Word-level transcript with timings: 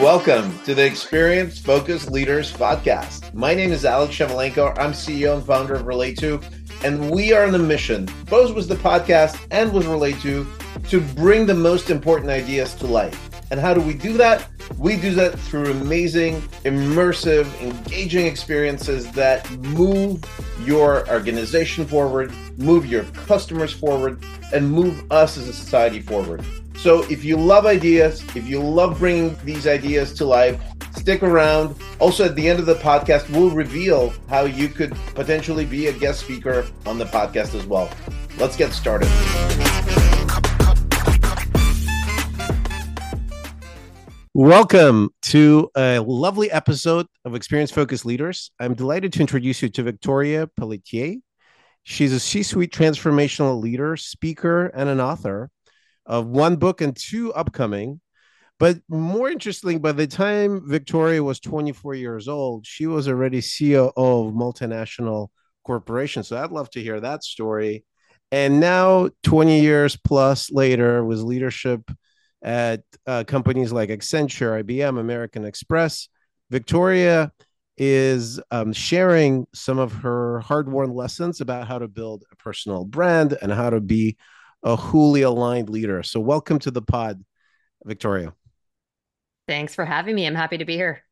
Welcome 0.00 0.62
to 0.62 0.76
the 0.76 0.86
Experience 0.86 1.58
Focused 1.58 2.08
Leaders 2.08 2.52
Podcast. 2.52 3.34
My 3.34 3.52
name 3.52 3.72
is 3.72 3.84
Alex 3.84 4.14
Shevelenko. 4.14 4.78
I'm 4.78 4.92
CEO 4.92 5.34
and 5.34 5.44
founder 5.44 5.74
of 5.74 5.86
RELAYTO, 5.86 6.40
and 6.84 7.10
we 7.10 7.32
are 7.32 7.44
on 7.44 7.56
a 7.56 7.58
mission, 7.58 8.08
both 8.26 8.54
with 8.54 8.68
the 8.68 8.76
podcast 8.76 9.44
and 9.50 9.72
with 9.72 9.86
RELAYTO, 9.86 10.46
to 10.88 11.00
bring 11.00 11.46
the 11.46 11.54
most 11.54 11.90
important 11.90 12.30
ideas 12.30 12.74
to 12.76 12.86
life. 12.86 13.18
And 13.50 13.58
how 13.58 13.74
do 13.74 13.80
we 13.80 13.94
do 13.94 14.12
that? 14.18 14.48
We 14.78 14.96
do 14.96 15.14
that 15.14 15.38
through 15.38 15.70
amazing, 15.70 16.40
immersive, 16.64 17.46
engaging 17.60 18.26
experiences 18.26 19.10
that 19.12 19.50
move 19.58 20.24
your 20.64 21.08
organization 21.08 21.86
forward, 21.86 22.32
move 22.56 22.86
your 22.86 23.04
customers 23.26 23.72
forward, 23.72 24.22
and 24.52 24.70
move 24.70 25.10
us 25.10 25.36
as 25.36 25.48
a 25.48 25.52
society 25.52 26.00
forward. 26.00 26.44
So 26.76 27.02
if 27.04 27.24
you 27.24 27.36
love 27.36 27.66
ideas, 27.66 28.22
if 28.36 28.46
you 28.46 28.60
love 28.60 28.98
bringing 28.98 29.36
these 29.44 29.66
ideas 29.66 30.12
to 30.14 30.24
life, 30.24 30.60
stick 30.96 31.22
around. 31.22 31.76
Also, 31.98 32.24
at 32.24 32.34
the 32.34 32.48
end 32.48 32.58
of 32.58 32.66
the 32.66 32.74
podcast, 32.74 33.28
we'll 33.30 33.50
reveal 33.50 34.12
how 34.28 34.44
you 34.44 34.68
could 34.68 34.94
potentially 35.14 35.64
be 35.64 35.86
a 35.86 35.92
guest 35.92 36.20
speaker 36.20 36.66
on 36.86 36.98
the 36.98 37.04
podcast 37.06 37.54
as 37.54 37.66
well. 37.66 37.90
Let's 38.38 38.56
get 38.56 38.72
started. 38.72 39.08
Welcome 44.36 45.10
to 45.26 45.70
a 45.76 46.00
lovely 46.00 46.50
episode 46.50 47.06
of 47.24 47.36
Experience 47.36 47.70
Focused 47.70 48.04
Leaders. 48.04 48.50
I'm 48.58 48.74
delighted 48.74 49.12
to 49.12 49.20
introduce 49.20 49.62
you 49.62 49.68
to 49.68 49.84
Victoria 49.84 50.48
Pelletier. 50.56 51.18
She's 51.84 52.12
a 52.12 52.18
C 52.18 52.42
suite 52.42 52.72
transformational 52.72 53.62
leader, 53.62 53.96
speaker, 53.96 54.66
and 54.66 54.88
an 54.88 55.00
author 55.00 55.50
of 56.04 56.26
one 56.26 56.56
book 56.56 56.80
and 56.80 56.96
two 56.96 57.32
upcoming. 57.32 58.00
But 58.58 58.80
more 58.88 59.30
interestingly, 59.30 59.78
by 59.78 59.92
the 59.92 60.08
time 60.08 60.68
Victoria 60.68 61.22
was 61.22 61.38
24 61.38 61.94
years 61.94 62.26
old, 62.26 62.66
she 62.66 62.88
was 62.88 63.06
already 63.06 63.40
CEO 63.40 63.92
of 63.96 64.34
multinational 64.34 65.28
corporations. 65.62 66.26
So 66.26 66.42
I'd 66.42 66.50
love 66.50 66.70
to 66.70 66.82
hear 66.82 66.98
that 66.98 67.22
story. 67.22 67.84
And 68.32 68.58
now, 68.58 69.10
20 69.22 69.60
years 69.60 69.96
plus 69.96 70.50
later, 70.50 71.04
with 71.04 71.20
leadership 71.20 71.88
at 72.44 72.82
uh, 73.06 73.24
companies 73.26 73.72
like 73.72 73.88
Accenture, 73.88 74.62
IBM, 74.62 75.00
American 75.00 75.44
Express, 75.44 76.08
Victoria 76.50 77.32
is 77.76 78.40
um, 78.50 78.72
sharing 78.72 79.46
some 79.52 79.78
of 79.78 79.92
her 79.92 80.40
hard 80.40 80.70
won 80.70 80.90
lessons 80.90 81.40
about 81.40 81.66
how 81.66 81.78
to 81.78 81.88
build 81.88 82.22
a 82.30 82.36
personal 82.36 82.84
brand 82.84 83.36
and 83.42 83.50
how 83.50 83.70
to 83.70 83.80
be 83.80 84.16
a 84.62 84.76
wholly 84.76 85.22
aligned 85.22 85.70
leader. 85.70 86.02
So, 86.02 86.20
welcome 86.20 86.58
to 86.60 86.70
the 86.70 86.82
pod, 86.82 87.24
Victoria. 87.84 88.32
Thanks 89.48 89.74
for 89.74 89.84
having 89.84 90.14
me. 90.14 90.26
I'm 90.26 90.34
happy 90.34 90.58
to 90.58 90.64
be 90.64 90.74
here. 90.76 91.02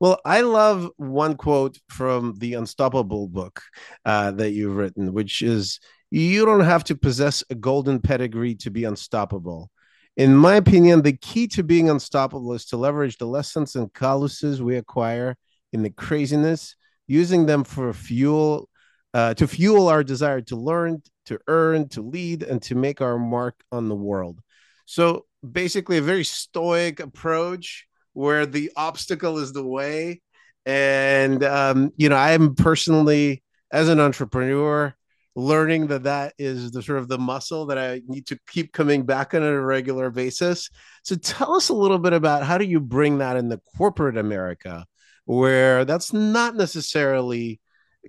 Well, 0.00 0.20
I 0.24 0.42
love 0.42 0.90
one 0.96 1.36
quote 1.36 1.78
from 1.88 2.34
the 2.38 2.54
Unstoppable 2.54 3.28
book 3.28 3.62
uh, 4.04 4.32
that 4.32 4.50
you've 4.50 4.76
written, 4.76 5.12
which 5.12 5.40
is 5.42 5.80
You 6.10 6.44
don't 6.44 6.60
have 6.60 6.84
to 6.84 6.96
possess 6.96 7.42
a 7.48 7.54
golden 7.54 8.00
pedigree 8.00 8.54
to 8.56 8.70
be 8.70 8.84
unstoppable. 8.84 9.70
In 10.16 10.34
my 10.34 10.54
opinion, 10.54 11.02
the 11.02 11.12
key 11.12 11.46
to 11.48 11.62
being 11.62 11.90
unstoppable 11.90 12.54
is 12.54 12.64
to 12.66 12.78
leverage 12.78 13.18
the 13.18 13.26
lessons 13.26 13.76
and 13.76 13.92
calluses 13.92 14.62
we 14.62 14.76
acquire 14.76 15.36
in 15.72 15.82
the 15.82 15.90
craziness, 15.90 16.74
using 17.06 17.44
them 17.44 17.64
for 17.64 17.92
fuel 17.92 18.68
uh, 19.12 19.34
to 19.34 19.46
fuel 19.46 19.88
our 19.88 20.04
desire 20.04 20.40
to 20.42 20.56
learn, 20.56 21.02
to 21.24 21.38
earn, 21.48 21.88
to 21.88 22.02
lead, 22.02 22.42
and 22.42 22.60
to 22.62 22.74
make 22.74 23.00
our 23.00 23.18
mark 23.18 23.54
on 23.72 23.88
the 23.88 23.94
world. 23.94 24.40
So 24.84 25.26
basically, 25.48 25.98
a 25.98 26.02
very 26.02 26.24
stoic 26.24 27.00
approach 27.00 27.86
where 28.12 28.46
the 28.46 28.72
obstacle 28.76 29.38
is 29.38 29.52
the 29.52 29.66
way. 29.66 30.20
And, 30.64 31.42
um, 31.44 31.92
you 31.96 32.08
know, 32.08 32.16
I'm 32.16 32.54
personally, 32.54 33.42
as 33.70 33.88
an 33.88 34.00
entrepreneur, 34.00 34.94
learning 35.36 35.86
that 35.88 36.04
that 36.04 36.32
is 36.38 36.72
the 36.72 36.82
sort 36.82 36.98
of 36.98 37.08
the 37.08 37.18
muscle 37.18 37.66
that 37.66 37.78
I 37.78 38.00
need 38.08 38.26
to 38.28 38.38
keep 38.48 38.72
coming 38.72 39.04
back 39.04 39.34
on 39.34 39.42
a 39.42 39.60
regular 39.60 40.10
basis. 40.10 40.70
So 41.04 41.14
tell 41.14 41.54
us 41.54 41.68
a 41.68 41.74
little 41.74 41.98
bit 41.98 42.14
about 42.14 42.42
how 42.42 42.58
do 42.58 42.64
you 42.64 42.80
bring 42.80 43.18
that 43.18 43.36
in 43.36 43.48
the 43.48 43.60
corporate 43.76 44.16
America 44.16 44.86
where 45.26 45.84
that's 45.84 46.12
not 46.12 46.56
necessarily 46.56 47.60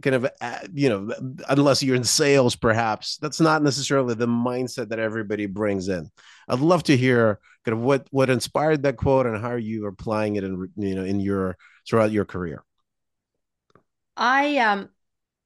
kind 0.01 0.15
of 0.15 0.27
uh, 0.41 0.59
you 0.73 0.89
know 0.89 1.11
unless 1.49 1.81
you're 1.81 1.95
in 1.95 2.03
sales 2.03 2.55
perhaps 2.55 3.17
that's 3.17 3.41
not 3.41 3.63
necessarily 3.63 4.13
the 4.13 4.27
mindset 4.27 4.89
that 4.89 4.99
everybody 4.99 5.47
brings 5.47 5.87
in 5.87 6.07
i'd 6.49 6.59
love 6.59 6.83
to 6.83 6.95
hear 6.95 7.39
kind 7.65 7.75
of 7.75 7.83
what 7.83 8.07
what 8.11 8.29
inspired 8.29 8.83
that 8.83 8.95
quote 8.95 9.25
and 9.25 9.41
how 9.41 9.55
you 9.55 9.85
are 9.85 9.89
applying 9.89 10.35
it 10.35 10.43
in 10.43 10.69
you 10.77 10.93
know 10.93 11.03
in 11.03 11.19
your 11.19 11.57
throughout 11.89 12.11
your 12.11 12.25
career 12.25 12.63
i 14.15 14.57
um 14.57 14.87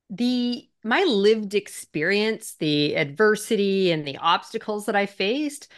the 0.09 0.67
my 0.83 1.03
lived 1.03 1.53
experience 1.53 2.55
the 2.59 2.95
adversity 2.95 3.91
and 3.91 4.05
the 4.05 4.17
obstacles 4.17 4.85
that 4.85 4.95
i 4.95 5.05
faced 5.05 5.71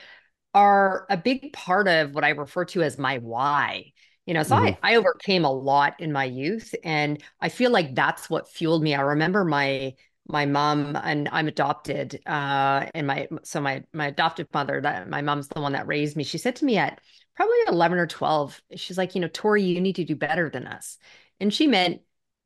are 0.53 1.06
a 1.09 1.18
big 1.18 1.52
part 1.53 1.88
of 1.88 2.14
what 2.14 2.24
i 2.24 2.30
refer 2.30 2.66
to 2.66 2.81
as 2.81 2.97
my 2.97 3.18
why 3.18 3.92
you 4.25 4.34
know 4.34 4.44
so 4.44 4.56
mm-hmm. 4.56 4.75
I, 4.84 4.94
I 4.94 4.96
overcame 4.96 5.46
a 5.46 5.52
lot 5.52 6.00
in 6.00 6.12
my 6.12 6.25
youth 6.25 6.74
and 6.84 7.22
i 7.42 7.50
feel 7.50 7.72
like 7.72 7.96
that's 7.96 8.30
what 8.30 8.50
fueled 8.50 8.84
me. 8.84 8.96
I 8.96 9.02
remember 9.02 9.44
my 9.44 9.94
my 10.28 10.46
mom 10.46 10.96
and 10.96 11.28
i'm 11.31 11.47
adopted 11.47 12.22
uh 12.25 12.86
and 12.94 13.06
my 13.08 13.28
so 13.44 13.59
my 13.59 13.84
my 13.92 14.08
adoptive 14.08 14.47
mother 14.53 14.80
that 14.80 15.09
my 15.09 15.22
mom's 15.22 15.50
the 15.50 15.62
one 15.62 15.74
that 15.74 15.88
raised 15.88 16.16
me. 16.16 16.24
She 16.24 16.38
said 16.38 16.56
to 16.58 16.66
me 16.66 16.78
at 16.78 17.02
probably 17.36 17.58
11 17.68 17.97
or 17.97 18.08
12 18.08 18.62
she's 18.75 18.97
like 18.97 19.16
you 19.16 19.22
know 19.22 19.28
tori 19.28 19.63
you 19.63 19.81
need 19.81 19.96
to 19.97 20.06
do 20.06 20.16
better 20.16 20.50
than 20.50 20.68
us. 20.68 20.97
And 21.40 21.53
she 21.53 21.68
meant 21.68 22.02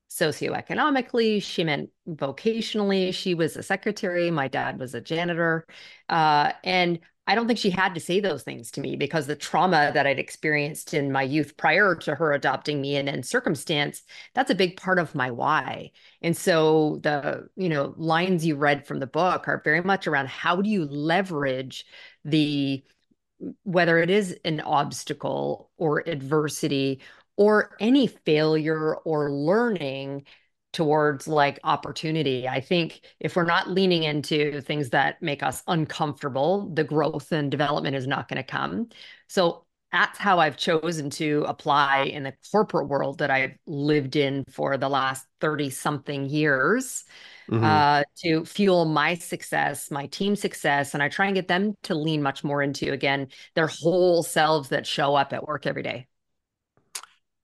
socioeconomically 0.10 1.42
she 1.42 1.64
meant 1.64 1.90
vocationally 2.10 3.14
she 3.14 3.34
was 3.34 3.58
a 3.58 3.64
secretary 3.64 4.32
my 4.32 4.48
dad 4.48 4.80
was 4.80 4.94
a 4.94 5.02
janitor 5.02 5.66
uh, 6.10 6.52
and 6.64 7.00
I 7.30 7.36
don't 7.36 7.46
think 7.46 7.60
she 7.60 7.70
had 7.70 7.94
to 7.94 8.00
say 8.00 8.22
those 8.22 8.44
things 8.44 8.72
to 8.72 8.82
me 8.82 8.96
because 8.96 9.28
the 9.28 9.36
trauma 9.36 9.92
that 9.94 10.08
I'd 10.08 10.18
experienced 10.18 10.94
in 10.94 11.12
my 11.12 11.24
youth 11.24 11.58
prior 11.58 11.94
to 11.96 12.16
her 12.16 12.32
adopting 12.32 12.80
me 12.80 12.96
and 12.96 13.10
then 13.10 13.22
circumstance, 13.22 14.02
that's 14.34 14.50
a 14.50 14.56
big 14.56 14.78
part 14.78 14.98
of 14.98 15.14
my 15.14 15.30
why. 15.30 15.92
And 16.22 16.38
so 16.38 17.00
the, 17.04 17.50
you 17.58 17.68
know, 17.68 17.94
lines 17.98 18.46
you 18.46 18.56
read 18.56 18.88
from 18.88 19.00
the 19.00 19.08
book 19.08 19.50
are 19.50 19.62
very 19.62 19.82
much 19.82 20.08
around 20.08 20.30
how 20.30 20.62
do 20.62 20.70
you 20.70 20.86
leverage 20.86 21.86
the 22.24 22.82
whether 23.64 24.00
it 24.00 24.10
is 24.10 24.36
an 24.46 24.62
obstacle 24.62 25.70
or 25.78 26.00
adversity 26.08 27.02
or 27.38 27.76
any 27.80 28.08
failure 28.08 28.96
or 28.96 29.32
learning 29.32 30.26
towards 30.74 31.28
like 31.28 31.60
opportunity. 31.64 32.48
I 32.48 32.60
think 32.60 33.02
if 33.20 33.36
we're 33.36 33.46
not 33.46 33.70
leaning 33.70 34.04
into 34.04 34.62
things 34.62 34.90
that 34.90 35.22
make 35.22 35.42
us 35.42 35.64
uncomfortable, 35.68 36.70
the 36.74 36.84
growth 36.84 37.32
and 37.32 37.50
development 37.50 37.96
is 37.96 38.06
not 38.06 38.28
going 38.28 38.38
to 38.38 38.44
come. 38.44 38.90
So 39.28 39.66
that's 39.92 40.18
how 40.20 40.40
I've 40.40 40.58
chosen 40.58 41.10
to 41.12 41.46
apply 41.48 42.04
in 42.04 42.24
the 42.24 42.34
corporate 42.52 42.90
world 42.90 43.20
that 43.20 43.32
I've 43.32 43.56
lived 43.66 44.16
in 44.18 44.44
for 44.52 44.78
the 44.78 44.90
last 44.90 45.26
30 45.40 45.70
something 45.70 46.26
years 46.26 47.06
mm-hmm. 47.50 47.64
uh, 47.64 48.04
to 48.18 48.44
fuel 48.44 48.86
my 48.86 49.16
success, 49.16 49.90
my 49.90 50.08
team 50.08 50.36
success. 50.36 50.94
And 50.94 51.02
I 51.02 51.08
try 51.08 51.28
and 51.28 51.36
get 51.36 51.48
them 51.48 51.76
to 51.84 51.96
lean 51.96 52.22
much 52.22 52.44
more 52.44 52.62
into, 52.62 52.92
again, 52.92 53.30
their 53.56 53.68
whole 53.68 54.24
selves 54.24 54.70
that 54.70 54.86
show 54.86 55.16
up 55.16 55.32
at 55.32 55.48
work 55.48 55.66
every 55.66 55.84
day. 55.84 56.08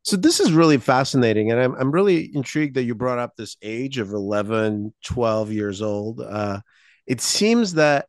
So 0.03 0.18
this 0.18 0.40
is 0.40 0.52
really 0.52 0.78
fascinating. 0.78 1.52
And 1.52 1.62
I'm, 1.62 1.75
I'm 1.75 1.91
really 1.91 2.30
intrigued 2.36 2.75
that 2.75 2.84
you 2.84 2.94
brought 2.94 3.19
up 3.19 3.36
this 3.36 3.56
age 3.62 3.97
of 3.97 4.12
11, 4.12 4.94
12 5.06 5.52
years 5.52 5.81
old. 5.81 6.19
Uh, 6.22 6.59
it 7.08 7.22
seems 7.22 7.74
that 7.74 8.08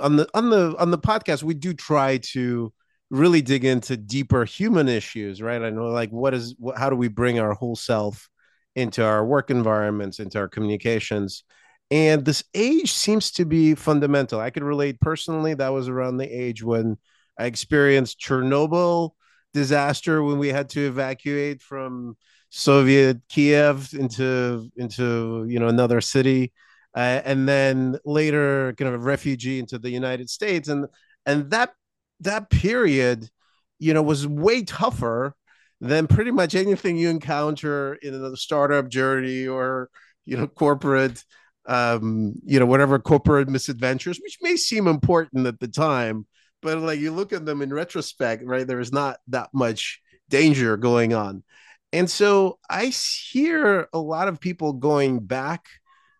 on 0.00 0.16
the 0.16 0.26
on 0.32 0.48
the 0.50 0.74
on 0.78 0.90
the 0.90 0.98
podcast 0.98 1.42
we 1.42 1.52
do 1.54 1.74
try 1.74 2.16
to 2.18 2.72
really 3.10 3.42
dig 3.42 3.64
into 3.64 3.96
deeper 3.98 4.44
human 4.44 4.88
issues 4.88 5.42
right 5.42 5.62
i 5.62 5.70
know 5.70 5.88
like 5.88 6.10
what 6.10 6.32
is 6.32 6.54
what, 6.58 6.78
how 6.78 6.88
do 6.88 6.96
we 6.96 7.08
bring 7.08 7.38
our 7.38 7.52
whole 7.52 7.76
self 7.76 8.28
into 8.76 9.04
our 9.04 9.24
work 9.24 9.50
environments 9.50 10.20
into 10.20 10.38
our 10.38 10.48
communications 10.48 11.44
and 11.90 12.24
this 12.24 12.44
age 12.54 12.92
seems 12.92 13.30
to 13.30 13.44
be 13.44 13.74
fundamental 13.74 14.40
i 14.40 14.50
could 14.50 14.62
relate 14.62 15.00
personally 15.00 15.54
that 15.54 15.68
was 15.68 15.88
around 15.88 16.16
the 16.16 16.28
age 16.28 16.62
when 16.62 16.96
i 17.38 17.44
experienced 17.44 18.20
chernobyl 18.20 19.10
disaster 19.54 20.22
when 20.22 20.38
we 20.38 20.48
had 20.48 20.68
to 20.70 20.86
evacuate 20.86 21.62
from 21.62 22.16
Soviet 22.50 23.18
Kiev 23.28 23.90
into 23.92 24.70
into 24.76 25.46
you 25.48 25.58
know 25.58 25.68
another 25.68 26.00
city, 26.00 26.52
uh, 26.96 27.20
and 27.24 27.48
then 27.48 27.98
later 28.04 28.74
kind 28.78 28.94
of 28.94 29.00
a 29.00 29.04
refugee 29.04 29.58
into 29.58 29.78
the 29.78 29.90
United 29.90 30.30
States, 30.30 30.68
and 30.68 30.86
and 31.26 31.50
that 31.50 31.72
that 32.20 32.50
period, 32.50 33.28
you 33.78 33.94
know, 33.94 34.02
was 34.02 34.26
way 34.26 34.62
tougher 34.62 35.34
than 35.80 36.06
pretty 36.06 36.32
much 36.32 36.54
anything 36.54 36.96
you 36.96 37.08
encounter 37.08 37.94
in 38.02 38.20
the 38.20 38.36
startup 38.36 38.88
journey 38.88 39.46
or 39.46 39.90
you 40.24 40.36
know 40.36 40.46
corporate 40.46 41.24
um, 41.68 42.32
you 42.44 42.58
know, 42.58 42.66
whatever 42.66 42.98
corporate 42.98 43.48
misadventures, 43.48 44.18
which 44.22 44.38
may 44.40 44.56
seem 44.56 44.88
important 44.88 45.46
at 45.46 45.60
the 45.60 45.68
time, 45.68 46.26
but 46.62 46.78
like 46.78 47.00
you 47.00 47.12
look 47.12 47.32
at 47.32 47.44
them 47.44 47.62
in 47.62 47.72
retrospect, 47.72 48.42
right? 48.44 48.66
There's 48.66 48.92
not 48.92 49.18
that 49.28 49.50
much 49.52 50.00
danger 50.28 50.76
going 50.76 51.14
on. 51.14 51.42
And 51.92 52.10
so 52.10 52.58
I 52.68 52.86
hear 52.86 53.88
a 53.92 53.98
lot 53.98 54.28
of 54.28 54.40
people 54.40 54.74
going 54.74 55.20
back 55.20 55.68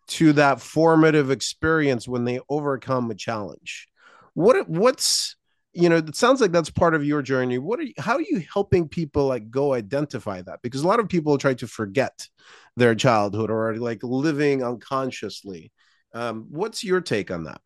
to 0.07 0.33
that 0.33 0.59
formative 0.59 1.29
experience 1.29 2.07
when 2.07 2.25
they 2.25 2.39
overcome 2.49 3.11
a 3.11 3.15
challenge. 3.15 3.87
What 4.33 4.67
what's 4.67 5.35
you 5.73 5.89
know 5.89 5.97
it 5.97 6.15
sounds 6.15 6.41
like 6.41 6.51
that's 6.51 6.69
part 6.69 6.95
of 6.95 7.05
your 7.05 7.21
journey 7.21 7.57
what 7.57 7.79
are 7.79 7.83
you, 7.83 7.93
how 7.99 8.15
are 8.15 8.21
you 8.21 8.43
helping 8.51 8.87
people 8.87 9.27
like 9.27 9.51
go 9.51 9.73
identify 9.73 10.41
that 10.41 10.59
because 10.63 10.81
a 10.81 10.87
lot 10.87 10.99
of 10.99 11.07
people 11.07 11.37
try 11.37 11.53
to 11.53 11.67
forget 11.67 12.27
their 12.75 12.95
childhood 12.95 13.51
or 13.51 13.69
are 13.69 13.77
like 13.77 13.99
living 14.01 14.63
unconsciously 14.63 15.71
um, 16.13 16.47
what's 16.49 16.83
your 16.83 17.01
take 17.01 17.29
on 17.29 17.43
that 17.43 17.61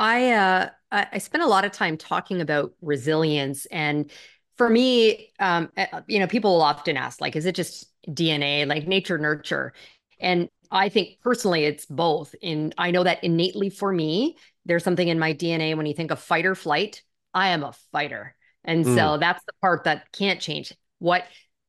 I 0.00 0.32
uh, 0.32 0.70
I 0.90 1.18
spent 1.18 1.44
a 1.44 1.46
lot 1.46 1.64
of 1.64 1.72
time 1.72 1.96
talking 1.96 2.40
about 2.40 2.72
resilience, 2.80 3.66
and 3.66 4.10
for 4.56 4.68
me, 4.68 5.30
um, 5.38 5.70
uh, 5.76 6.00
you 6.08 6.18
know, 6.18 6.26
people 6.26 6.52
will 6.52 6.62
often 6.62 6.96
ask, 6.96 7.20
like, 7.20 7.36
is 7.36 7.44
it 7.44 7.54
just 7.54 7.86
DNA, 8.08 8.66
like 8.66 8.88
nature 8.88 9.18
nurture? 9.18 9.74
And 10.18 10.48
I 10.70 10.88
think 10.88 11.20
personally, 11.22 11.64
it's 11.64 11.84
both. 11.84 12.34
In 12.40 12.72
I 12.78 12.90
know 12.90 13.04
that 13.04 13.22
innately 13.22 13.68
for 13.68 13.92
me, 13.92 14.36
there's 14.64 14.82
something 14.82 15.06
in 15.06 15.18
my 15.18 15.34
DNA 15.34 15.76
when 15.76 15.86
you 15.86 15.94
think 15.94 16.10
of 16.10 16.18
fight 16.18 16.46
or 16.46 16.54
flight. 16.54 17.02
I 17.34 17.50
am 17.50 17.62
a 17.62 17.74
fighter, 17.92 18.34
and 18.64 18.86
mm. 18.86 18.96
so 18.96 19.18
that's 19.18 19.44
the 19.44 19.52
part 19.60 19.84
that 19.84 20.10
can't 20.12 20.40
change. 20.40 20.74
What 20.98 21.24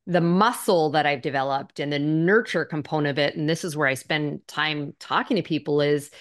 the 0.07 0.21
muscle 0.21 0.91
that 0.91 1.05
I've 1.05 1.21
developed 1.21 1.79
and 1.81 1.91
the 1.91 1.99
nurture 1.99 2.63
component 2.63 3.11
of 3.11 3.19
it, 3.19 3.35
and 3.35 3.47
this 3.47 3.65
is 3.65 3.75
where 3.75 3.87
I 3.87 3.93
spend 3.93 4.47
time 4.47 4.93
talking 4.99 5.35
to 5.35 5.43
people 5.43 5.81
is 5.81 6.11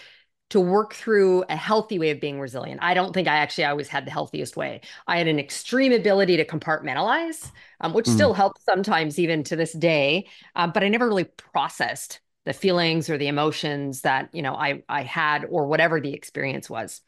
to 0.51 0.61
work 0.61 0.95
through 0.95 1.45
a 1.49 1.57
healthy 1.57 1.99
way 1.99 2.11
of 2.11 2.21
being 2.21 2.41
resilient. 2.41 2.81
I 2.83 2.93
don't 2.95 3.13
think 3.13 3.29
I 3.29 3.37
actually 3.37 3.65
always 3.65 3.89
had 3.89 4.05
the 4.05 4.11
healthiest 4.11 4.57
way. 4.57 4.81
I 5.07 5.19
had 5.19 5.29
an 5.29 5.39
extreme 5.39 5.93
ability 5.93 6.37
to 6.37 6.45
compartmentalize, 6.45 7.51
um, 7.81 7.93
which 7.93 8.07
mm. 8.07 8.15
still 8.15 8.35
helps 8.35 8.65
sometimes 8.65 9.19
even 9.19 9.45
to 9.45 9.57
this 9.57 9.73
day, 9.73 10.29
uh, 10.57 10.67
but 10.67 10.83
I 10.83 10.89
never 10.89 11.09
really 11.09 11.25
processed 11.25 12.21
the 12.47 12.53
feelings 12.53 13.09
or 13.11 13.19
the 13.19 13.29
emotions 13.29 14.01
that 14.01 14.31
you 14.33 14.43
know 14.43 14.55
I 14.55 14.83
I 14.89 15.03
had 15.03 15.45
or 15.49 15.67
whatever 15.67 16.01
the 16.01 16.15
experience 16.15 16.69
was. 16.69 17.01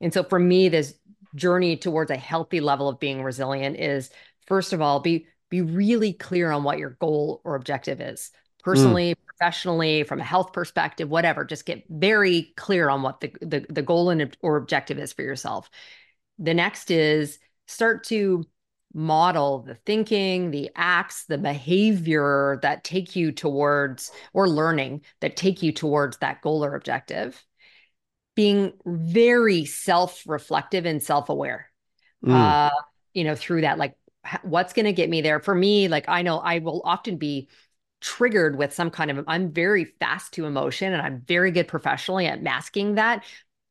And 0.00 0.12
so 0.12 0.22
for 0.22 0.38
me, 0.38 0.68
this 0.68 0.94
journey 1.34 1.76
towards 1.76 2.10
a 2.10 2.16
healthy 2.16 2.60
level 2.60 2.88
of 2.88 2.98
being 2.98 3.22
resilient 3.22 3.78
is 3.78 4.10
first 4.46 4.72
of 4.72 4.80
all 4.80 5.00
be 5.00 5.26
be 5.48 5.62
really 5.62 6.12
clear 6.12 6.50
on 6.50 6.64
what 6.64 6.78
your 6.78 6.90
goal 7.00 7.40
or 7.44 7.54
objective 7.54 8.00
is 8.00 8.30
personally, 8.62 9.14
mm. 9.14 9.18
Professionally, 9.40 10.02
from 10.02 10.20
a 10.20 10.24
health 10.24 10.52
perspective, 10.52 11.08
whatever. 11.08 11.44
Just 11.44 11.64
get 11.64 11.84
very 11.88 12.52
clear 12.56 12.90
on 12.90 13.02
what 13.02 13.20
the, 13.20 13.32
the, 13.40 13.66
the 13.70 13.82
goal 13.82 14.10
and 14.10 14.36
or 14.42 14.56
objective 14.56 14.98
is 14.98 15.14
for 15.14 15.22
yourself. 15.22 15.70
The 16.38 16.52
next 16.52 16.90
is 16.90 17.38
start 17.66 18.04
to 18.04 18.44
model 18.92 19.60
the 19.60 19.76
thinking, 19.86 20.50
the 20.50 20.70
acts, 20.76 21.24
the 21.24 21.38
behavior 21.38 22.58
that 22.62 22.84
take 22.84 23.16
you 23.16 23.32
towards 23.32 24.10
or 24.34 24.46
learning 24.46 25.02
that 25.20 25.36
take 25.36 25.62
you 25.62 25.72
towards 25.72 26.18
that 26.18 26.42
goal 26.42 26.62
or 26.62 26.74
objective. 26.74 27.42
Being 28.36 28.74
very 28.84 29.64
self-reflective 29.64 30.84
and 30.84 31.02
self-aware. 31.02 31.70
Mm. 32.24 32.32
Uh, 32.32 32.70
you 33.14 33.24
know, 33.24 33.34
through 33.34 33.62
that, 33.62 33.78
like 33.78 33.96
what's 34.42 34.74
going 34.74 34.84
to 34.84 34.92
get 34.92 35.08
me 35.08 35.22
there 35.22 35.40
for 35.40 35.54
me 35.54 35.88
like 35.88 36.06
i 36.06 36.20
know 36.20 36.38
i 36.38 36.58
will 36.58 36.82
often 36.84 37.16
be 37.16 37.48
triggered 38.00 38.56
with 38.56 38.72
some 38.72 38.90
kind 38.90 39.10
of 39.10 39.24
I'm 39.26 39.52
very 39.52 39.84
fast 39.84 40.32
to 40.34 40.46
emotion 40.46 40.92
and 40.92 41.02
I'm 41.02 41.20
very 41.20 41.50
good 41.50 41.68
professionally 41.68 42.26
at 42.26 42.42
masking 42.42 42.94
that. 42.94 43.24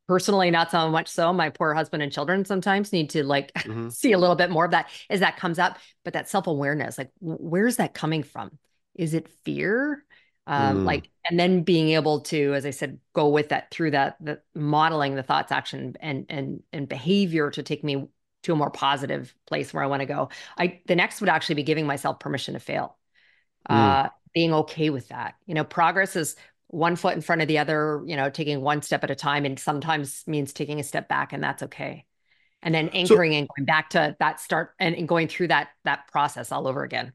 Personally, 0.08 0.50
not 0.50 0.72
so 0.72 0.90
much 0.90 1.08
so. 1.08 1.32
My 1.32 1.50
poor 1.50 1.76
husband 1.76 2.02
and 2.02 2.12
children 2.12 2.44
sometimes 2.44 2.92
need 2.92 3.12
to 3.12 3.24
like 3.24 3.54
mm-hmm. 3.58 3.90
see 3.90 4.12
a 4.12 4.18
little 4.18 4.36
bit 4.36 4.50
more 4.50 4.66
of 4.66 4.72
that 4.72 4.90
as 5.10 5.20
that 5.20 5.38
comes 5.38 5.60
up. 5.60 5.78
But 6.04 6.14
that 6.14 6.28
self 6.28 6.48
awareness, 6.48 6.98
like, 6.98 7.12
where's 7.20 7.78
that 7.78 7.94
coming 7.94 8.24
from? 8.24 8.58
Is 8.96 9.14
it 9.14 9.30
fear? 9.46 10.04
Um, 10.48 10.80
mm. 10.80 10.86
Like, 10.86 11.12
and 11.30 11.40
then 11.40 11.62
being 11.62 11.90
able 11.90 12.22
to, 12.22 12.56
as 12.56 12.66
I 12.66 12.72
said, 12.72 12.98
go 13.14 13.30
with 13.30 13.50
that 13.50 13.70
through 13.70 13.92
that, 13.92 14.18
the 14.20 14.42
modeling 14.56 15.14
the 15.14 15.22
thoughts, 15.22 15.52
action, 15.52 15.96
and 16.00 16.26
and 16.28 16.64
and 16.74 16.90
behavior 16.90 17.52
to 17.52 17.62
take 17.62 17.84
me 17.84 18.08
to 18.44 18.54
a 18.54 18.56
more 18.56 18.72
positive 18.72 19.34
place 19.46 19.74
where 19.74 19.84
I 19.84 19.88
want 19.88 20.00
to 20.02 20.08
go. 20.08 20.30
I 20.58 20.82
the 20.88 20.96
next 20.96 21.22
would 21.22 21.30
actually 21.30 21.56
be 21.56 21.64
giving 21.64 21.86
myself 21.86 22.20
permission 22.20 22.56
to 22.56 22.60
fail. 22.60 22.98
Mm. 23.70 23.76
Uh, 23.76 24.10
being 24.34 24.54
okay 24.54 24.90
with 24.90 25.10
that. 25.10 25.36
You 25.46 25.56
know, 25.56 25.64
progress 25.64 26.16
is 26.16 26.36
one 26.68 26.96
foot 26.96 27.16
in 27.16 27.22
front 27.22 27.42
of 27.42 27.48
the 27.48 27.58
other, 27.58 28.04
you 28.06 28.16
know, 28.16 28.30
taking 28.30 28.62
one 28.62 28.82
step 28.82 29.04
at 29.04 29.12
a 29.12 29.16
time 29.16 29.46
and 29.46 29.60
sometimes 29.60 30.24
means 30.28 30.54
taking 30.54 30.80
a 30.80 30.84
step 30.84 31.10
back 31.10 31.34
and 31.34 31.44
that's 31.44 31.64
okay. 31.64 32.06
And 32.62 32.76
then 32.76 32.90
anchoring 32.90 33.32
so, 33.32 33.38
and 33.38 33.48
going 33.48 33.66
back 33.66 33.92
to 33.92 34.16
that 34.20 34.40
start 34.40 34.72
and, 34.80 34.94
and 34.96 35.08
going 35.08 35.28
through 35.28 35.48
that 35.48 35.70
that 35.86 36.08
process 36.12 36.52
all 36.52 36.68
over 36.68 36.84
again. 36.84 37.14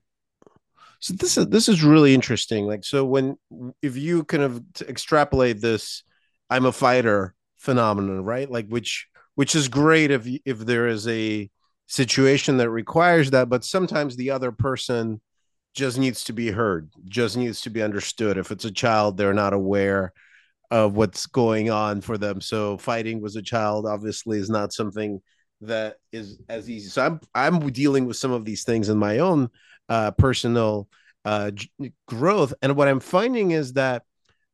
So 1.01 1.15
this 1.15 1.37
is 1.37 1.47
this 1.49 1.69
is 1.69 1.85
really 1.85 2.15
interesting. 2.15 2.67
Like 2.67 2.85
so 2.85 3.05
when 3.05 3.37
if 3.83 3.97
you 3.97 4.25
kind 4.25 4.43
of 4.43 4.63
extrapolate 4.81 5.61
this 5.61 6.03
I'm 6.51 6.65
a 6.65 6.73
fighter 6.73 7.35
phenomenon, 7.57 8.25
right? 8.25 8.51
Like 8.51 8.69
which 8.69 9.07
which 9.35 9.55
is 9.55 9.69
great 9.69 10.11
if 10.11 10.27
if 10.45 10.59
there 10.61 10.89
is 10.89 11.07
a 11.07 11.51
situation 11.87 12.57
that 12.57 12.71
requires 12.71 13.31
that, 13.33 13.49
but 13.49 13.65
sometimes 13.65 14.17
the 14.17 14.31
other 14.31 14.51
person 14.51 15.21
just 15.75 15.99
needs 15.99 16.25
to 16.25 16.33
be 16.33 16.51
heard, 16.51 16.91
just 17.07 17.37
needs 17.37 17.61
to 17.63 17.71
be 17.71 17.83
understood. 17.83 18.39
If 18.39 18.51
it's 18.51 18.65
a 18.65 18.71
child, 18.71 19.17
they're 19.17 19.35
not 19.35 19.53
aware 19.53 20.13
of 20.71 20.97
what's 20.97 21.27
going 21.27 21.71
on 21.71 22.01
for 22.01 22.17
them. 22.17 22.41
So 22.41 22.79
fighting 22.79 23.21
with 23.21 23.37
a 23.37 23.43
child 23.43 23.87
obviously 23.87 24.39
is 24.39 24.49
not 24.49 24.73
something 24.73 25.21
that 25.61 25.97
is 26.13 26.39
as 26.49 26.71
easy. 26.71 26.89
So 26.89 27.05
I'm 27.05 27.21
I'm 27.35 27.71
dealing 27.71 28.07
with 28.07 28.17
some 28.17 28.33
of 28.33 28.45
these 28.45 28.65
things 28.65 28.89
in 28.89 28.99
my 28.99 29.19
own 29.19 29.51
uh, 29.89 30.13
personal 30.13 30.89
uh, 31.25 31.51
growth, 32.07 32.55
and 32.63 32.77
what 32.77 32.89
I'm 32.89 33.01
finding 33.01 33.51
is 33.51 33.75
that 33.75 34.03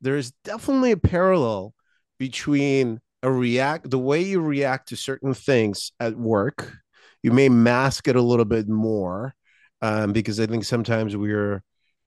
there 0.00 0.16
is 0.16 0.32
definitely 0.44 0.92
a 0.92 0.96
parallel 0.96 1.74
between 2.18 3.00
a 3.22 3.30
react 3.30 3.90
the 3.90 3.98
way 3.98 4.22
you 4.22 4.40
react 4.40 4.88
to 4.88 4.96
certain 4.96 5.34
things 5.34 5.92
at 6.00 6.16
work. 6.16 6.72
You 7.22 7.32
may 7.32 7.48
mask 7.48 8.08
it 8.08 8.16
a 8.16 8.22
little 8.22 8.46
bit 8.46 8.68
more 8.68 9.34
um, 9.82 10.12
because 10.12 10.40
I 10.40 10.46
think 10.46 10.64
sometimes 10.64 11.16
we're 11.16 11.62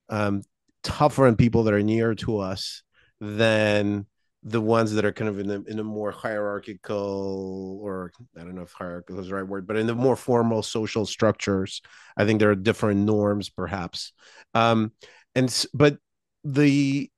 um, 0.10 0.42
tougher 0.84 1.28
on 1.28 1.36
people 1.36 1.64
that 1.64 1.74
are 1.74 1.84
near 1.84 2.16
to 2.16 2.40
us 2.40 2.84
than 3.20 4.06
the 4.44 4.62
ones 4.62 4.94
that 4.94 5.06
are 5.06 5.14
kind 5.14 5.30
of 5.30 5.40
in 5.40 5.48
the 5.48 5.64
in 5.68 5.80
a 5.80 5.84
more 5.84 6.12
hierarchical 6.12 7.80
or 7.82 8.12
I 8.38 8.42
don't 8.42 8.56
know 8.56 8.64
if 8.64 8.74
hierarchical 8.74 9.20
is 9.20 9.30
the 9.30 9.36
right 9.36 9.48
word, 9.48 9.66
but 9.66 9.78
in 9.78 9.88
the 9.88 9.96
more 9.96 10.18
formal 10.18 10.62
social 10.62 11.06
structures, 11.06 11.82
I 12.18 12.26
think 12.26 12.40
there 12.40 12.52
are 12.52 12.56
different 12.56 13.02
norms 13.02 13.50
perhaps. 13.50 14.12
Um, 14.54 14.92
and 15.34 15.66
but 15.74 15.98
the 16.44 17.10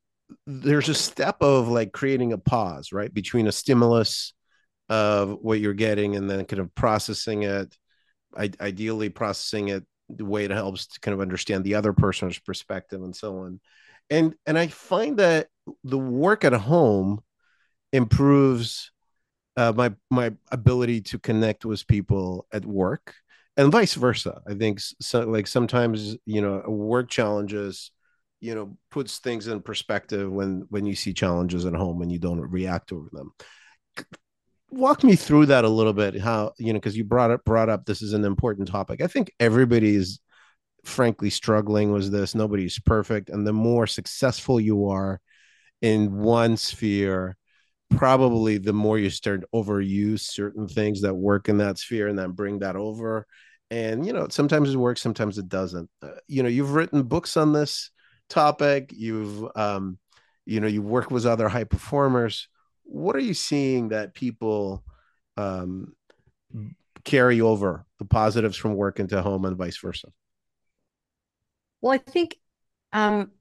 there's 0.46 0.90
a 0.90 0.94
step 0.94 1.38
of 1.42 1.68
like 1.68 1.92
creating 1.92 2.34
a 2.34 2.38
pause 2.38 2.92
right 2.92 3.14
between 3.14 3.48
a 3.48 3.52
stimulus 3.52 4.34
of 4.90 5.38
what 5.42 5.60
you're 5.60 5.74
getting 5.74 6.16
and 6.16 6.30
then 6.30 6.46
kind 6.46 6.60
of 6.60 6.74
processing 6.76 7.44
it 7.44 7.76
I, 8.36 8.52
ideally 8.60 9.10
processing 9.10 9.70
it 9.70 9.84
the 10.10 10.26
way 10.26 10.46
it 10.46 10.52
helps 10.52 10.88
to 10.88 11.00
kind 11.00 11.14
of 11.14 11.22
understand 11.22 11.64
the 11.64 11.76
other 11.76 11.94
person's 11.94 12.40
perspective 12.40 13.02
and 13.02 13.16
so 13.16 13.40
on. 13.40 13.60
And 14.10 14.36
and 14.46 14.58
i 14.58 14.68
find 14.68 15.18
that 15.18 15.48
the 15.84 15.98
work 15.98 16.44
at 16.44 16.54
home 16.54 17.22
improves 17.92 18.92
uh, 19.58 19.74
my 19.76 19.94
my 20.12 20.34
ability 20.52 21.02
to 21.02 21.20
connect 21.20 21.66
with 21.66 21.88
people 21.88 22.46
at 22.52 22.66
work 22.66 23.16
and 23.58 23.72
vice 23.72 23.94
versa. 23.94 24.42
I 24.48 24.54
think 24.54 24.80
so 24.80 25.22
like 25.22 25.48
sometimes 25.48 26.18
you 26.26 26.42
know 26.42 26.62
work 26.68 27.10
challenges 27.10 27.92
you 28.42 28.54
know 28.54 28.78
puts 28.92 29.20
things 29.20 29.48
in 29.48 29.62
perspective 29.62 30.32
when 30.32 30.66
when 30.70 30.86
you 30.86 30.96
see 30.96 31.14
challenges 31.14 31.66
at 31.66 31.74
home 31.74 32.02
and 32.02 32.12
you 32.12 32.20
don't 32.20 32.42
react 32.42 32.92
over 32.92 33.10
them 33.12 33.32
walk 34.76 35.04
me 35.04 35.16
through 35.16 35.48
that 35.48 35.66
a 35.66 35.70
little 35.70 35.94
bit 35.94 36.20
how 36.20 36.52
you 36.58 36.74
know 36.74 36.80
because 36.80 36.98
you 36.98 37.04
brought 37.04 37.32
up 37.32 37.44
brought 37.46 37.70
up 37.70 37.86
this 37.86 38.02
is 38.02 38.14
an 38.14 38.26
important 38.26 38.68
topic. 38.68 39.02
I 39.02 39.08
think 39.08 39.32
everybody's 39.40 40.20
frankly 40.84 41.30
struggling 41.30 41.92
with 41.92 42.12
this. 42.12 42.36
Nobody's 42.36 42.80
perfect. 42.80 43.30
And 43.30 43.46
the 43.46 43.54
more 43.54 43.88
successful 43.88 44.60
you 44.60 44.90
are 44.90 45.20
in 45.82 46.14
one 46.14 46.58
sphere 46.58 47.38
probably 47.92 48.58
the 48.58 48.74
more 48.74 48.98
you 48.98 49.10
start 49.10 49.44
overuse 49.54 50.22
certain 50.22 50.68
things 50.68 51.02
that 51.02 51.14
work 51.14 51.50
in 51.50 51.58
that 51.60 51.78
sphere 51.78 52.08
and 52.08 52.18
then 52.18 52.32
bring 52.32 52.60
that 52.60 52.76
over. 52.76 53.26
And 53.72 54.06
you 54.06 54.14
know 54.14 54.28
sometimes 54.30 54.74
it 54.74 54.78
works 54.78 55.02
sometimes 55.02 55.38
it 55.38 55.50
doesn't. 55.50 55.90
Uh, 56.02 56.12
you 56.28 56.44
know 56.44 56.50
you've 56.50 56.74
written 56.74 57.04
books 57.04 57.38
on 57.38 57.54
this 57.54 57.92
topic. 58.30 58.92
You've 58.94 59.46
um 59.56 59.98
you 60.46 60.60
know 60.60 60.68
you 60.68 60.82
work 60.82 61.12
with 61.12 61.26
other 61.26 61.50
high 61.50 61.64
performers 61.64 62.48
what 62.86 63.16
are 63.16 63.20
you 63.20 63.34
seeing 63.34 63.90
that 63.90 64.14
people 64.14 64.84
um, 65.38 65.94
carry 67.04 67.42
over 67.42 67.86
the 68.00 68.06
positives 68.06 68.58
from 68.58 68.76
work 68.76 69.00
into 69.00 69.22
home 69.22 69.46
and 69.46 69.58
vice 69.58 69.78
versa? 69.78 70.08
Well, 71.82 71.94
I 71.94 71.98
think 71.98 72.38
um, 72.94 73.32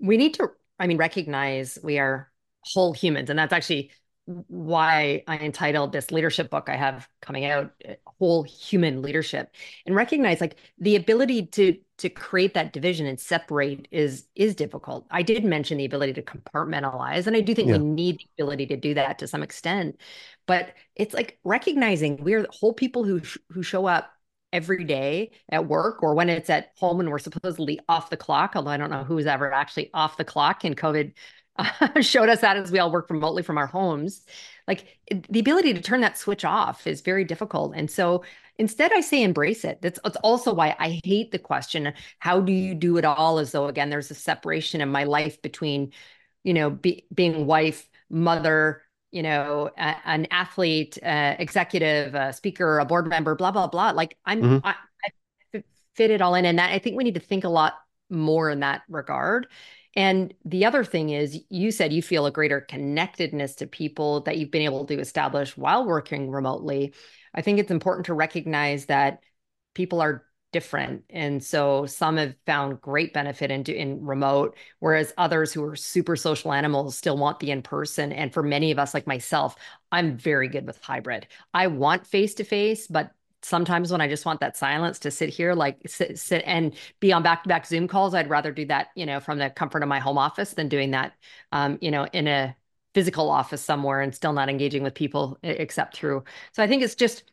we 0.00 0.16
need 0.16 0.34
to, 0.34 0.50
I 0.78 0.86
mean, 0.86 0.96
recognize 0.96 1.78
we 1.82 1.98
are 1.98 2.30
whole 2.60 2.92
humans. 2.92 3.30
And 3.30 3.38
that's 3.38 3.52
actually 3.52 3.90
why 4.26 5.22
I 5.26 5.38
entitled 5.38 5.92
this 5.92 6.10
leadership 6.10 6.50
book 6.50 6.68
I 6.68 6.76
have 6.76 7.08
coming 7.20 7.44
out, 7.44 7.72
Whole 8.18 8.44
Human 8.44 9.02
Leadership, 9.02 9.54
and 9.84 9.94
recognize 9.94 10.40
like 10.40 10.56
the 10.78 10.96
ability 10.96 11.46
to 11.46 11.76
to 12.02 12.10
create 12.10 12.54
that 12.54 12.72
division 12.72 13.06
and 13.06 13.18
separate 13.18 13.88
is 13.90 14.26
is 14.34 14.54
difficult. 14.54 15.06
I 15.10 15.22
did 15.22 15.44
mention 15.44 15.78
the 15.78 15.84
ability 15.84 16.12
to 16.14 16.22
compartmentalize, 16.22 17.26
and 17.26 17.36
I 17.36 17.40
do 17.40 17.54
think 17.54 17.68
yeah. 17.68 17.78
we 17.78 17.84
need 17.84 18.18
the 18.18 18.42
ability 18.42 18.66
to 18.66 18.76
do 18.76 18.94
that 18.94 19.18
to 19.20 19.26
some 19.26 19.42
extent. 19.42 20.00
But 20.46 20.74
it's 20.96 21.14
like 21.14 21.38
recognizing 21.44 22.22
we're 22.22 22.46
whole 22.50 22.74
people 22.74 23.04
who 23.04 23.20
who 23.50 23.62
show 23.62 23.86
up 23.86 24.12
every 24.52 24.84
day 24.84 25.30
at 25.50 25.66
work 25.66 26.02
or 26.02 26.14
when 26.14 26.28
it's 26.28 26.50
at 26.50 26.72
home 26.76 27.00
and 27.00 27.10
we're 27.10 27.18
supposedly 27.18 27.80
off 27.88 28.10
the 28.10 28.16
clock. 28.16 28.52
Although 28.54 28.70
I 28.70 28.76
don't 28.76 28.90
know 28.90 29.04
who's 29.04 29.26
ever 29.26 29.52
actually 29.52 29.90
off 29.94 30.16
the 30.16 30.24
clock 30.24 30.64
in 30.64 30.74
COVID 30.74 31.14
showed 32.00 32.28
us 32.28 32.40
that 32.40 32.56
as 32.56 32.70
we 32.70 32.78
all 32.78 32.90
work 32.90 33.10
remotely 33.10 33.42
from 33.42 33.58
our 33.58 33.66
homes. 33.66 34.24
Like 34.66 34.98
the 35.28 35.40
ability 35.40 35.74
to 35.74 35.80
turn 35.80 36.00
that 36.02 36.16
switch 36.16 36.44
off 36.44 36.86
is 36.86 37.00
very 37.00 37.24
difficult. 37.24 37.74
And 37.74 37.90
so 37.90 38.24
instead, 38.58 38.92
I 38.92 39.00
say 39.00 39.22
embrace 39.22 39.64
it. 39.64 39.80
That's, 39.82 39.98
that's 40.02 40.16
also 40.18 40.54
why 40.54 40.76
I 40.78 41.00
hate 41.04 41.32
the 41.32 41.38
question 41.38 41.92
how 42.18 42.40
do 42.40 42.52
you 42.52 42.74
do 42.74 42.96
it 42.96 43.04
all? 43.04 43.38
As 43.38 43.52
though, 43.52 43.66
again, 43.66 43.90
there's 43.90 44.10
a 44.10 44.14
separation 44.14 44.80
in 44.80 44.88
my 44.88 45.04
life 45.04 45.42
between, 45.42 45.92
you 46.44 46.54
know, 46.54 46.70
be, 46.70 47.06
being 47.12 47.46
wife, 47.46 47.88
mother, 48.08 48.82
you 49.10 49.22
know, 49.22 49.70
a, 49.76 49.96
an 50.04 50.26
athlete, 50.30 50.98
uh, 51.02 51.34
executive, 51.38 52.14
a 52.14 52.32
speaker, 52.32 52.78
a 52.78 52.84
board 52.84 53.08
member, 53.08 53.34
blah, 53.34 53.50
blah, 53.50 53.66
blah. 53.66 53.90
Like 53.90 54.16
I'm, 54.24 54.42
mm-hmm. 54.42 54.66
I, 54.66 54.74
I 55.54 55.62
fit 55.96 56.10
it 56.10 56.22
all 56.22 56.34
in. 56.34 56.44
And 56.44 56.58
that 56.58 56.72
I 56.72 56.78
think 56.78 56.96
we 56.96 57.04
need 57.04 57.14
to 57.14 57.20
think 57.20 57.44
a 57.44 57.48
lot 57.48 57.74
more 58.08 58.48
in 58.50 58.60
that 58.60 58.82
regard. 58.88 59.48
And 59.94 60.32
the 60.44 60.64
other 60.64 60.84
thing 60.84 61.10
is, 61.10 61.38
you 61.50 61.70
said 61.70 61.92
you 61.92 62.02
feel 62.02 62.26
a 62.26 62.30
greater 62.30 62.60
connectedness 62.60 63.56
to 63.56 63.66
people 63.66 64.22
that 64.22 64.38
you've 64.38 64.50
been 64.50 64.62
able 64.62 64.86
to 64.86 64.98
establish 64.98 65.56
while 65.56 65.84
working 65.84 66.30
remotely. 66.30 66.94
I 67.34 67.42
think 67.42 67.58
it's 67.58 67.70
important 67.70 68.06
to 68.06 68.14
recognize 68.14 68.86
that 68.86 69.22
people 69.74 70.00
are 70.00 70.24
different. 70.52 71.04
And 71.08 71.42
so 71.42 71.86
some 71.86 72.18
have 72.18 72.34
found 72.46 72.80
great 72.80 73.14
benefit 73.14 73.50
in, 73.50 73.64
in 73.64 74.04
remote, 74.04 74.56
whereas 74.80 75.12
others 75.16 75.52
who 75.52 75.64
are 75.64 75.76
super 75.76 76.14
social 76.14 76.52
animals 76.52 76.96
still 76.96 77.16
want 77.16 77.40
the 77.40 77.50
in 77.50 77.62
person. 77.62 78.12
And 78.12 78.32
for 78.32 78.42
many 78.42 78.70
of 78.70 78.78
us, 78.78 78.92
like 78.92 79.06
myself, 79.06 79.56
I'm 79.90 80.16
very 80.16 80.48
good 80.48 80.66
with 80.66 80.80
hybrid. 80.82 81.26
I 81.54 81.68
want 81.68 82.06
face 82.06 82.34
to 82.34 82.44
face, 82.44 82.86
but 82.86 83.12
sometimes 83.42 83.90
when 83.90 84.00
I 84.00 84.08
just 84.08 84.24
want 84.24 84.40
that 84.40 84.56
silence 84.56 84.98
to 85.00 85.10
sit 85.10 85.28
here, 85.28 85.54
like 85.54 85.78
sit, 85.86 86.18
sit 86.18 86.42
and 86.46 86.74
be 87.00 87.12
on 87.12 87.22
back 87.22 87.42
to 87.42 87.48
back 87.48 87.66
Zoom 87.66 87.88
calls, 87.88 88.14
I'd 88.14 88.30
rather 88.30 88.52
do 88.52 88.66
that, 88.66 88.88
you 88.94 89.06
know, 89.06 89.20
from 89.20 89.38
the 89.38 89.50
comfort 89.50 89.82
of 89.82 89.88
my 89.88 89.98
home 89.98 90.18
office 90.18 90.54
than 90.54 90.68
doing 90.68 90.92
that, 90.92 91.12
um, 91.50 91.78
you 91.80 91.90
know, 91.90 92.06
in 92.12 92.28
a 92.28 92.56
physical 92.94 93.30
office 93.30 93.62
somewhere 93.62 94.00
and 94.00 94.14
still 94.14 94.32
not 94.32 94.48
engaging 94.48 94.82
with 94.82 94.94
people 94.94 95.38
except 95.42 95.96
through. 95.96 96.24
So 96.52 96.62
I 96.62 96.66
think 96.66 96.82
it's 96.82 96.94
just 96.94 97.24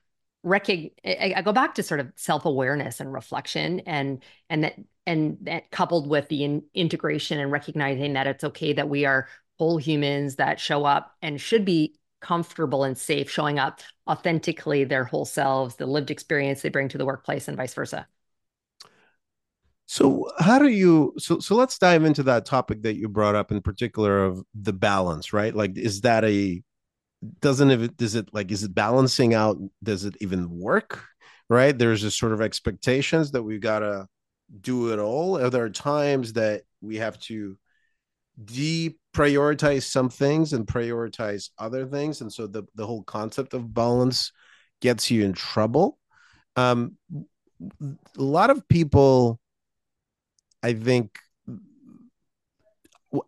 recog- 0.46 0.94
I, 1.06 1.42
go 1.42 1.52
back 1.52 1.76
to 1.76 1.84
sort 1.84 2.00
of 2.00 2.12
self 2.16 2.46
awareness 2.46 3.00
and 3.00 3.12
reflection 3.12 3.82
and, 3.82 4.24
and 4.50 4.64
that, 4.64 4.76
and 5.06 5.38
that 5.42 5.70
coupled 5.72 6.08
with 6.10 6.28
the 6.30 6.44
in- 6.44 6.64
integration 6.74 7.40
and 7.40 7.52
recognizing 7.52 8.14
that 8.14 8.28
it's 8.28 8.44
okay 8.44 8.74
that 8.74 8.90
we 8.90 9.06
are 9.06 9.28
whole 9.58 9.78
humans 9.78 10.38
that 10.38 10.60
show 10.60 10.86
up 10.86 11.16
and 11.22 11.40
should 11.42 11.66
be 11.66 11.99
comfortable 12.22 12.84
and 12.84 12.98
safe 12.98 13.30
showing 13.30 13.60
up 13.60 13.82
authentically 14.08 14.84
their 14.84 15.04
whole 15.04 15.26
selves, 15.26 15.76
the 15.76 15.86
lived 15.86 16.12
experience 16.12 16.62
they 16.62 16.70
bring 16.70 16.90
to 16.90 16.98
the 16.98 17.06
workplace, 17.06 17.48
and 17.48 17.58
vice 17.58 17.74
versa. 17.74 18.08
So 19.86 20.30
how 20.38 20.60
do 20.60 20.68
you 20.68 21.14
so 21.18 21.40
so 21.40 21.56
let's 21.56 21.80
dive 21.80 22.04
into 22.04 22.22
that 22.24 22.46
topic 22.46 22.84
that 22.84 22.96
you 22.96 23.10
brought 23.10 23.36
up 23.36 23.52
in 23.52 23.62
particular 23.62 24.24
of 24.24 24.44
the 24.54 24.74
balance, 24.74 25.34
right? 25.34 25.54
Like 25.54 25.78
is 25.78 26.02
that 26.02 26.24
a 26.24 26.62
doesn't 27.42 27.72
it 27.72 27.98
does 27.98 28.16
it 28.16 28.30
like 28.32 28.52
is 28.52 28.64
it 28.64 28.76
balancing 28.76 29.34
out 29.34 29.58
does 29.82 30.06
it 30.06 30.16
even 30.22 30.50
work? 30.60 31.04
Right? 31.50 31.76
There's 31.76 32.04
a 32.04 32.12
sort 32.12 32.34
of 32.34 32.42
expectations 32.42 33.32
that 33.32 33.42
we've 33.42 33.62
got 33.62 33.80
to 33.80 34.08
do 34.62 34.94
it 34.94 35.00
all. 35.00 35.40
Are 35.40 35.50
there 35.50 35.70
times 35.70 36.34
that 36.34 36.62
we 36.82 36.98
have 36.98 37.20
to 37.22 37.58
deprioritize 39.14 39.84
some 39.84 40.10
things 40.10 40.54
and 40.54 40.68
prioritize 40.68 41.50
other 41.58 41.86
things. 41.86 42.22
And 42.22 42.32
so 42.32 42.48
the, 42.48 42.64
the 42.76 42.86
whole 42.86 43.04
concept 43.04 43.54
of 43.54 43.74
balance 43.74 44.32
gets 44.82 45.12
you 45.12 45.24
in 45.24 45.34
trouble. 45.34 45.98
Um, 46.56 46.98
a 47.82 48.22
lot 48.22 48.50
of 48.50 48.68
people 48.70 49.40
i 50.64 50.74
think 50.74 51.20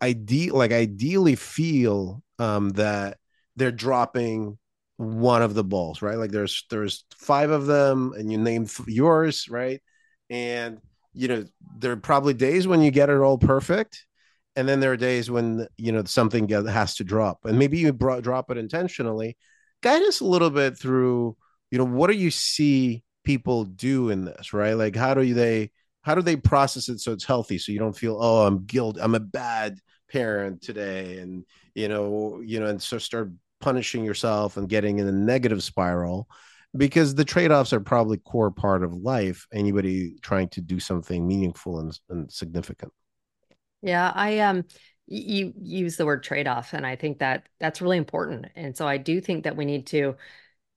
ide- 0.02 0.52
like 0.52 0.72
ideally 0.72 1.36
feel 1.36 2.24
um, 2.40 2.70
that 2.72 3.18
they're 3.56 3.72
dropping 3.72 4.58
one 4.98 5.42
of 5.42 5.54
the 5.54 5.64
balls 5.64 6.02
right? 6.02 6.18
Like 6.18 6.32
there's 6.32 6.66
there's 6.70 7.06
five 7.18 7.50
of 7.50 7.66
them 7.66 8.14
and 8.18 8.32
you 8.32 8.38
name 8.38 8.68
yours 8.88 9.50
right? 9.50 9.82
And 10.30 10.80
you 11.14 11.28
know 11.28 11.46
there 11.78 11.92
are 11.92 11.98
probably 11.98 12.34
days 12.34 12.68
when 12.68 12.82
you 12.82 12.92
get 12.92 13.10
it 13.10 13.18
all 13.18 13.38
perfect 13.38 14.06
and 14.56 14.68
then 14.68 14.80
there 14.80 14.92
are 14.92 14.98
days 14.98 15.32
when 15.32 15.68
you 15.78 15.92
know 15.92 16.04
something 16.04 16.48
has 16.50 16.96
to 16.96 17.04
drop 17.04 17.40
and 17.46 17.58
maybe 17.58 17.78
you 17.78 17.94
brought, 17.94 18.24
drop 18.24 18.52
it 18.52 18.58
intentionally. 18.58 19.38
Guide 19.82 20.04
us 20.04 20.20
a 20.20 20.26
little 20.26 20.50
bit 20.50 20.78
through 20.78 21.36
you 21.72 21.78
know 21.78 21.86
what 21.86 22.10
do 22.10 22.18
you 22.18 22.32
see 22.32 23.04
people 23.24 23.64
do 23.64 24.10
in 24.10 24.26
this 24.26 24.54
right? 24.54 24.74
Like 24.74 24.96
how 24.96 25.14
do 25.14 25.34
they 25.34 25.72
how 26.02 26.16
do 26.16 26.22
they 26.22 26.36
process 26.36 26.90
it 26.90 27.00
so 27.00 27.12
it's 27.12 27.26
healthy 27.26 27.58
so 27.58 27.72
you 27.72 27.80
don't 27.80 27.98
feel 27.98 28.18
oh 28.20 28.48
i'm 28.48 28.66
guilt 28.66 28.98
i'm 29.00 29.14
a 29.14 29.20
bad 29.20 29.78
parent 30.10 30.60
today 30.60 31.20
and 31.20 31.46
you 31.76 31.88
know 31.88 32.42
you 32.44 32.60
know 32.60 32.66
and 32.66 32.82
so 32.82 32.98
start 32.98 33.30
punishing 33.60 34.04
yourself 34.04 34.58
and 34.58 34.68
getting 34.68 34.98
in 34.98 35.08
a 35.08 35.12
negative 35.12 35.64
spiral 35.64 36.28
because 36.76 37.16
the 37.16 37.26
trade-offs 37.26 37.74
are 37.74 37.80
probably 37.80 38.18
core 38.18 38.52
part 38.52 38.84
of 38.84 38.94
life. 38.94 39.48
Anybody 39.54 40.16
trying 40.22 40.50
to 40.50 40.62
do 40.62 40.80
something 40.80 41.28
meaningful 41.28 41.80
and, 41.80 41.98
and 42.10 42.32
significant 42.32 42.94
yeah, 43.82 44.12
I 44.14 44.40
um 44.40 44.66
you 45.08 45.54
use 45.62 45.98
the 45.98 46.06
word 46.06 46.24
trade-off 46.24 46.74
and 46.74 46.86
I 46.86 46.96
think 46.96 47.20
that 47.20 47.50
that's 47.60 47.82
really 47.82 47.98
important. 47.98 48.48
And 48.56 48.78
so 48.78 48.88
I 48.88 48.98
do 48.98 49.20
think 49.20 49.44
that 49.44 49.58
we 49.58 49.66
need 49.66 49.88
to, 49.88 50.16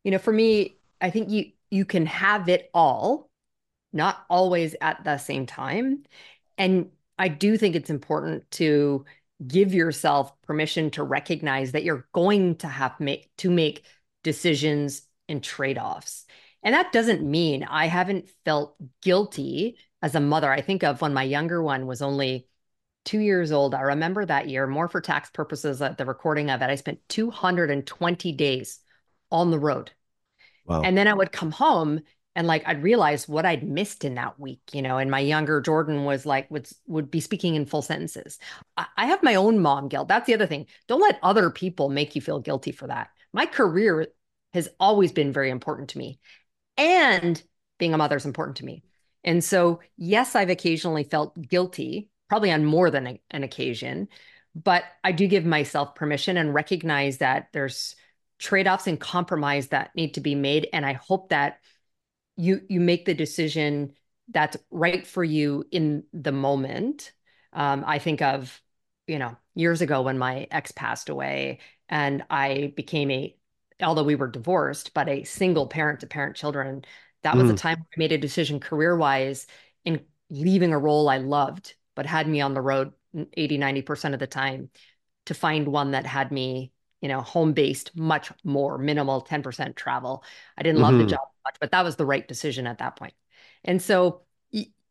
you 0.03 0.11
know, 0.11 0.19
for 0.19 0.33
me, 0.33 0.79
I 1.01 1.11
think 1.11 1.31
you 1.31 1.53
you 1.71 1.85
can 1.85 2.07
have 2.07 2.49
it 2.49 2.71
all, 2.75 3.31
not 3.93 4.25
always 4.29 4.75
at 4.81 5.05
the 5.05 5.19
same 5.19 5.47
time. 5.47 6.05
And 6.59 6.91
I 7.19 7.29
do 7.29 7.57
think 7.57 7.77
it's 7.77 7.91
important 7.91 8.51
to 8.53 9.05
give 9.47 9.75
yourself 9.75 10.33
permission 10.43 10.91
to 10.93 11.03
recognize 11.03 11.73
that 11.73 11.85
you're 11.85 12.09
going 12.13 12.57
to 12.57 12.69
have 12.69 12.99
make 13.01 13.31
to 13.39 13.51
make 13.51 13.85
decisions 14.23 15.03
and 15.29 15.43
trade-offs. 15.43 16.27
And 16.63 16.75
that 16.75 16.93
doesn't 16.93 17.23
mean 17.23 17.65
I 17.65 17.87
haven't 17.87 18.31
felt 18.45 18.77
guilty 19.03 19.77
as 20.03 20.15
a 20.15 20.21
mother. 20.21 20.51
I 20.51 20.61
think 20.61 20.83
of 20.83 21.01
when 21.01 21.15
my 21.15 21.23
younger 21.23 21.63
one 21.63 21.87
was 21.87 22.03
only 22.03 22.49
two 23.05 23.21
years 23.21 23.53
old. 23.53 23.75
I 23.75 23.83
remember 23.83 24.25
that 24.25 24.49
year, 24.49 24.67
more 24.67 24.89
for 24.89 25.01
tax 25.01 25.31
purposes 25.31 25.83
at 25.83 25.99
the 25.99 26.07
recording 26.07 26.51
of 26.51 26.63
it. 26.63 26.71
I 26.71 26.75
spent 26.75 27.01
220 27.09 28.33
days 28.33 28.81
on 29.31 29.51
the 29.51 29.59
road. 29.59 29.91
Wow. 30.67 30.83
And 30.83 30.97
then 30.97 31.09
I 31.09 31.15
would 31.15 31.33
come 31.33 31.51
home 31.51 32.01
and 32.37 32.47
like 32.47 32.67
I'd 32.67 32.83
realize 32.83 33.29
what 33.29 33.47
I'd 33.47 33.63
missed 33.63 34.05
in 34.05 34.15
that 34.15 34.41
week, 34.41 34.61
you 34.73 34.83
know. 34.83 34.99
And 34.99 35.11
my 35.11 35.21
younger 35.21 35.61
Jordan 35.61 36.05
was 36.05 36.27
like 36.27 36.51
would 36.51 36.69
would 36.87 37.11
be 37.11 37.21
speaking 37.21 37.55
in 37.55 37.67
full 37.67 37.83
sentences. 37.83 38.39
I, 38.77 38.87
I 38.97 39.07
have 39.07 39.23
my 39.23 39.37
own 39.37 39.61
mom 39.61 39.89
guilt. 39.89 40.09
That's 40.09 40.27
the 40.27 40.35
other 40.35 40.47
thing. 40.47 40.67
Don't 40.89 41.01
let 41.01 41.19
other 41.23 41.51
people 41.51 41.89
make 41.91 42.15
you 42.15 42.21
feel 42.21 42.41
guilty 42.41 42.73
for 42.73 42.89
that. 42.89 43.11
My 43.33 43.47
career 43.47 44.09
has 44.53 44.69
always 44.81 45.13
been 45.13 45.33
very 45.33 45.51
important 45.51 45.91
to 45.91 45.99
me, 45.99 46.19
and 46.77 47.41
being 47.79 47.95
a 47.95 47.99
mother 47.99 48.17
is 48.17 48.27
important 48.27 48.57
to 48.59 48.65
me. 48.65 48.83
And 49.23 49.43
so, 49.43 49.81
yes, 49.97 50.35
I've 50.35 50.51
occasionally 50.51 51.05
felt 51.05 51.41
guilty 51.41 52.11
probably 52.29 52.51
on 52.51 52.65
more 52.65 52.91
than 52.91 53.07
a, 53.07 53.21
an 53.31 53.43
occasion. 53.43 54.09
But 54.55 54.85
I 55.03 55.13
do 55.13 55.27
give 55.27 55.45
myself 55.45 55.95
permission 55.95 56.37
and 56.37 56.55
recognize 56.55 57.19
that 57.19 57.49
there's 57.53 57.97
trade-offs 58.39 58.87
and 58.87 59.01
compromise 59.01 59.69
that 59.69 59.95
need 59.97 60.15
to 60.15 60.21
be 60.21 60.35
made. 60.35 60.69
And 60.73 60.87
I 60.87 60.93
hope 60.93 61.31
that 61.31 61.59
you 62.37 62.63
you 62.69 62.81
make 62.81 63.05
the 63.05 63.15
decision 63.15 63.93
that's 64.29 64.57
right 64.71 65.07
for 65.07 65.23
you 65.23 65.65
in 65.71 66.05
the 66.13 66.33
moment. 66.33 67.13
Um, 67.53 67.85
I 67.87 67.99
think 67.99 68.23
of, 68.23 68.61
you 69.07 69.19
know, 69.19 69.37
years 69.55 69.81
ago 69.81 70.03
when 70.03 70.19
my 70.19 70.47
ex 70.51 70.73
passed 70.73 71.09
away 71.09 71.61
and 71.89 72.25
I 72.31 72.73
became 72.77 73.11
a, 73.11 73.37
although 73.83 74.03
we 74.05 74.15
were 74.15 74.29
divorced, 74.29 74.95
but 74.95 75.09
a 75.09 75.25
single 75.25 75.67
parent 75.67 76.01
to 76.01 76.07
parent 76.07 76.37
children. 76.37 76.85
That 77.23 77.37
was 77.37 77.49
mm. 77.51 77.55
a 77.55 77.57
time 77.57 77.79
I 77.81 77.99
made 77.99 78.13
a 78.13 78.19
decision 78.19 78.61
career 78.61 78.97
wise 78.97 79.47
in 79.85 80.05
leaving 80.31 80.73
a 80.73 80.79
role 80.79 81.09
I 81.09 81.19
loved 81.19 81.75
but 81.95 82.07
had 82.07 82.29
me 82.29 82.41
on 82.41 82.55
the 82.55 82.61
road 82.61 82.93
80, 83.35 83.59
90% 83.59 84.15
of 84.15 84.21
the 84.21 84.27
time 84.27 84.71
to 85.27 85.35
find 85.35 85.69
one 85.69 85.93
that 85.93 86.07
had 86.07 86.33
me, 86.33 86.73
you 87.01 87.09
know, 87.09 87.21
home 87.21 87.53
based, 87.53 87.97
much 87.97 88.33
more 88.43 88.79
minimal, 88.79 89.23
10% 89.25 89.77
travel. 89.77 90.25
I 90.59 90.63
didn't 90.63 90.81
love 90.81 90.95
mm-hmm. 90.95 91.05
the 91.05 91.11
job 91.11 91.21
much, 91.45 91.57
but 91.61 91.71
that 91.71 91.85
was 91.85 91.97
the 91.97 92.07
right 92.07 92.27
decision 92.27 92.67
at 92.67 92.79
that 92.79 92.97
point. 92.97 93.15
And 93.65 93.81
so 93.81 94.23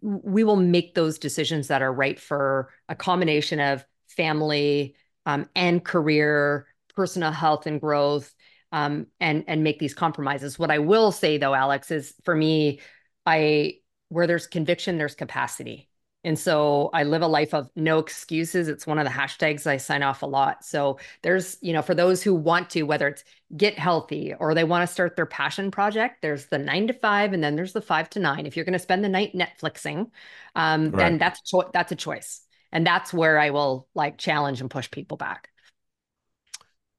we 0.01 0.43
will 0.43 0.57
make 0.57 0.95
those 0.95 1.17
decisions 1.17 1.69
that 1.69 1.81
are 1.81 1.93
right 1.93 2.19
for 2.19 2.69
a 2.89 2.95
combination 2.95 3.59
of 3.59 3.85
family, 4.07 4.95
um, 5.25 5.49
and 5.55 5.83
career, 5.83 6.67
personal 6.93 7.31
health 7.31 7.65
and 7.65 7.79
growth, 7.79 8.33
um, 8.71 9.07
and 9.19 9.45
and 9.47 9.63
make 9.63 9.79
these 9.79 9.93
compromises. 9.93 10.59
What 10.59 10.71
I 10.71 10.79
will 10.79 11.11
say 11.11 11.37
though, 11.37 11.53
Alex, 11.53 11.89
is 11.91 12.13
for 12.23 12.35
me, 12.35 12.81
I 13.25 13.75
where 14.09 14.27
there's 14.27 14.47
conviction, 14.47 14.97
there's 14.97 15.15
capacity. 15.15 15.89
And 16.23 16.39
so 16.39 16.89
I 16.93 17.03
live 17.03 17.21
a 17.21 17.27
life 17.27 17.53
of 17.53 17.69
no 17.75 17.99
excuses. 17.99 18.69
It's 18.69 18.87
one 18.87 18.97
of 18.97 19.05
the 19.05 19.11
hashtags 19.11 19.67
I 19.67 19.77
sign 19.77 20.03
off 20.03 20.21
a 20.21 20.25
lot. 20.25 20.63
So 20.63 20.99
there's, 21.21 21.57
you 21.61 21.73
know, 21.73 21.81
for 21.81 21.93
those 21.93 22.23
who 22.23 22.33
want 22.33 22.69
to, 22.71 22.83
whether 22.83 23.09
it's 23.09 23.25
get 23.57 23.77
healthy 23.77 24.33
or 24.39 24.53
they 24.53 24.63
want 24.63 24.87
to 24.87 24.93
start 24.93 25.15
their 25.15 25.25
passion 25.25 25.69
project, 25.69 26.21
there's 26.21 26.45
the 26.45 26.57
nine 26.57 26.87
to 26.87 26.93
five 26.93 27.33
and 27.33 27.43
then 27.43 27.55
there's 27.55 27.73
the 27.73 27.81
five 27.81 28.09
to 28.11 28.19
nine. 28.19 28.45
If 28.45 28.55
you're 28.55 28.65
going 28.65 28.73
to 28.73 28.79
spend 28.79 29.03
the 29.03 29.09
night 29.09 29.33
Netflixing, 29.33 30.11
um, 30.55 30.91
right. 30.91 30.95
then 30.95 31.17
that's 31.17 31.41
cho- 31.41 31.69
that's 31.73 31.91
a 31.91 31.97
choice. 31.97 32.41
And 32.71 32.87
that's 32.87 33.13
where 33.13 33.37
I 33.37 33.49
will 33.49 33.87
like 33.93 34.17
challenge 34.17 34.61
and 34.61 34.69
push 34.69 34.89
people 34.89 35.17
back. 35.17 35.49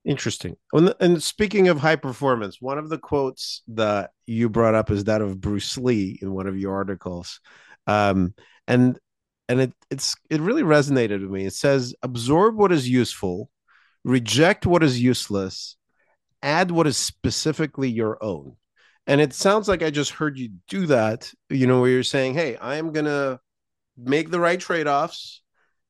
Interesting. 0.05 0.57
And 0.73 1.23
speaking 1.23 1.69
of 1.69 1.79
high 1.79 1.97
performance, 1.97 2.61
one 2.61 2.77
of 2.77 2.91
the 2.91 2.99
quotes 2.99 3.63
that 3.69 4.11
you 4.27 4.51
brought 4.51 4.75
up 4.75 4.91
is 4.91 5.05
that 5.05 5.23
of 5.23 5.41
Bruce 5.41 5.79
Lee 5.79 6.19
in 6.21 6.33
one 6.33 6.47
of 6.47 6.59
your 6.59 6.75
articles. 6.75 7.41
Um, 7.87 8.35
and 8.67 8.99
and 9.49 9.61
it 9.61 9.73
it's 9.91 10.15
it 10.31 10.41
really 10.41 10.63
resonated 10.63 11.21
with 11.21 11.31
me. 11.31 11.47
It 11.47 11.55
says 11.55 11.95
absorb 12.03 12.57
what 12.57 12.73
is 12.73 12.89
useful, 12.89 13.51
reject 14.05 14.67
what 14.67 14.83
is 14.83 15.01
useless, 15.01 15.77
add 16.43 16.71
what 16.71 16.87
is 16.87 16.97
specifically 16.97 17.91
your 17.91 18.23
own. 18.23 18.57
And 19.07 19.21
it 19.21 19.35
sounds 19.35 19.69
like 19.69 19.83
I 19.83 19.91
just 19.91 20.13
heard 20.13 20.39
you 20.39 20.51
do 20.69 20.87
that, 20.87 21.31
you 21.51 21.67
know, 21.67 21.81
where 21.81 21.91
you're 21.91 22.03
saying, 22.03 22.35
"Hey, 22.35 22.57
I 22.57 22.77
am 22.77 22.93
going 22.93 23.05
to 23.07 23.39
make 23.97 24.31
the 24.31 24.41
right 24.41 24.59
trade-offs, 24.59 25.43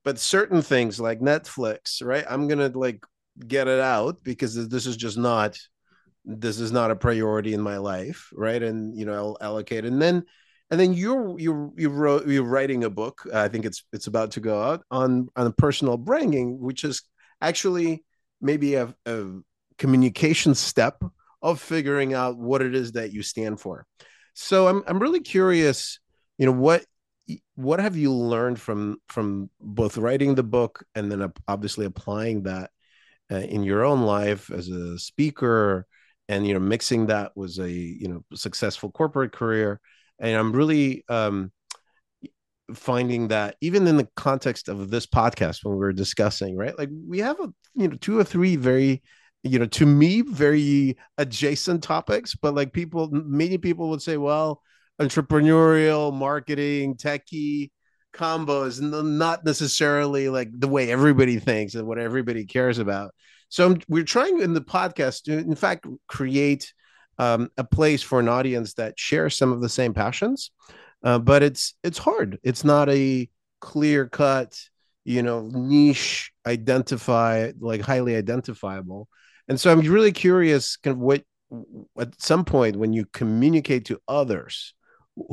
but 0.05 0.19
certain 0.19 0.63
things 0.63 1.01
like 1.01 1.21
Netflix, 1.21 2.05
right? 2.05 2.25
I'm 2.29 2.49
going 2.49 2.59
to 2.73 2.77
like 2.79 3.05
get 3.47 3.69
it 3.69 3.81
out 3.81 4.23
because 4.23 4.69
this 4.69 4.87
is 4.87 4.97
just 4.97 5.19
not 5.19 5.59
this 6.25 6.59
is 6.59 6.73
not 6.73 6.91
a 6.91 6.97
priority 6.97 7.53
in 7.55 7.61
my 7.61 7.77
life, 7.77 8.31
right? 8.35 8.63
And 8.63 8.97
you 8.99 9.05
know, 9.05 9.15
I'll 9.15 9.37
allocate 9.41 9.85
and 9.85 10.01
then 10.01 10.25
and 10.75 10.81
then 10.81 10.93
you're 10.93 11.39
you 11.39 11.73
you 11.77 11.89
wrote 11.89 12.27
you're 12.27 12.43
writing 12.43 12.83
a 12.83 12.91
book. 12.91 13.23
I 13.33 13.47
think 13.47 13.65
it's 13.65 13.85
it's 13.93 14.09
about 14.09 14.33
to 14.33 14.41
go 14.41 14.61
out 14.61 14.83
on 14.91 15.29
on 15.37 15.53
personal 15.53 15.97
branding, 15.97 16.59
which 16.59 16.83
is 16.83 17.01
actually 17.41 18.03
maybe 18.41 18.75
a, 18.75 18.93
a 19.07 19.27
communication 19.79 20.53
step 20.57 21.01
of 21.41 21.61
figuring 21.61 22.13
out 22.13 22.39
what 22.39 22.61
it 22.61 22.75
is 22.75 22.91
that 22.93 23.13
you 23.13 23.23
stand 23.23 23.61
for. 23.61 23.87
So 24.33 24.67
I'm 24.67 24.83
I'm 24.89 24.99
really 24.99 25.21
curious, 25.21 26.01
you 26.39 26.47
know, 26.47 26.51
what 26.51 26.85
what 27.55 27.79
have 27.79 27.97
you 27.97 28.13
learned 28.13 28.61
from 28.61 28.97
from 29.09 29.51
both 29.61 29.97
writing 29.97 30.35
the 30.35 30.43
book 30.43 30.85
and 30.97 31.09
then 31.09 31.33
obviously 31.47 31.87
applying 31.87 32.43
that 32.43 32.73
uh, 33.31 33.37
in 33.37 33.63
your 33.63 33.85
own 33.85 34.03
life 34.03 34.51
as 34.51 34.67
a 34.71 34.99
speaker 34.99 35.87
and 36.29 36.45
you 36.49 36.53
know 36.53 36.59
mixing 36.59 37.07
that 37.07 37.31
was 37.37 37.61
a 37.61 37.71
you 37.71 38.09
know 38.09 38.25
successful 38.35 38.91
corporate 38.91 39.31
career 39.31 39.81
and 40.19 40.37
i'm 40.37 40.53
really 40.53 41.05
um 41.09 41.51
finding 42.75 43.29
that 43.29 43.57
even 43.61 43.87
in 43.87 43.97
the 43.97 44.09
context 44.17 44.69
of 44.69 44.91
this 44.91 45.07
podcast 45.07 45.65
when 45.65 45.77
we 45.77 45.85
are 45.85 45.93
discussing 45.93 46.57
right 46.57 46.79
like 46.79 46.89
we 47.07 47.19
have 47.19 47.39
a 47.41 47.49
you 47.75 47.89
know 47.89 47.97
two 48.01 48.19
or 48.19 48.25
three 48.25 48.57
very 48.57 49.03
you 49.43 49.59
know 49.59 49.67
to 49.67 49.85
me 49.85 50.23
very 50.23 50.97
adjacent 51.19 51.83
topics 51.83 52.35
but 52.35 52.55
like 52.55 52.73
people 52.73 53.11
many 53.13 53.59
people 53.59 53.91
would 53.91 54.01
say 54.01 54.17
well 54.17 54.63
entrepreneurial 55.01 56.13
marketing 56.13 56.97
techie 56.97 57.69
combos 58.15 58.81
not 58.81 59.45
necessarily 59.45 60.29
like 60.29 60.49
the 60.53 60.69
way 60.69 60.91
everybody 60.91 61.39
thinks 61.39 61.75
and 61.75 61.87
what 61.87 61.99
everybody 61.99 62.47
cares 62.47 62.79
about. 62.79 63.13
So 63.49 63.77
we're 63.89 64.05
trying 64.05 64.41
in 64.41 64.55
the 64.55 64.61
podcast 64.61 65.25
to, 65.25 65.37
in 65.37 65.55
fact, 65.55 65.87
create 66.09 66.73
um, 67.19 67.51
a 67.57 67.65
place 67.65 68.03
for 68.03 68.21
an 68.21 68.29
audience 68.29 68.75
that 68.75 68.99
shares 68.99 69.37
some 69.37 69.53
of 69.53 69.61
the 69.61 69.69
same 69.69 69.95
passions, 69.95 70.51
uh, 71.03 71.19
but 71.19 71.43
it's 71.43 71.75
it's 71.83 71.99
hard. 71.99 72.39
It's 72.43 72.65
not 72.65 72.89
a 72.89 73.29
clear 73.61 74.09
cut, 74.09 74.59
you 75.05 75.23
know, 75.23 75.49
niche 75.53 76.33
identify 76.47 77.53
like 77.59 77.81
highly 77.81 78.17
identifiable. 78.17 79.09
And 79.49 79.61
so 79.61 79.71
I'm 79.71 79.81
really 79.81 80.13
curious, 80.13 80.77
kind 80.77 80.97
of 80.97 81.01
what 81.01 81.23
at 81.99 82.21
some 82.21 82.45
point 82.45 82.77
when 82.77 82.93
you 82.93 83.05
communicate 83.13 83.85
to 83.87 84.01
others 84.09 84.75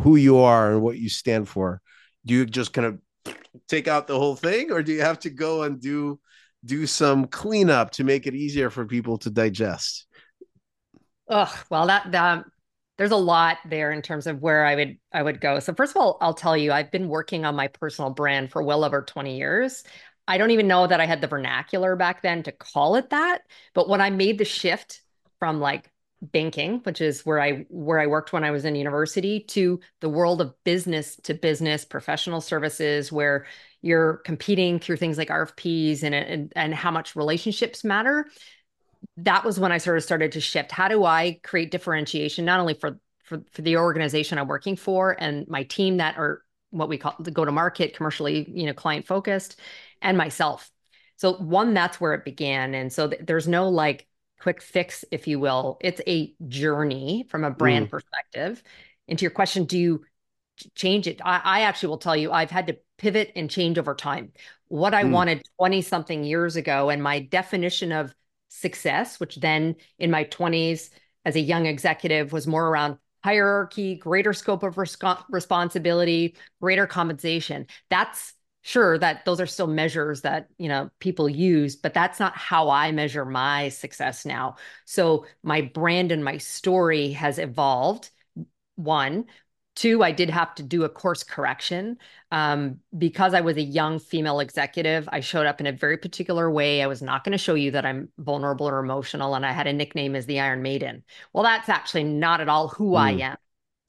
who 0.04 0.15
you 0.15 0.38
are 0.38 0.72
and 0.72 0.82
what 0.82 0.98
you 0.98 1.10
stand 1.10 1.48
for 1.48 1.82
do 2.26 2.34
you 2.34 2.46
just 2.46 2.74
kind 2.74 2.88
of 2.88 3.36
take 3.67 3.88
out 3.88 4.08
the 4.08 4.17
whole 4.17 4.36
thing 4.36 4.72
or 4.72 4.84
do 4.84 4.91
you 4.91 5.02
have 5.02 5.20
to 5.20 5.30
go 5.30 5.63
and 5.63 5.82
do 5.82 6.20
do 6.63 6.86
some 6.86 7.26
cleanup 7.28 7.89
to 7.91 8.04
make 8.04 8.28
it 8.28 8.36
easier 8.36 8.70
for 8.70 8.86
people 8.86 9.17
to 9.17 9.30
digest 9.30 10.06
oh 11.32 11.63
well 11.70 11.88
that 11.88 12.12
that 12.12 12.46
there's 12.98 13.12
a 13.12 13.15
lot 13.15 13.58
there 13.67 13.91
in 13.91 14.02
terms 14.02 14.28
of 14.28 14.41
where 14.41 14.65
i 14.65 14.76
would 14.76 14.98
i 15.12 15.24
would 15.24 15.41
go 15.41 15.60
so 15.60 15.74
first 15.74 15.96
of 15.96 16.02
all 16.02 16.17
i'll 16.22 16.34
tell 16.34 16.56
you 16.56 16.72
i've 16.72 16.91
been 16.91 17.08
working 17.08 17.46
on 17.46 17.56
my 17.56 17.67
personal 17.67 18.12
brand 18.12 18.52
for 18.52 18.62
well 18.62 18.84
over 18.84 19.02
20 19.02 19.38
years 19.38 19.84
i 20.28 20.38
don't 20.38 20.52
even 20.52 20.67
know 20.67 20.86
that 20.86 21.02
i 21.02 21.06
had 21.06 21.22
the 21.22 21.28
vernacular 21.28 21.96
back 21.96 22.22
then 22.22 22.44
to 22.44 22.52
call 22.52 22.96
it 22.96 23.10
that 23.10 23.41
but 23.74 23.89
when 23.89 24.02
i 24.02 24.12
made 24.12 24.38
the 24.38 24.46
shift 24.46 25.02
from 25.39 25.60
like 25.60 25.89
banking, 26.22 26.80
which 26.84 27.02
is 27.02 27.26
where 27.26 27.41
I 27.41 27.65
where 27.70 28.00
I 28.00 28.08
worked 28.08 28.32
when 28.32 28.44
I 28.44 28.52
was 28.52 28.65
in 28.65 28.76
university, 28.76 29.39
to 29.50 29.80
the 30.02 30.10
world 30.10 30.41
of 30.41 30.54
business 30.63 31.15
to 31.24 31.34
business 31.34 31.84
professional 31.84 32.41
services, 32.41 33.12
where 33.12 33.48
you're 33.82 34.17
competing 34.17 34.80
through 34.80 34.98
things 34.98 35.17
like 35.17 35.30
RFPs 35.30 36.04
and 36.04 36.13
and, 36.13 36.54
and 36.56 36.74
how 36.76 36.91
much 36.91 37.15
relationships 37.15 37.84
matter. 37.84 38.28
That 39.17 39.43
was 39.43 39.60
when 39.60 39.71
I 39.71 39.78
sort 39.78 39.97
of 39.97 40.04
started 40.04 40.32
to 40.34 40.41
shift. 40.41 40.71
How 40.71 40.88
do 40.88 41.04
I 41.04 41.39
create 41.43 41.71
differentiation 41.71 42.45
not 42.45 42.60
only 42.60 42.74
for 42.74 43.00
for, 43.24 43.41
for 43.52 43.62
the 43.62 43.78
organization 43.78 44.38
I'm 44.38 44.47
working 44.47 44.76
for 44.76 45.15
and 45.17 45.47
my 45.47 45.63
team 45.63 45.97
that 45.97 46.17
are 46.17 46.43
what 46.71 46.89
we 46.89 46.97
call 46.97 47.15
the 47.19 47.32
go 47.32 47.45
to 47.45 47.52
market 47.52 47.95
commercially, 47.95 48.50
you 48.50 48.65
know, 48.65 48.74
client 48.74 49.06
focused, 49.06 49.60
and 50.02 50.17
myself. 50.17 50.69
So 51.17 51.34
one, 51.34 51.74
that's 51.74 52.02
where 52.02 52.13
it 52.13 52.26
began, 52.26 52.74
and 52.74 52.91
so 52.91 53.10
th- 53.10 53.21
there's 53.26 53.47
no 53.47 53.69
like 53.69 54.08
quick 54.41 54.62
fix, 54.62 55.06
if 55.12 55.28
you 55.28 55.39
will. 55.39 55.78
It's 55.82 56.02
a 56.08 56.34
journey 56.47 57.26
from 57.30 57.43
a 57.43 57.52
brand 57.52 57.88
mm. 57.88 57.91
perspective. 57.91 58.63
And 59.08 59.19
to 59.19 59.24
your 59.24 59.32
question, 59.32 59.65
do 59.65 59.78
you 59.78 60.04
change 60.76 61.08
it? 61.08 61.21
I, 61.24 61.41
I, 61.43 61.62
actually 61.62 61.89
will 61.89 61.97
tell 62.00 62.15
you, 62.15 62.32
I've 62.32 62.50
had 62.50 62.67
to 62.67 62.78
pivot 62.97 63.32
and 63.36 63.50
change 63.50 63.78
over 63.78 63.93
time. 63.93 64.32
What 64.67 64.93
I 64.93 65.04
mm. 65.04 65.12
wanted 65.12 65.43
20 65.60 65.82
something 65.84 66.24
years 66.24 66.56
ago, 66.56 66.89
and 66.89 67.04
my 67.04 67.19
definition 67.19 67.91
of 67.91 68.15
success, 68.52 69.20
which 69.20 69.38
then 69.38 69.76
in 69.98 70.12
my 70.12 70.26
20s 70.26 70.90
as 71.26 71.36
a 71.36 71.40
young 71.40 71.66
executive 71.66 72.34
was 72.34 72.48
more 72.48 72.68
around 72.68 72.98
hierarchy, 73.24 73.96
greater 73.96 74.34
scope 74.34 74.64
of 74.64 74.78
res- 74.78 74.98
responsibility, 75.30 76.36
greater 76.60 76.86
compensation. 76.86 77.68
That's 77.90 78.34
sure 78.64 78.98
that 78.98 79.24
those 79.26 79.40
are 79.40 79.48
still 79.48 79.68
measures 79.68 80.22
that 80.22 80.48
you 80.60 80.68
know 80.70 80.88
people 81.00 81.28
use 81.28 81.76
but 81.76 81.96
that's 81.96 82.20
not 82.20 82.38
how 82.38 82.70
i 82.70 82.92
measure 82.92 83.26
my 83.26 83.70
success 83.70 84.24
now 84.24 84.56
so 84.86 85.26
my 85.42 85.62
brand 85.62 86.12
and 86.12 86.24
my 86.24 86.38
story 86.38 87.12
has 87.12 87.40
evolved 87.40 88.12
one 88.76 89.26
two 89.76 90.04
i 90.04 90.12
did 90.12 90.30
have 90.30 90.54
to 90.56 90.64
do 90.64 90.84
a 90.84 90.90
course 90.90 91.24
correction 91.24 91.98
um, 92.32 92.80
because 92.98 93.34
i 93.34 93.42
was 93.42 93.58
a 93.58 93.62
young 93.62 94.00
female 94.00 94.40
executive 94.40 95.08
i 95.12 95.20
showed 95.20 95.46
up 95.46 95.60
in 95.60 95.68
a 95.68 95.72
very 95.72 95.98
particular 95.98 96.52
way 96.52 96.82
i 96.82 96.88
was 96.88 97.02
not 97.02 97.24
going 97.24 97.32
to 97.32 97.38
show 97.38 97.54
you 97.54 97.72
that 97.72 97.86
i'm 97.86 98.10
vulnerable 98.18 98.68
or 98.68 98.80
emotional 98.80 99.36
and 99.36 99.46
i 99.46 99.52
had 99.52 99.68
a 99.68 99.74
nickname 99.74 100.16
as 100.16 100.26
the 100.26 100.40
iron 100.40 100.62
maiden 100.62 101.04
well 101.34 101.44
that's 101.44 101.70
actually 101.70 102.04
not 102.04 102.42
at 102.42 102.50
all 102.50 102.68
who 102.68 102.92
mm. 102.92 103.00
i 103.00 103.12
am 103.12 103.38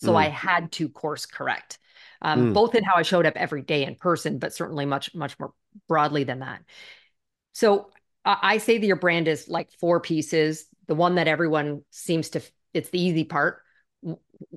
so 0.00 0.12
mm. 0.12 0.16
i 0.16 0.28
had 0.28 0.70
to 0.70 0.88
course 0.88 1.26
correct 1.26 1.78
um, 2.22 2.50
mm. 2.50 2.54
both 2.54 2.74
in 2.74 2.84
how 2.84 2.94
I 2.94 3.02
showed 3.02 3.26
up 3.26 3.34
every 3.36 3.62
day 3.62 3.84
in 3.84 3.96
person, 3.96 4.38
but 4.38 4.54
certainly 4.54 4.86
much, 4.86 5.14
much 5.14 5.38
more 5.38 5.52
broadly 5.88 6.24
than 6.24 6.38
that. 6.38 6.62
So 7.52 7.90
uh, 8.24 8.36
I 8.40 8.58
say 8.58 8.78
that 8.78 8.86
your 8.86 8.96
brand 8.96 9.28
is 9.28 9.48
like 9.48 9.72
four 9.72 10.00
pieces. 10.00 10.66
The 10.86 10.94
one 10.94 11.16
that 11.16 11.28
everyone 11.28 11.82
seems 11.90 12.30
to, 12.30 12.42
it's 12.72 12.90
the 12.90 13.00
easy 13.00 13.24
part. 13.24 13.61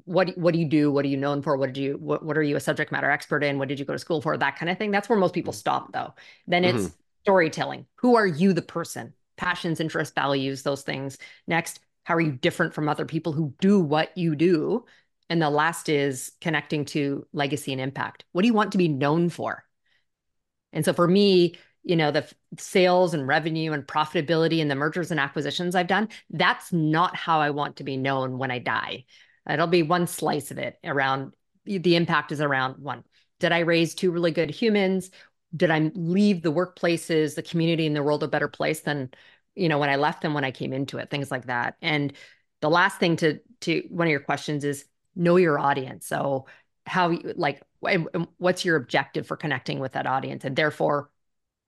What 0.05 0.37
what 0.37 0.53
do 0.53 0.59
you 0.59 0.67
do? 0.67 0.91
What 0.91 1.05
are 1.05 1.09
you 1.09 1.17
known 1.17 1.41
for? 1.41 1.55
What 1.57 1.73
did 1.73 1.77
you 1.77 1.97
what, 1.99 2.23
what 2.23 2.37
are 2.37 2.43
you 2.43 2.55
a 2.55 2.59
subject 2.59 2.91
matter 2.91 3.09
expert 3.09 3.43
in? 3.43 3.59
What 3.59 3.67
did 3.67 3.79
you 3.79 3.85
go 3.85 3.93
to 3.93 3.99
school 3.99 4.21
for? 4.21 4.37
That 4.37 4.57
kind 4.57 4.69
of 4.69 4.77
thing. 4.77 4.91
That's 4.91 5.07
where 5.07 5.19
most 5.19 5.33
people 5.33 5.53
mm. 5.53 5.57
stop 5.57 5.93
though. 5.93 6.13
Then 6.47 6.65
it's 6.65 6.85
mm-hmm. 6.85 6.95
storytelling. 7.23 7.85
Who 7.97 8.15
are 8.15 8.27
you 8.27 8.53
the 8.53 8.61
person? 8.61 9.13
Passions, 9.37 9.79
interests, 9.79 10.13
values, 10.15 10.63
those 10.63 10.81
things. 10.81 11.17
Next, 11.47 11.79
how 12.03 12.15
are 12.15 12.21
you 12.21 12.31
different 12.31 12.73
from 12.73 12.89
other 12.89 13.05
people 13.05 13.33
who 13.33 13.53
do 13.59 13.79
what 13.79 14.17
you 14.17 14.35
do? 14.35 14.85
And 15.29 15.41
the 15.41 15.49
last 15.49 15.89
is 15.89 16.31
connecting 16.39 16.85
to 16.85 17.25
legacy 17.33 17.71
and 17.71 17.81
impact. 17.81 18.25
What 18.31 18.43
do 18.43 18.47
you 18.47 18.53
want 18.53 18.71
to 18.73 18.77
be 18.77 18.87
known 18.87 19.29
for? 19.29 19.63
And 20.71 20.85
so 20.85 20.93
for 20.93 21.07
me, 21.07 21.55
you 21.83 21.95
know, 21.95 22.11
the 22.11 22.27
sales 22.57 23.13
and 23.13 23.27
revenue 23.27 23.71
and 23.71 23.85
profitability 23.85 24.61
and 24.61 24.69
the 24.69 24.75
mergers 24.75 25.11
and 25.11 25.19
acquisitions 25.19 25.75
I've 25.75 25.87
done, 25.87 26.09
that's 26.29 26.73
not 26.73 27.15
how 27.15 27.39
I 27.39 27.51
want 27.51 27.77
to 27.77 27.83
be 27.83 27.97
known 27.97 28.37
when 28.37 28.51
I 28.51 28.59
die. 28.59 29.05
It'll 29.49 29.67
be 29.67 29.83
one 29.83 30.07
slice 30.07 30.51
of 30.51 30.57
it 30.57 30.77
around 30.83 31.33
the 31.65 31.95
impact 31.95 32.31
is 32.31 32.41
around 32.41 32.77
one. 32.77 33.03
Did 33.39 33.51
I 33.51 33.59
raise 33.59 33.95
two 33.95 34.11
really 34.11 34.31
good 34.31 34.49
humans? 34.49 35.09
did 35.55 35.71
I 35.71 35.91
leave 35.95 36.41
the 36.41 36.51
workplaces, 36.51 37.35
the 37.35 37.43
community, 37.43 37.87
and 37.87 37.95
the 37.95 38.03
world 38.03 38.23
a 38.23 38.27
better 38.27 38.47
place 38.47 38.81
than 38.81 39.11
you 39.55 39.69
know 39.69 39.79
when 39.79 39.89
I 39.89 39.95
left 39.95 40.21
them 40.21 40.33
when 40.33 40.43
I 40.43 40.51
came 40.51 40.73
into 40.73 40.97
it? 40.97 41.09
Things 41.09 41.31
like 41.31 41.45
that. 41.45 41.75
And 41.81 42.13
the 42.61 42.69
last 42.69 42.99
thing 42.99 43.15
to 43.17 43.39
to 43.61 43.83
one 43.89 44.07
of 44.07 44.11
your 44.11 44.19
questions 44.19 44.63
is 44.63 44.85
know 45.15 45.37
your 45.37 45.59
audience. 45.59 46.07
So 46.07 46.47
how 46.85 47.17
like 47.35 47.61
what's 48.37 48.65
your 48.65 48.75
objective 48.75 49.27
for 49.27 49.37
connecting 49.37 49.79
with 49.79 49.93
that 49.93 50.07
audience, 50.07 50.43
and 50.43 50.55
therefore 50.55 51.09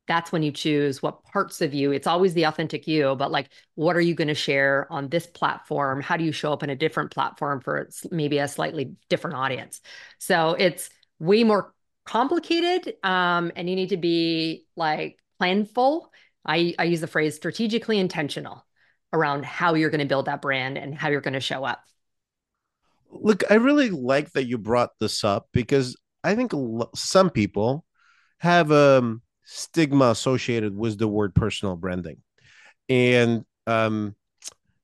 that's 0.08 0.32
when 0.32 0.44
you 0.44 0.52
choose 0.52 1.02
what 1.02 1.24
parts 1.24 1.62
of 1.62 1.74
you 1.74 1.92
it's 1.92 2.08
always 2.08 2.34
the 2.34 2.46
authentic 2.46 2.88
you 2.88 3.16
but 3.16 3.32
like 3.32 3.50
what 3.76 3.96
are 3.96 4.02
you 4.02 4.16
going 4.16 4.28
to 4.28 4.34
share 4.34 4.88
on 4.90 5.08
this 5.10 5.28
platform? 5.28 6.02
How 6.02 6.18
do 6.18 6.24
you 6.24 6.32
show 6.32 6.52
up 6.52 6.64
in 6.64 6.70
a 6.70 6.76
different 6.76 7.12
platform 7.12 7.62
for 7.62 7.90
maybe 8.12 8.40
a 8.40 8.48
slightly 8.48 8.96
different 9.10 9.38
audience? 9.38 9.82
So 10.18 10.56
it's 10.58 10.90
way 11.20 11.44
more 11.44 11.74
complicated 12.06 12.96
um, 13.04 13.52
and 13.56 13.70
you 13.70 13.76
need 13.76 13.90
to 13.90 13.98
be 13.98 14.66
like 14.76 15.20
planful. 15.42 16.08
I, 16.46 16.74
I 16.80 16.86
use 16.86 17.02
the 17.02 17.08
phrase 17.08 17.36
strategically 17.36 18.00
intentional 18.00 18.66
around 19.14 19.46
how 19.46 19.76
you're 19.76 19.90
going 19.90 20.00
to 20.00 20.08
build 20.08 20.26
that 20.26 20.42
brand 20.42 20.78
and 20.78 20.96
how 20.96 21.10
you're 21.10 21.22
going 21.22 21.34
to 21.34 21.40
show 21.40 21.64
up. 21.64 21.84
Look 23.10 23.44
i 23.50 23.56
really 23.56 23.90
like 23.90 24.32
that 24.34 24.48
you 24.48 24.58
brought 24.58 24.92
this 25.00 25.24
up 25.24 25.48
because 25.54 25.96
i 26.26 26.36
think 26.36 26.52
some 26.94 27.30
people 27.30 27.86
have 28.40 28.70
um 28.70 29.22
stigma 29.50 30.10
associated 30.10 30.76
with 30.76 31.00
the 31.00 31.08
word 31.08 31.34
personal 31.34 31.78
branding. 31.78 32.18
And 32.90 33.46
um 33.66 34.16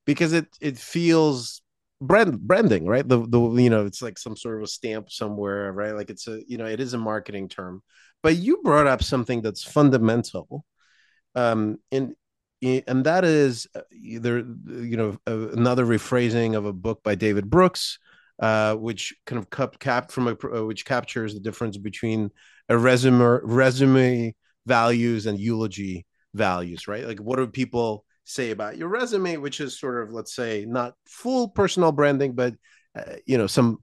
because 0.06 0.32
it 0.32 0.46
it 0.60 0.78
feels 0.78 1.60
brand 2.00 2.40
branding 2.40 2.86
right? 2.86 3.06
The 3.06 3.26
the 3.26 3.40
you 3.62 3.70
know 3.70 3.84
it's 3.84 4.02
like 4.02 4.18
some 4.18 4.36
sort 4.36 4.56
of 4.56 4.62
a 4.62 4.66
stamp 4.66 5.10
somewhere 5.10 5.70
right? 5.72 5.94
Like 5.94 6.08
it's 6.10 6.26
a 6.26 6.40
you 6.46 6.56
know 6.56 6.66
it 6.66 6.80
is 6.80 6.94
a 6.94 6.98
marketing 6.98 7.48
term. 7.48 7.82
But 8.22 8.36
you 8.36 8.62
brought 8.62 8.86
up 8.86 9.02
something 9.02 9.42
that's 9.42 9.62
fundamental 9.62 10.64
um 11.34 11.78
in 11.90 12.14
and 12.62 13.04
that 13.04 13.24
is 13.24 13.66
either 13.92 14.38
you 14.38 14.96
know 14.96 15.18
another 15.26 15.84
rephrasing 15.84 16.56
of 16.56 16.64
a 16.64 16.72
book 16.72 17.02
by 17.02 17.14
David 17.14 17.50
Brooks 17.50 17.98
uh, 18.40 18.74
which 18.74 19.14
kind 19.26 19.38
of 19.38 19.50
cap, 19.50 19.78
cap 19.78 20.10
from 20.10 20.28
a 20.28 20.36
uh, 20.56 20.64
which 20.64 20.84
captures 20.84 21.34
the 21.34 21.40
difference 21.40 21.76
between 21.76 22.30
a 22.68 22.76
resume 22.76 23.40
resume 23.42 24.34
values 24.66 25.26
and 25.26 25.38
eulogy 25.38 26.06
values, 26.34 26.88
right? 26.88 27.06
Like, 27.06 27.18
what 27.18 27.36
do 27.36 27.46
people 27.46 28.04
say 28.24 28.50
about 28.50 28.76
your 28.76 28.88
resume, 28.88 29.36
which 29.36 29.60
is 29.60 29.78
sort 29.78 30.02
of, 30.02 30.12
let's 30.12 30.34
say, 30.34 30.64
not 30.66 30.94
full 31.06 31.48
personal 31.48 31.92
branding, 31.92 32.34
but 32.34 32.54
uh, 32.96 33.16
you 33.26 33.38
know, 33.38 33.46
some 33.46 33.78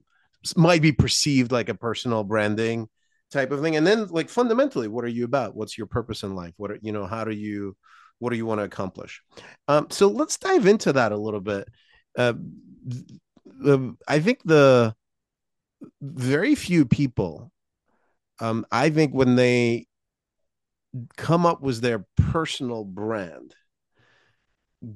might 0.56 0.82
be 0.82 0.92
perceived 0.92 1.52
like 1.52 1.68
a 1.68 1.74
personal 1.74 2.24
branding 2.24 2.88
type 3.30 3.52
of 3.52 3.60
thing. 3.60 3.76
And 3.76 3.86
then, 3.86 4.08
like, 4.08 4.28
fundamentally, 4.28 4.88
what 4.88 5.04
are 5.04 5.08
you 5.08 5.24
about? 5.24 5.54
What's 5.54 5.78
your 5.78 5.86
purpose 5.86 6.22
in 6.22 6.34
life? 6.34 6.54
What 6.56 6.70
are 6.70 6.78
you 6.82 6.92
know? 6.92 7.06
How 7.06 7.24
do 7.24 7.32
you 7.32 7.76
what 8.18 8.30
do 8.30 8.36
you 8.36 8.46
want 8.46 8.60
to 8.60 8.64
accomplish? 8.64 9.20
Um, 9.66 9.88
so 9.90 10.08
let's 10.08 10.38
dive 10.38 10.66
into 10.66 10.92
that 10.92 11.12
a 11.12 11.16
little 11.16 11.40
bit. 11.40 11.68
Uh, 12.16 12.34
the, 13.44 13.96
I 14.06 14.20
think 14.20 14.40
the 14.44 14.94
very 16.00 16.54
few 16.54 16.84
people, 16.84 17.50
um, 18.38 18.64
I 18.70 18.90
think 18.90 19.12
when 19.12 19.34
they 19.34 19.86
come 21.16 21.46
up 21.46 21.62
with 21.62 21.80
their 21.80 22.04
personal 22.16 22.84
brand 22.84 23.54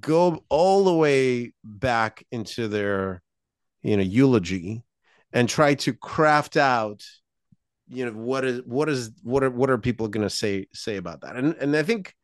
go 0.01 0.43
all 0.49 0.85
the 0.85 0.95
way 0.95 1.53
back 1.63 2.25
into 2.33 2.69
their 2.69 3.23
you 3.83 3.97
know 3.97 4.03
eulogy 4.03 4.83
and 5.33 5.49
try 5.49 5.75
to 5.75 5.93
craft 5.93 6.57
out 6.57 7.05
you 7.89 8.05
know 8.05 8.13
what 8.13 8.45
is 8.45 8.63
what 8.65 8.89
is 8.89 9.11
what 9.23 9.45
are 9.45 9.51
what 9.51 9.71
are 9.71 9.79
people 9.79 10.09
going 10.09 10.27
to 10.27 10.31
say 10.31 10.67
say 10.73 10.97
about 10.97 11.21
that? 11.21 11.37
And 11.37 11.55
and 11.55 11.77
i 11.77 11.83
think 11.83 12.15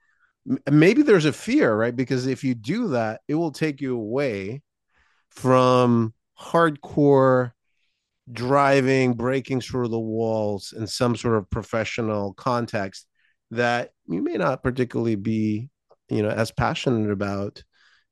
maybe 0.70 1.02
there's 1.02 1.24
a 1.24 1.32
fear 1.32 1.74
right? 1.74 1.94
Because 1.94 2.26
if 2.26 2.42
you 2.42 2.54
do 2.54 2.88
that 2.88 3.20
it 3.28 3.36
will 3.36 3.52
take 3.52 3.80
you 3.80 3.94
away 3.96 4.62
from 5.30 6.12
hardcore 6.38 7.52
driving 8.32 9.14
breaking 9.14 9.60
through 9.60 9.88
the 9.88 9.98
walls 9.98 10.74
in 10.76 10.86
some 10.86 11.16
sort 11.16 11.36
of 11.36 11.48
professional 11.50 12.34
context 12.34 13.06
that 13.52 13.90
you 14.08 14.22
may 14.22 14.34
not 14.34 14.62
particularly 14.62 15.14
be 15.14 15.68
you 16.08 16.22
know 16.22 16.30
as 16.30 16.50
passionate 16.50 17.10
about 17.10 17.62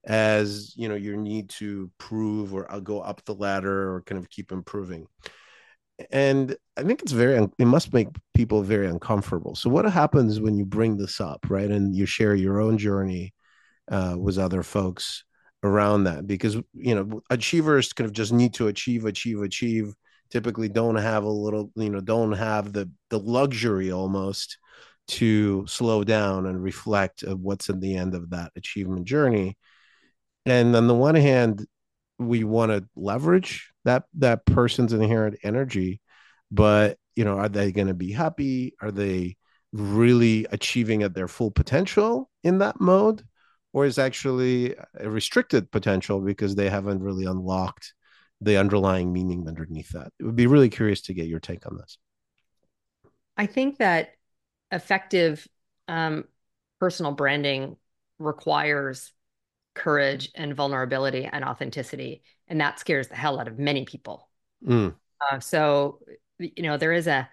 as 0.06 0.74
you 0.76 0.88
know 0.88 0.94
your 0.94 1.16
need 1.16 1.48
to 1.50 1.90
prove 1.98 2.54
or 2.54 2.64
go 2.82 3.00
up 3.00 3.24
the 3.24 3.34
ladder 3.34 3.94
or 3.94 4.02
kind 4.02 4.18
of 4.18 4.30
keep 4.30 4.52
improving. 4.52 5.06
And 6.10 6.56
i 6.78 6.82
think 6.82 7.02
it's 7.02 7.12
very 7.12 7.46
it 7.58 7.66
must 7.66 7.92
make 7.92 8.08
people 8.34 8.62
very 8.62 8.86
uncomfortable. 8.86 9.54
So 9.54 9.68
what 9.70 9.84
happens 9.90 10.40
when 10.40 10.56
you 10.56 10.64
bring 10.64 10.96
this 10.96 11.20
up 11.20 11.46
right? 11.48 11.70
And 11.70 11.94
you 11.96 12.06
share 12.06 12.34
your 12.34 12.60
own 12.60 12.78
journey 12.78 13.34
uh, 13.90 14.16
with 14.18 14.38
other 14.38 14.62
folks 14.62 15.24
around 15.62 16.04
that 16.04 16.26
because 16.26 16.56
you 16.74 16.94
know 16.94 17.22
achievers 17.30 17.92
kind 17.92 18.06
of 18.06 18.12
just 18.12 18.32
need 18.32 18.54
to 18.54 18.68
achieve 18.68 19.04
achieve 19.06 19.42
achieve. 19.42 19.94
Typically 20.30 20.68
don't 20.68 20.96
have 20.96 21.24
a 21.24 21.28
little 21.28 21.72
you 21.76 21.90
know 21.90 22.00
don't 22.00 22.32
have 22.32 22.72
the 22.72 22.90
the 23.10 23.18
luxury 23.18 23.90
almost 23.90 24.58
to 25.08 25.66
slow 25.66 26.04
down 26.04 26.46
and 26.46 26.62
reflect 26.62 27.22
of 27.22 27.40
what's 27.40 27.68
in 27.68 27.80
the 27.80 27.96
end 27.96 28.14
of 28.14 28.30
that 28.30 28.52
achievement 28.56 29.04
journey. 29.06 29.56
And 30.46 30.74
on 30.74 30.86
the 30.86 30.94
one 30.94 31.14
hand 31.16 31.66
we 32.18 32.44
want 32.44 32.70
to 32.70 32.86
leverage 32.94 33.72
that 33.84 34.04
that 34.14 34.44
person's 34.44 34.92
inherent 34.92 35.38
energy 35.42 36.02
but 36.50 36.98
you 37.16 37.24
know 37.24 37.38
are 37.38 37.48
they 37.48 37.72
going 37.72 37.88
to 37.88 37.94
be 37.94 38.12
happy? 38.12 38.74
Are 38.80 38.90
they 38.90 39.36
really 39.72 40.46
achieving 40.50 41.02
at 41.02 41.14
their 41.14 41.28
full 41.28 41.50
potential 41.50 42.30
in 42.42 42.58
that 42.58 42.80
mode? 42.80 43.22
Or 43.72 43.84
is 43.84 43.98
actually 43.98 44.74
a 44.98 45.08
restricted 45.08 45.70
potential 45.70 46.20
because 46.20 46.56
they 46.56 46.68
haven't 46.68 47.02
really 47.02 47.24
unlocked 47.24 47.94
the 48.40 48.56
underlying 48.56 49.12
meaning 49.12 49.46
underneath 49.46 49.90
that? 49.90 50.12
It 50.18 50.24
would 50.24 50.34
be 50.34 50.48
really 50.48 50.68
curious 50.70 51.02
to 51.02 51.14
get 51.14 51.28
your 51.28 51.38
take 51.38 51.66
on 51.66 51.76
this. 51.76 51.98
I 53.36 53.46
think 53.46 53.78
that 53.78 54.10
effective 54.70 55.46
um, 55.88 56.24
personal 56.78 57.12
branding 57.12 57.76
requires 58.18 59.12
courage 59.74 60.30
and 60.34 60.54
vulnerability 60.54 61.28
and 61.30 61.44
authenticity 61.44 62.22
and 62.50 62.60
that 62.60 62.78
scares 62.78 63.08
the 63.08 63.14
hell 63.14 63.40
out 63.40 63.48
of 63.48 63.58
many 63.58 63.84
people. 63.84 64.28
Mm. 64.66 64.94
uh, 65.30 65.40
so 65.40 66.00
you 66.38 66.62
know 66.62 66.76
there 66.76 66.92
is 66.92 67.06
a 67.06 67.28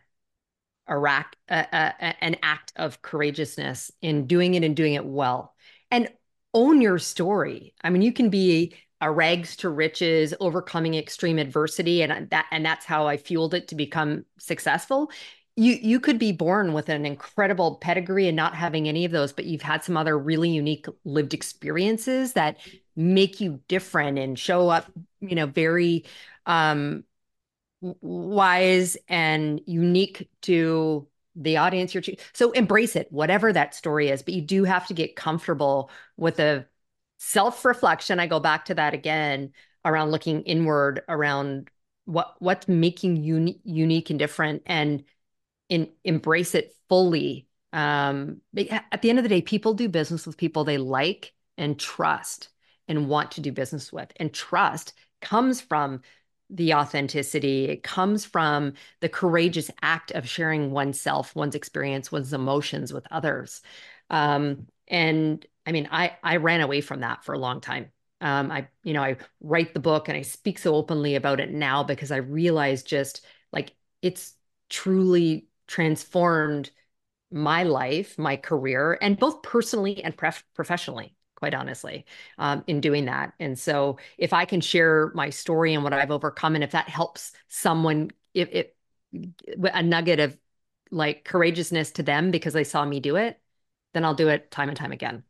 a, 0.89 0.97
rack, 0.97 1.35
a, 1.49 1.65
a, 1.73 2.23
an 2.23 2.37
act 2.41 2.71
of 2.77 3.01
courageousness 3.01 3.91
in 4.01 4.25
doing 4.25 4.53
it 4.53 4.63
and 4.63 4.73
doing 4.73 4.93
it 4.93 5.03
well. 5.03 5.53
And 5.91 6.07
own 6.53 6.79
your 6.79 6.97
story. 6.97 7.73
I 7.83 7.89
mean 7.89 8.01
you 8.01 8.13
can 8.13 8.29
be 8.29 8.73
a 9.01 9.11
rags 9.11 9.57
to 9.57 9.69
riches 9.69 10.33
overcoming 10.39 10.95
extreme 10.95 11.37
adversity 11.37 12.01
and 12.01 12.29
that 12.31 12.47
and 12.49 12.65
that's 12.65 12.83
how 12.83 13.05
i 13.05 13.15
fueled 13.15 13.53
it 13.53 13.67
to 13.67 13.75
become 13.75 14.25
successful 14.39 15.11
you 15.57 15.73
you 15.81 15.99
could 15.99 16.19
be 16.19 16.31
born 16.31 16.71
with 16.71 16.87
an 16.87 17.05
incredible 17.05 17.75
pedigree 17.75 18.27
and 18.27 18.35
not 18.35 18.55
having 18.55 18.87
any 18.87 19.03
of 19.03 19.11
those 19.11 19.33
but 19.33 19.45
you've 19.45 19.61
had 19.61 19.83
some 19.83 19.97
other 19.97 20.17
really 20.17 20.49
unique 20.49 20.85
lived 21.03 21.33
experiences 21.33 22.33
that 22.33 22.57
make 22.95 23.41
you 23.41 23.59
different 23.67 24.17
and 24.17 24.39
show 24.39 24.69
up 24.69 24.85
you 25.19 25.35
know 25.35 25.47
very 25.47 26.05
um 26.45 27.03
wise 27.81 28.97
and 29.07 29.61
unique 29.65 30.29
to 30.41 31.07
the 31.35 31.57
audience 31.57 31.93
you're 31.93 32.01
choosing. 32.01 32.19
so 32.33 32.51
embrace 32.51 32.95
it 32.95 33.11
whatever 33.11 33.51
that 33.51 33.75
story 33.75 34.09
is 34.09 34.21
but 34.21 34.33
you 34.33 34.41
do 34.41 34.63
have 34.63 34.87
to 34.87 34.93
get 34.93 35.15
comfortable 35.15 35.89
with 36.17 36.39
a 36.39 36.65
self-reflection 37.17 38.19
i 38.19 38.27
go 38.27 38.39
back 38.39 38.65
to 38.65 38.75
that 38.75 38.93
again 38.93 39.51
around 39.85 40.11
looking 40.11 40.41
inward 40.43 41.01
around 41.09 41.69
what 42.05 42.35
what's 42.39 42.67
making 42.67 43.17
you 43.17 43.55
unique 43.63 44.09
and 44.09 44.19
different 44.19 44.61
and 44.65 45.03
in, 45.69 45.89
embrace 46.03 46.55
it 46.55 46.73
fully. 46.89 47.47
Um, 47.73 48.41
at 48.57 49.01
the 49.01 49.09
end 49.09 49.19
of 49.19 49.23
the 49.23 49.29
day, 49.29 49.41
people 49.41 49.73
do 49.73 49.89
business 49.89 50.25
with 50.25 50.37
people 50.37 50.63
they 50.63 50.77
like 50.77 51.33
and 51.57 51.79
trust 51.79 52.49
and 52.87 53.09
want 53.09 53.31
to 53.31 53.41
do 53.41 53.51
business 53.51 53.91
with. 53.91 54.11
And 54.17 54.33
trust 54.33 54.93
comes 55.21 55.59
from 55.61 56.01
the 56.49 56.73
authenticity. 56.73 57.65
It 57.65 57.83
comes 57.83 58.23
from 58.25 58.73
the 59.01 59.09
courageous 59.09 59.69
act 59.81 60.11
of 60.11 60.27
sharing 60.27 60.71
oneself, 60.71 61.35
one's 61.35 61.55
experience, 61.55 62.11
one's 62.11 62.33
emotions 62.33 62.93
with 62.93 63.05
others. 63.11 63.61
Um, 64.09 64.67
and 64.87 65.45
I 65.65 65.71
mean, 65.73 65.89
I 65.91 66.15
I 66.23 66.37
ran 66.37 66.61
away 66.61 66.81
from 66.81 67.01
that 67.01 67.25
for 67.25 67.33
a 67.33 67.39
long 67.39 67.59
time. 67.59 67.91
Um, 68.21 68.51
I 68.51 68.69
you 68.83 68.93
know 68.93 69.03
I 69.03 69.17
write 69.41 69.73
the 69.73 69.79
book 69.81 70.07
and 70.07 70.17
I 70.17 70.21
speak 70.21 70.57
so 70.59 70.75
openly 70.75 71.15
about 71.15 71.39
it 71.39 71.51
now 71.51 71.83
because 71.83 72.11
I 72.11 72.17
realize 72.17 72.83
just 72.83 73.25
like 73.51 73.73
it's 74.01 74.33
truly 74.69 75.47
transformed 75.67 76.71
my 77.31 77.63
life, 77.63 78.17
my 78.17 78.37
career, 78.37 78.97
and 79.01 79.19
both 79.19 79.41
personally 79.43 80.03
and 80.03 80.15
pref- 80.17 80.45
professionally, 80.55 81.15
quite 81.35 81.53
honestly, 81.53 82.05
um, 82.37 82.63
in 82.67 82.81
doing 82.81 83.05
that. 83.05 83.33
And 83.39 83.57
so, 83.59 83.97
if 84.17 84.33
I 84.33 84.45
can 84.45 84.61
share 84.61 85.11
my 85.15 85.29
story 85.29 85.73
and 85.73 85.83
what 85.83 85.93
I've 85.93 86.11
overcome, 86.11 86.55
and 86.55 86.63
if 86.63 86.71
that 86.71 86.89
helps 86.89 87.33
someone, 87.49 88.11
if 88.33 88.49
it 88.51 88.75
a 89.73 89.83
nugget 89.83 90.19
of 90.19 90.37
like 90.91 91.23
courageousness 91.25 91.91
to 91.91 92.03
them 92.03 92.31
because 92.31 92.53
they 92.53 92.63
saw 92.63 92.85
me 92.85 92.99
do 92.99 93.15
it, 93.17 93.39
then 93.93 94.05
I'll 94.05 94.15
do 94.15 94.29
it 94.29 94.51
time 94.51 94.69
and 94.69 94.77
time 94.77 94.91
again. 94.91 95.23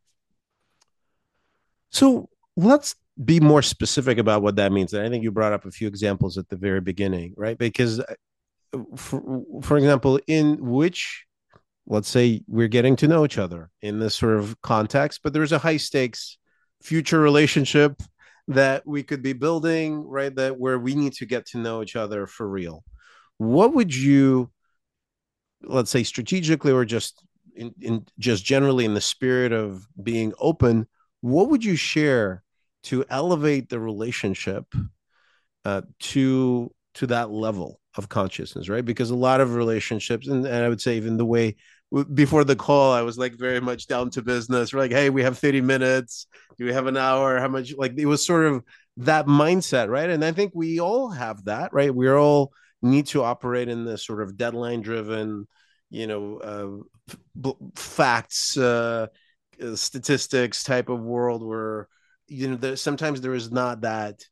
So 1.92 2.30
let's 2.56 2.96
be 3.24 3.40
more 3.40 3.62
specific 3.62 4.18
about 4.18 4.42
what 4.42 4.56
that 4.58 4.72
means. 4.72 4.94
And 4.94 5.06
I 5.06 5.10
think 5.10 5.24
you 5.24 5.32
brought 5.32 5.54
up 5.54 5.66
a 5.66 5.72
few 5.72 5.88
examples 5.88 6.38
at 6.38 6.50
the 6.50 6.56
very 6.56 6.82
beginning, 6.82 7.34
right? 7.36 7.58
Because, 7.58 8.02
for, 8.96 9.44
for 9.62 9.78
example, 9.78 10.20
in 10.28 10.58
which, 10.60 11.26
let's 11.86 12.10
say, 12.10 12.42
we're 12.48 12.68
getting 12.68 12.96
to 12.98 13.08
know 13.08 13.26
each 13.26 13.38
other 13.38 13.70
in 13.82 14.00
this 14.00 14.16
sort 14.16 14.38
of 14.38 14.60
context, 14.62 15.22
but 15.24 15.34
there's 15.34 15.52
a 15.52 15.60
high 15.60 15.78
stakes 15.78 16.38
future 16.82 17.20
relationship 17.20 18.02
that 18.48 18.86
we 18.86 19.04
could 19.04 19.22
be 19.22 19.34
building, 19.34 20.08
right? 20.08 20.34
That 20.36 20.58
where 20.58 20.80
we 20.80 20.96
need 20.96 21.14
to 21.14 21.26
get 21.26 21.46
to 21.48 21.58
know 21.58 21.82
each 21.82 21.96
other 21.96 22.28
for 22.28 22.48
real. 22.48 22.84
What 23.38 23.74
would 23.74 23.96
you, 23.96 24.52
let's 25.64 25.92
say, 25.92 26.04
strategically 26.04 26.72
or 26.72 26.86
just 26.86 27.22
in, 27.56 27.74
in 27.82 28.06
just 28.20 28.46
generally 28.46 28.86
in 28.86 28.94
the 28.94 29.02
spirit 29.02 29.52
of 29.52 29.86
being 30.02 30.34
open, 30.40 30.88
what 31.22 31.50
would 31.50 31.64
you 31.64 31.76
share 31.76 32.44
to 32.84 33.04
elevate 33.10 33.70
the 33.70 33.80
relationship 33.80 34.66
uh, 35.66 35.82
to 36.00 36.72
to 36.94 37.08
that 37.08 37.30
level 37.30 37.80
of 37.98 38.10
consciousness, 38.10 38.70
right? 38.70 38.86
Because 38.86 39.10
a 39.10 39.16
lot 39.16 39.42
of 39.42 39.56
relationships, 39.56 40.28
and, 40.28 40.46
and 40.46 40.66
I 40.66 40.70
would 40.70 40.82
say 40.82 40.98
even 40.98 41.18
the 41.18 41.26
way 41.26 41.56
before 42.14 42.44
the 42.44 42.56
call, 42.56 42.92
I 42.92 43.02
was 43.02 43.18
like 43.18 43.36
very 43.36 43.62
much 43.62 43.88
down 43.88 44.10
to 44.12 44.22
business. 44.22 44.74
We're 44.74 44.82
like, 44.82 44.92
hey, 44.92 45.10
we 45.10 45.24
have 45.24 45.38
30 45.38 45.62
minutes. 45.62 46.28
Do 46.58 46.66
we 46.66 46.74
have 46.74 46.88
an 46.88 46.98
hour? 46.98 47.40
How 47.40 47.48
much? 47.48 47.74
Like 47.78 47.94
it 47.98 48.06
was 48.06 48.26
sort 48.26 48.46
of 48.46 48.64
that 48.98 49.26
mindset, 49.26 49.90
right? 49.90 50.10
And 50.10 50.24
I 50.24 50.32
think 50.32 50.52
we 50.54 50.80
all 50.80 51.10
have 51.10 51.46
that, 51.46 51.72
right? 51.74 51.94
We 51.94 52.10
all 52.10 52.52
need 52.82 53.08
to 53.08 53.24
operate 53.24 53.70
in 53.70 53.86
this 53.86 54.06
sort 54.06 54.22
of 54.22 54.38
deadline 54.38 54.82
driven, 54.82 55.48
you 55.90 56.08
know, 56.08 56.84
uh, 57.44 57.52
facts, 57.76 58.58
uh, 58.58 59.08
uh, 59.62 59.76
statistics 59.76 60.64
type 60.64 60.90
of 60.90 61.00
world 61.00 61.44
where, 61.44 61.88
you 62.28 62.50
know, 62.50 62.56
there, 62.56 62.76
sometimes 62.76 63.22
there 63.22 63.34
is 63.34 63.52
not 63.52 63.82
that 63.82 64.24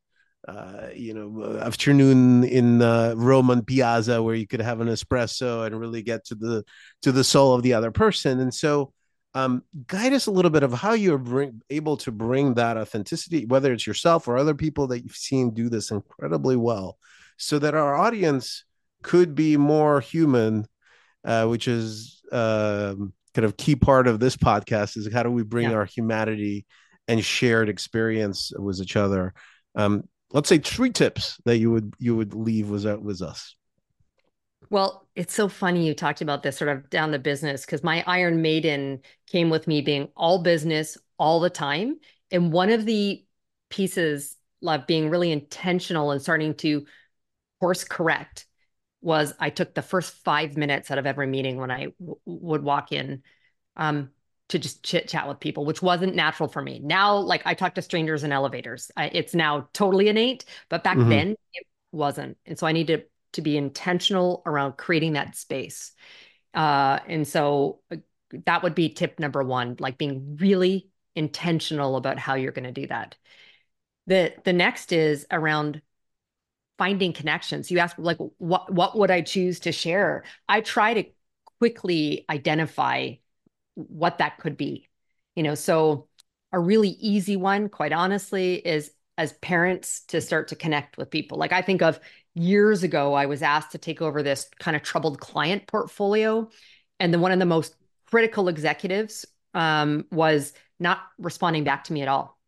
uh, 0.46 0.88
you 0.94 1.12
know, 1.12 1.58
afternoon 1.58 2.44
in 2.44 2.80
uh, 2.80 3.14
Roman 3.16 3.64
Piazza 3.64 4.22
where 4.22 4.34
you 4.34 4.46
could 4.46 4.60
have 4.60 4.80
an 4.80 4.88
espresso 4.88 5.66
and 5.66 5.78
really 5.78 6.02
get 6.02 6.24
to 6.26 6.34
the 6.34 6.64
to 7.02 7.12
the 7.12 7.24
soul 7.24 7.54
of 7.54 7.62
the 7.62 7.74
other 7.74 7.90
person. 7.90 8.38
And 8.38 8.54
so, 8.54 8.92
um, 9.34 9.64
guide 9.86 10.12
us 10.12 10.26
a 10.26 10.30
little 10.30 10.50
bit 10.50 10.62
of 10.62 10.72
how 10.72 10.92
you're 10.92 11.18
bring, 11.18 11.60
able 11.68 11.96
to 11.98 12.12
bring 12.12 12.54
that 12.54 12.76
authenticity, 12.76 13.44
whether 13.44 13.72
it's 13.72 13.86
yourself 13.86 14.28
or 14.28 14.36
other 14.36 14.54
people 14.54 14.86
that 14.88 15.02
you've 15.02 15.16
seen 15.16 15.52
do 15.52 15.68
this 15.68 15.90
incredibly 15.90 16.56
well, 16.56 16.96
so 17.36 17.58
that 17.58 17.74
our 17.74 17.96
audience 17.96 18.64
could 19.02 19.34
be 19.34 19.56
more 19.56 20.00
human, 20.00 20.66
uh, 21.24 21.46
which 21.46 21.66
is 21.66 22.22
um, 22.30 23.12
kind 23.34 23.44
of 23.44 23.56
key 23.56 23.74
part 23.74 24.06
of 24.06 24.20
this 24.20 24.36
podcast. 24.36 24.96
Is 24.96 25.12
how 25.12 25.24
do 25.24 25.30
we 25.30 25.42
bring 25.42 25.70
yeah. 25.70 25.76
our 25.76 25.84
humanity 25.84 26.66
and 27.08 27.24
shared 27.24 27.68
experience 27.68 28.52
with 28.56 28.80
each 28.80 28.96
other 28.96 29.34
um, 29.76 30.04
let's 30.32 30.48
say 30.48 30.58
three 30.58 30.90
tips 30.90 31.40
that 31.44 31.58
you 31.58 31.70
would 31.70 31.94
you 31.98 32.16
would 32.16 32.34
leave 32.34 32.68
was 32.68 32.84
that 32.84 33.02
was 33.02 33.22
us. 33.22 33.54
Well 34.70 35.06
it's 35.14 35.34
so 35.34 35.48
funny 35.48 35.86
you 35.86 35.94
talked 35.94 36.20
about 36.20 36.42
this 36.42 36.56
sort 36.56 36.70
of 36.70 36.90
down 36.90 37.10
the 37.10 37.18
business 37.18 37.64
because 37.64 37.82
my 37.82 38.02
iron 38.06 38.42
maiden 38.42 39.00
came 39.26 39.50
with 39.50 39.66
me 39.66 39.80
being 39.80 40.08
all 40.16 40.42
business 40.42 40.98
all 41.18 41.40
the 41.40 41.50
time. 41.50 41.98
And 42.30 42.52
one 42.52 42.70
of 42.70 42.84
the 42.84 43.24
pieces 43.70 44.36
of 44.66 44.86
being 44.86 45.10
really 45.10 45.30
intentional 45.30 46.10
and 46.10 46.20
starting 46.20 46.54
to 46.54 46.84
course 47.60 47.84
correct 47.84 48.46
was 49.00 49.32
i 49.38 49.48
took 49.50 49.74
the 49.74 49.82
first 49.82 50.12
five 50.24 50.56
minutes 50.56 50.90
out 50.90 50.98
of 50.98 51.06
every 51.06 51.26
meeting 51.26 51.56
when 51.56 51.70
I 51.70 51.88
w- 52.00 52.18
would 52.26 52.62
walk 52.62 52.92
in. 52.92 53.22
Um, 53.76 54.10
to 54.48 54.58
just 54.58 54.82
chit 54.82 55.08
chat 55.08 55.26
with 55.26 55.40
people, 55.40 55.64
which 55.64 55.82
wasn't 55.82 56.14
natural 56.14 56.48
for 56.48 56.62
me. 56.62 56.80
Now, 56.82 57.16
like 57.16 57.42
I 57.44 57.54
talk 57.54 57.74
to 57.74 57.82
strangers 57.82 58.22
in 58.22 58.32
elevators. 58.32 58.90
I, 58.96 59.06
it's 59.06 59.34
now 59.34 59.68
totally 59.72 60.08
innate, 60.08 60.44
but 60.68 60.84
back 60.84 60.96
mm-hmm. 60.96 61.10
then 61.10 61.30
it 61.52 61.66
wasn't. 61.92 62.36
And 62.46 62.58
so 62.58 62.66
I 62.66 62.72
need 62.72 62.86
to 62.88 63.02
to 63.32 63.42
be 63.42 63.56
intentional 63.56 64.42
around 64.46 64.76
creating 64.76 65.14
that 65.14 65.36
space. 65.36 65.92
Uh, 66.54 67.00
and 67.06 67.26
so 67.28 67.80
uh, 67.90 67.96
that 68.46 68.62
would 68.62 68.74
be 68.74 68.88
tip 68.88 69.18
number 69.18 69.42
one, 69.42 69.76
like 69.78 69.98
being 69.98 70.38
really 70.40 70.88
intentional 71.14 71.96
about 71.96 72.18
how 72.18 72.34
you're 72.34 72.52
going 72.52 72.64
to 72.64 72.72
do 72.72 72.86
that. 72.86 73.16
The 74.06 74.32
the 74.44 74.52
next 74.52 74.92
is 74.92 75.26
around 75.30 75.82
finding 76.78 77.12
connections. 77.12 77.70
You 77.70 77.80
ask 77.80 77.96
like 77.98 78.18
what 78.38 78.72
what 78.72 78.96
would 78.96 79.10
I 79.10 79.22
choose 79.22 79.60
to 79.60 79.72
share? 79.72 80.24
I 80.48 80.60
try 80.60 80.94
to 80.94 81.04
quickly 81.58 82.24
identify 82.30 83.14
what 83.76 84.18
that 84.18 84.38
could 84.38 84.56
be. 84.56 84.88
You 85.36 85.44
know, 85.44 85.54
so 85.54 86.08
a 86.52 86.58
really 86.58 86.90
easy 86.90 87.36
one, 87.36 87.68
quite 87.68 87.92
honestly, 87.92 88.54
is 88.54 88.90
as 89.18 89.32
parents 89.34 90.02
to 90.08 90.20
start 90.20 90.48
to 90.48 90.56
connect 90.56 90.98
with 90.98 91.10
people. 91.10 91.38
Like 91.38 91.52
I 91.52 91.62
think 91.62 91.82
of 91.82 92.00
years 92.34 92.82
ago, 92.82 93.14
I 93.14 93.26
was 93.26 93.42
asked 93.42 93.72
to 93.72 93.78
take 93.78 94.02
over 94.02 94.22
this 94.22 94.48
kind 94.58 94.76
of 94.76 94.82
troubled 94.82 95.20
client 95.20 95.66
portfolio. 95.66 96.50
And 97.00 97.12
then 97.12 97.20
one 97.20 97.32
of 97.32 97.38
the 97.38 97.46
most 97.46 97.74
critical 98.10 98.48
executives 98.48 99.24
um, 99.54 100.06
was 100.10 100.52
not 100.78 100.98
responding 101.18 101.64
back 101.64 101.84
to 101.84 101.92
me 101.92 102.02
at 102.02 102.08
all. 102.08 102.38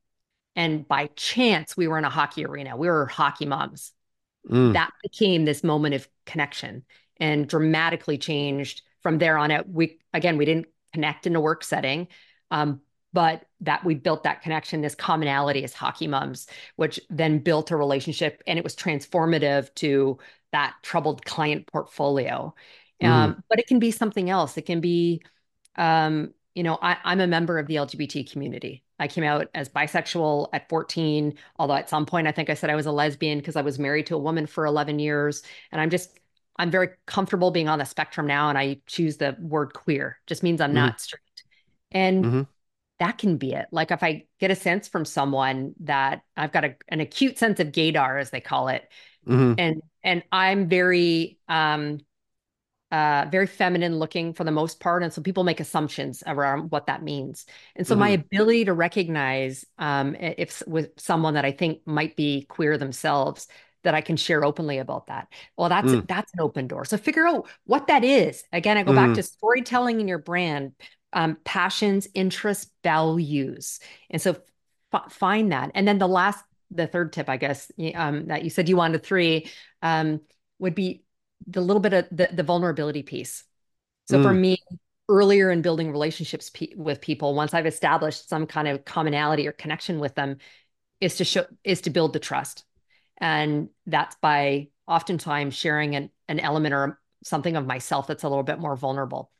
And 0.57 0.87
by 0.87 1.09
chance, 1.17 1.77
we 1.77 1.89
were 1.89 1.99
in 1.99 2.05
a 2.05 2.11
hockey 2.11 2.45
arena. 2.45 2.77
We 2.77 2.89
were 2.89 3.07
hockey 3.07 3.47
moms. 3.47 3.93
Mm. 4.49 4.73
That 4.73 4.91
became 5.03 5.45
this 5.45 5.63
moment 5.63 5.95
of 5.95 6.09
connection 6.27 6.85
and 7.19 7.49
dramatically 7.49 8.19
changed 8.19 8.83
from 9.03 9.19
there 9.19 9.39
on 9.39 9.51
out. 9.51 9.69
We 9.69 9.99
again, 10.13 10.37
we 10.37 10.45
didn't 10.45 10.67
connect 10.93 11.27
in 11.27 11.37
a 11.37 11.41
work 11.41 11.65
setting. 11.65 12.09
Um, 12.51 12.81
but 13.13 13.47
that 13.61 13.85
we 13.85 13.95
built 13.95 14.25
that 14.25 14.43
connection, 14.43 14.81
this 14.81 14.95
commonality 14.95 15.65
as 15.65 15.73
hockey 15.73 16.07
moms, 16.07 16.47
which 16.77 17.01
then 17.09 17.39
built 17.39 17.71
a 17.71 17.77
relationship 17.77 18.43
and 18.47 18.59
it 18.59 18.65
was 18.65 18.77
transformative 18.77 19.75
to 19.77 20.19
that 20.53 20.77
troubled 20.83 21.25
client 21.25 21.67
portfolio. 21.67 22.55
Mm. 23.03 23.09
Um, 23.09 23.45
but 23.49 23.59
it 23.59 23.67
can 23.67 23.79
be 23.79 23.91
something 23.91 24.29
else. 24.29 24.57
It 24.57 24.67
can 24.67 24.81
be, 24.81 25.23
um, 25.77 26.35
you 26.55 26.63
know, 26.63 26.79
I, 26.81 26.97
I'm 27.05 27.21
a 27.21 27.27
member 27.27 27.59
of 27.59 27.67
the 27.67 27.77
LGBT 27.77 28.31
community. 28.31 28.85
I 28.99 29.09
came 29.09 29.25
out 29.25 29.49
as 29.55 29.69
bisexual 29.69 30.49
at 30.53 30.69
14, 30.69 31.35
although 31.59 31.75
at 31.75 31.89
some 31.89 32.05
point 32.05 32.27
I 32.27 32.33
think 32.33 32.51
I 32.51 32.55
said 32.55 32.69
I 32.69 32.75
was 32.75 32.87
a 32.87 32.93
lesbian 32.93 33.39
because 33.39 33.57
I 33.57 33.63
was 33.63 33.79
married 33.79 34.07
to 34.07 34.17
a 34.17 34.19
woman 34.19 34.47
for 34.47 34.67
11 34.67 34.99
years. 34.99 35.43
And 35.71 35.81
I'm 35.81 35.91
just 35.91 36.19
I'm 36.59 36.71
very 36.71 36.89
comfortable 37.07 37.51
being 37.51 37.69
on 37.69 37.79
the 37.79 37.85
spectrum 37.85 38.27
now, 38.27 38.49
and 38.49 38.59
I 38.59 38.81
choose 38.87 39.17
the 39.17 39.37
word 39.39 39.73
queer. 39.75 40.19
Just 40.27 40.43
means 40.43 40.61
I'm 40.61 40.71
mm-hmm. 40.71 40.77
not 40.77 41.01
straight, 41.01 41.23
and 41.93 42.25
mm-hmm. 42.25 42.43
that 42.99 43.19
can 43.19 43.37
be 43.37 43.53
it. 43.53 43.67
Like 43.71 43.91
if 43.91 44.03
I 44.03 44.25
get 44.41 44.51
a 44.51 44.57
sense 44.57 44.89
from 44.89 45.05
someone 45.05 45.75
that 45.81 46.23
I've 46.37 46.53
got 46.53 46.65
a, 46.65 46.77
an 46.89 47.01
acute 47.01 47.39
sense 47.39 47.61
of 47.61 47.69
gaydar, 47.69 48.21
as 48.21 48.31
they 48.31 48.41
call 48.41 48.69
it, 48.69 48.89
mm-hmm. 49.27 49.55
and 49.59 49.83
and 50.03 50.23
I'm 50.33 50.69
very 50.69 51.39
um 51.49 52.01
uh 52.91 53.27
very 53.31 53.47
feminine 53.47 53.99
looking 53.99 54.33
for 54.33 54.45
the 54.45 54.51
most 54.51 54.81
part 54.81 55.03
and 55.03 55.13
so 55.13 55.21
people 55.21 55.45
make 55.45 55.61
assumptions 55.61 56.23
around 56.27 56.71
what 56.71 56.87
that 56.87 57.03
means 57.03 57.45
and 57.77 57.87
so 57.87 57.95
my 57.95 58.13
mm-hmm. 58.13 58.23
ability 58.23 58.65
to 58.65 58.73
recognize 58.73 59.67
um 59.79 60.17
if 60.19 60.63
with 60.67 60.91
someone 60.97 61.35
that 61.35 61.45
i 61.45 61.53
think 61.53 61.87
might 61.87 62.17
be 62.17 62.47
queer 62.49 62.79
themselves 62.79 63.47
that 63.85 63.95
I 63.95 64.01
can 64.01 64.17
share 64.17 64.45
openly 64.45 64.79
about 64.79 65.07
that. 65.07 65.29
Well, 65.57 65.69
that's 65.69 65.89
mm. 65.89 66.07
that's 66.07 66.33
an 66.35 66.41
open 66.41 66.67
door. 66.67 66.85
So 66.85 66.97
figure 66.97 67.27
out 67.27 67.49
what 67.65 67.87
that 67.87 68.05
is. 68.05 68.43
Again, 68.53 68.77
I 68.77 68.83
go 68.83 68.93
mm. 68.93 68.97
back 68.97 69.15
to 69.15 69.23
storytelling 69.23 70.01
in 70.01 70.09
your 70.09 70.19
brand, 70.19 70.73
um, 71.13 71.37
passions, 71.45 72.09
interests, 72.15 72.71
values, 72.83 73.81
and 74.11 74.21
so 74.21 74.37
f- 74.93 75.13
find 75.13 75.53
that. 75.53 75.71
And 75.75 75.87
then 75.87 75.99
the 75.99 76.09
last, 76.09 76.45
the 76.71 76.87
third 76.87 77.13
tip, 77.13 77.29
I 77.29 77.37
guess, 77.37 77.71
um, 77.95 78.27
that 78.27 78.43
you 78.45 78.51
said 78.51 78.69
you 78.69 78.77
wanted 78.77 79.03
three, 79.03 79.51
um, 79.83 80.21
would 80.59 80.75
be 80.75 81.05
the 81.47 81.61
little 81.61 81.81
bit 81.81 81.93
of 81.93 82.07
the, 82.11 82.29
the 82.33 82.43
vulnerability 82.43 83.03
piece. 83.03 83.45
So 84.07 84.19
mm. 84.19 84.23
for 84.23 84.33
me, 84.33 84.59
earlier 85.09 85.51
in 85.51 85.63
building 85.63 85.91
relationships 85.91 86.51
pe- 86.51 86.75
with 86.77 87.01
people, 87.01 87.35
once 87.35 87.55
I've 87.55 87.67
established 87.67 88.29
some 88.29 88.47
kind 88.47 88.69
of 88.69 88.85
commonality 88.85 89.47
or 89.47 89.53
connection 89.53 90.01
with 90.01 90.15
them, 90.15 90.39
is 91.01 91.17
to 91.17 91.25
show 91.25 91.47
is 91.63 91.83
to 91.83 91.91
build 91.91 92.13
the 92.13 92.19
trust 92.19 92.65
and 93.19 93.69
that's 93.87 94.17
by 94.17 94.69
oftentimes 94.87 95.55
sharing 95.55 95.95
an, 95.95 96.11
an 96.29 96.41
element 96.41 96.75
or 96.75 97.01
something 97.25 97.57
of 97.57 97.67
myself 97.67 98.07
that's 98.07 98.23
a 98.23 98.29
little 98.29 98.45
bit 98.45 98.59
more 98.59 98.77
vulnerable 98.77 99.31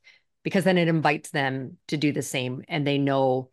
because 0.43 0.65
then 0.65 0.79
it 0.79 0.89
invites 0.89 1.31
them 1.31 1.79
to 1.89 1.97
do 1.97 2.13
the 2.13 2.23
same 2.23 2.63
and 2.69 2.87
they 2.87 2.99
know 2.99 3.51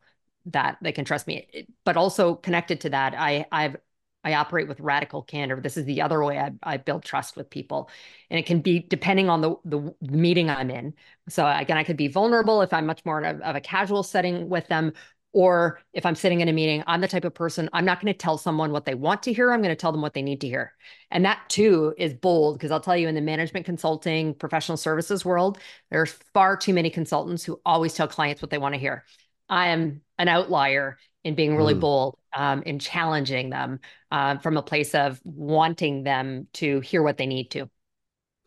that 0.47 0.77
they 0.81 0.91
can 0.91 1.05
trust 1.05 1.27
me. 1.27 1.67
But 1.83 1.97
also 1.97 2.35
connected 2.35 2.81
to 2.81 2.89
that 2.91 3.15
i 3.15 3.45
i've 3.51 3.75
i 4.23 4.33
operate 4.33 4.67
with 4.67 4.79
radical 4.79 5.21
candor. 5.21 5.59
This 5.61 5.77
is 5.77 5.85
the 5.85 6.01
other 6.01 6.23
way 6.23 6.39
i, 6.39 6.51
I 6.63 6.77
build 6.77 7.03
trust 7.03 7.35
with 7.35 7.49
people. 7.49 7.89
And 8.29 8.39
it 8.39 8.45
can 8.45 8.61
be 8.61 8.79
depending 8.79 9.29
on 9.29 9.41
the 9.41 9.55
the 9.65 9.95
meeting 10.01 10.49
i'm 10.49 10.69
in. 10.69 10.93
So 11.29 11.47
again 11.47 11.77
i 11.77 11.83
could 11.83 11.97
be 11.97 12.07
vulnerable 12.07 12.61
if 12.61 12.73
i'm 12.73 12.85
much 12.85 13.03
more 13.05 13.21
a, 13.21 13.37
of 13.39 13.55
a 13.55 13.61
casual 13.61 14.03
setting 14.03 14.49
with 14.49 14.67
them 14.67 14.93
Or 15.35 15.81
if 15.91 16.05
I'm 16.05 16.15
sitting 16.15 16.39
in 16.39 16.47
a 16.47 16.53
meeting, 16.53 16.81
I'm 16.87 17.01
the 17.01 17.09
type 17.09 17.25
of 17.25 17.33
person, 17.33 17.69
I'm 17.73 17.83
not 17.83 17.99
going 17.99 18.13
to 18.13 18.17
tell 18.17 18.37
someone 18.37 18.71
what 18.71 18.85
they 18.85 18.95
want 18.95 19.21
to 19.23 19.33
hear. 19.33 19.51
I'm 19.51 19.61
going 19.61 19.67
to 19.67 19.75
tell 19.75 19.91
them 19.91 20.01
what 20.01 20.13
they 20.13 20.21
need 20.21 20.39
to 20.39 20.47
hear. 20.47 20.71
And 21.11 21.25
that 21.25 21.41
too 21.49 21.93
is 21.97 22.13
bold 22.13 22.57
because 22.57 22.71
I'll 22.71 22.79
tell 22.79 22.95
you 22.95 23.09
in 23.09 23.15
the 23.15 23.21
management 23.21 23.65
consulting, 23.65 24.33
professional 24.33 24.77
services 24.77 25.25
world, 25.25 25.57
there's 25.91 26.13
far 26.33 26.55
too 26.55 26.73
many 26.73 26.89
consultants 26.89 27.43
who 27.43 27.59
always 27.65 27.93
tell 27.93 28.07
clients 28.07 28.41
what 28.41 28.49
they 28.49 28.57
want 28.57 28.75
to 28.75 28.79
hear. 28.79 29.03
I 29.49 29.67
am 29.67 29.99
an 30.17 30.29
outlier 30.29 30.97
in 31.25 31.35
being 31.35 31.57
really 31.57 31.75
mm. 31.75 31.81
bold, 31.81 32.17
um, 32.33 32.63
in 32.63 32.79
challenging 32.79 33.49
them 33.49 33.81
uh, 34.11 34.37
from 34.37 34.55
a 34.55 34.63
place 34.63 34.95
of 34.95 35.19
wanting 35.25 36.03
them 36.03 36.47
to 36.53 36.79
hear 36.79 37.03
what 37.03 37.17
they 37.17 37.25
need 37.25 37.51
to. 37.51 37.69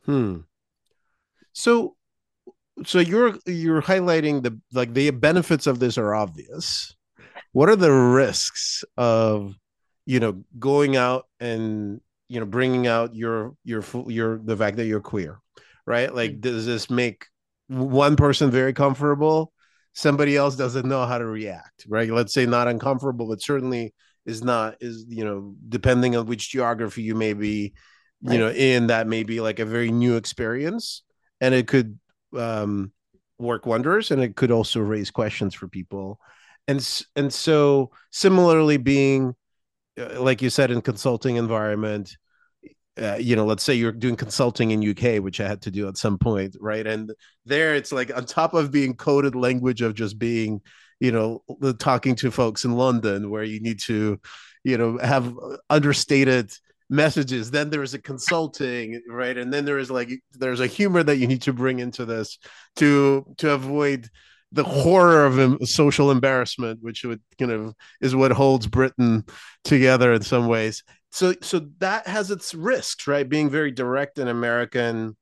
Hmm. 0.06 0.38
So 1.52 1.96
so 2.84 2.98
you're 2.98 3.38
you're 3.46 3.82
highlighting 3.82 4.42
the 4.42 4.58
like 4.72 4.92
the 4.94 5.10
benefits 5.10 5.66
of 5.66 5.78
this 5.78 5.98
are 5.98 6.14
obvious 6.14 6.94
what 7.52 7.68
are 7.68 7.76
the 7.76 7.92
risks 7.92 8.84
of 8.96 9.54
you 10.06 10.20
know 10.20 10.42
going 10.58 10.96
out 10.96 11.26
and 11.40 12.00
you 12.28 12.40
know 12.40 12.46
bringing 12.46 12.86
out 12.86 13.14
your 13.14 13.54
your 13.64 13.82
your 14.06 14.38
the 14.38 14.56
fact 14.56 14.76
that 14.76 14.86
you're 14.86 15.00
queer 15.00 15.40
right 15.86 16.14
like 16.14 16.32
mm-hmm. 16.32 16.40
does 16.40 16.66
this 16.66 16.90
make 16.90 17.26
one 17.68 18.16
person 18.16 18.50
very 18.50 18.72
comfortable 18.72 19.52
somebody 19.92 20.36
else 20.36 20.56
doesn't 20.56 20.86
know 20.86 21.04
how 21.06 21.18
to 21.18 21.26
react 21.26 21.84
right 21.88 22.10
let's 22.10 22.32
say 22.32 22.46
not 22.46 22.68
uncomfortable 22.68 23.28
but 23.28 23.42
certainly 23.42 23.92
is 24.26 24.42
not 24.42 24.76
is 24.80 25.04
you 25.08 25.24
know 25.24 25.54
depending 25.68 26.16
on 26.16 26.26
which 26.26 26.50
geography 26.50 27.02
you 27.02 27.14
may 27.14 27.32
be 27.32 27.72
you 28.20 28.30
right. 28.30 28.38
know 28.38 28.50
in 28.50 28.88
that 28.88 29.06
may 29.06 29.22
be 29.22 29.40
like 29.40 29.58
a 29.58 29.64
very 29.64 29.90
new 29.90 30.16
experience 30.16 31.02
and 31.40 31.54
it 31.54 31.66
could 31.66 31.98
um, 32.36 32.92
work 33.38 33.66
wonders, 33.66 34.10
and 34.10 34.22
it 34.22 34.36
could 34.36 34.50
also 34.50 34.80
raise 34.80 35.10
questions 35.10 35.54
for 35.54 35.68
people. 35.68 36.18
And 36.66 36.86
and 37.16 37.32
so 37.32 37.90
similarly, 38.10 38.76
being 38.76 39.34
uh, 39.98 40.20
like 40.20 40.42
you 40.42 40.50
said 40.50 40.70
in 40.70 40.80
consulting 40.80 41.36
environment, 41.36 42.16
uh, 43.00 43.16
you 43.16 43.36
know, 43.36 43.46
let's 43.46 43.62
say 43.62 43.74
you're 43.74 43.92
doing 43.92 44.16
consulting 44.16 44.70
in 44.70 44.90
UK, 44.90 45.22
which 45.22 45.40
I 45.40 45.48
had 45.48 45.62
to 45.62 45.70
do 45.70 45.88
at 45.88 45.96
some 45.96 46.18
point, 46.18 46.56
right? 46.60 46.86
And 46.86 47.12
there, 47.44 47.74
it's 47.74 47.92
like 47.92 48.14
on 48.14 48.24
top 48.24 48.54
of 48.54 48.70
being 48.70 48.94
coded 48.94 49.34
language 49.34 49.82
of 49.82 49.94
just 49.94 50.18
being, 50.18 50.60
you 51.00 51.12
know, 51.12 51.42
talking 51.78 52.16
to 52.16 52.30
folks 52.30 52.64
in 52.64 52.72
London, 52.72 53.30
where 53.30 53.44
you 53.44 53.60
need 53.60 53.80
to, 53.80 54.20
you 54.64 54.78
know, 54.78 54.98
have 54.98 55.32
understated 55.70 56.52
messages 56.90 57.50
then 57.50 57.70
there's 57.70 57.94
a 57.94 57.98
consulting 57.98 59.00
right? 59.08 59.36
And 59.36 59.52
then 59.52 59.64
there 59.64 59.78
is 59.78 59.90
like 59.90 60.10
there's 60.32 60.60
a 60.60 60.66
humor 60.66 61.02
that 61.02 61.16
you 61.16 61.26
need 61.26 61.42
to 61.42 61.52
bring 61.52 61.80
into 61.80 62.04
this 62.04 62.38
to 62.76 63.26
to 63.38 63.50
avoid 63.50 64.08
the 64.52 64.64
horror 64.64 65.26
of 65.26 65.68
social 65.68 66.10
embarrassment 66.10 66.78
which 66.82 67.04
would 67.04 67.20
kind 67.38 67.52
of 67.52 67.74
is 68.00 68.16
what 68.16 68.32
holds 68.32 68.66
britain 68.66 69.24
together 69.64 70.14
in 70.14 70.22
some 70.22 70.46
ways. 70.48 70.82
So 71.10 71.34
so 71.42 71.66
that 71.78 72.06
has 72.06 72.30
its 72.30 72.54
risks 72.54 73.06
right? 73.06 73.28
Being 73.28 73.50
very 73.50 73.70
direct 73.70 74.18
and 74.18 74.28
american 74.30 75.16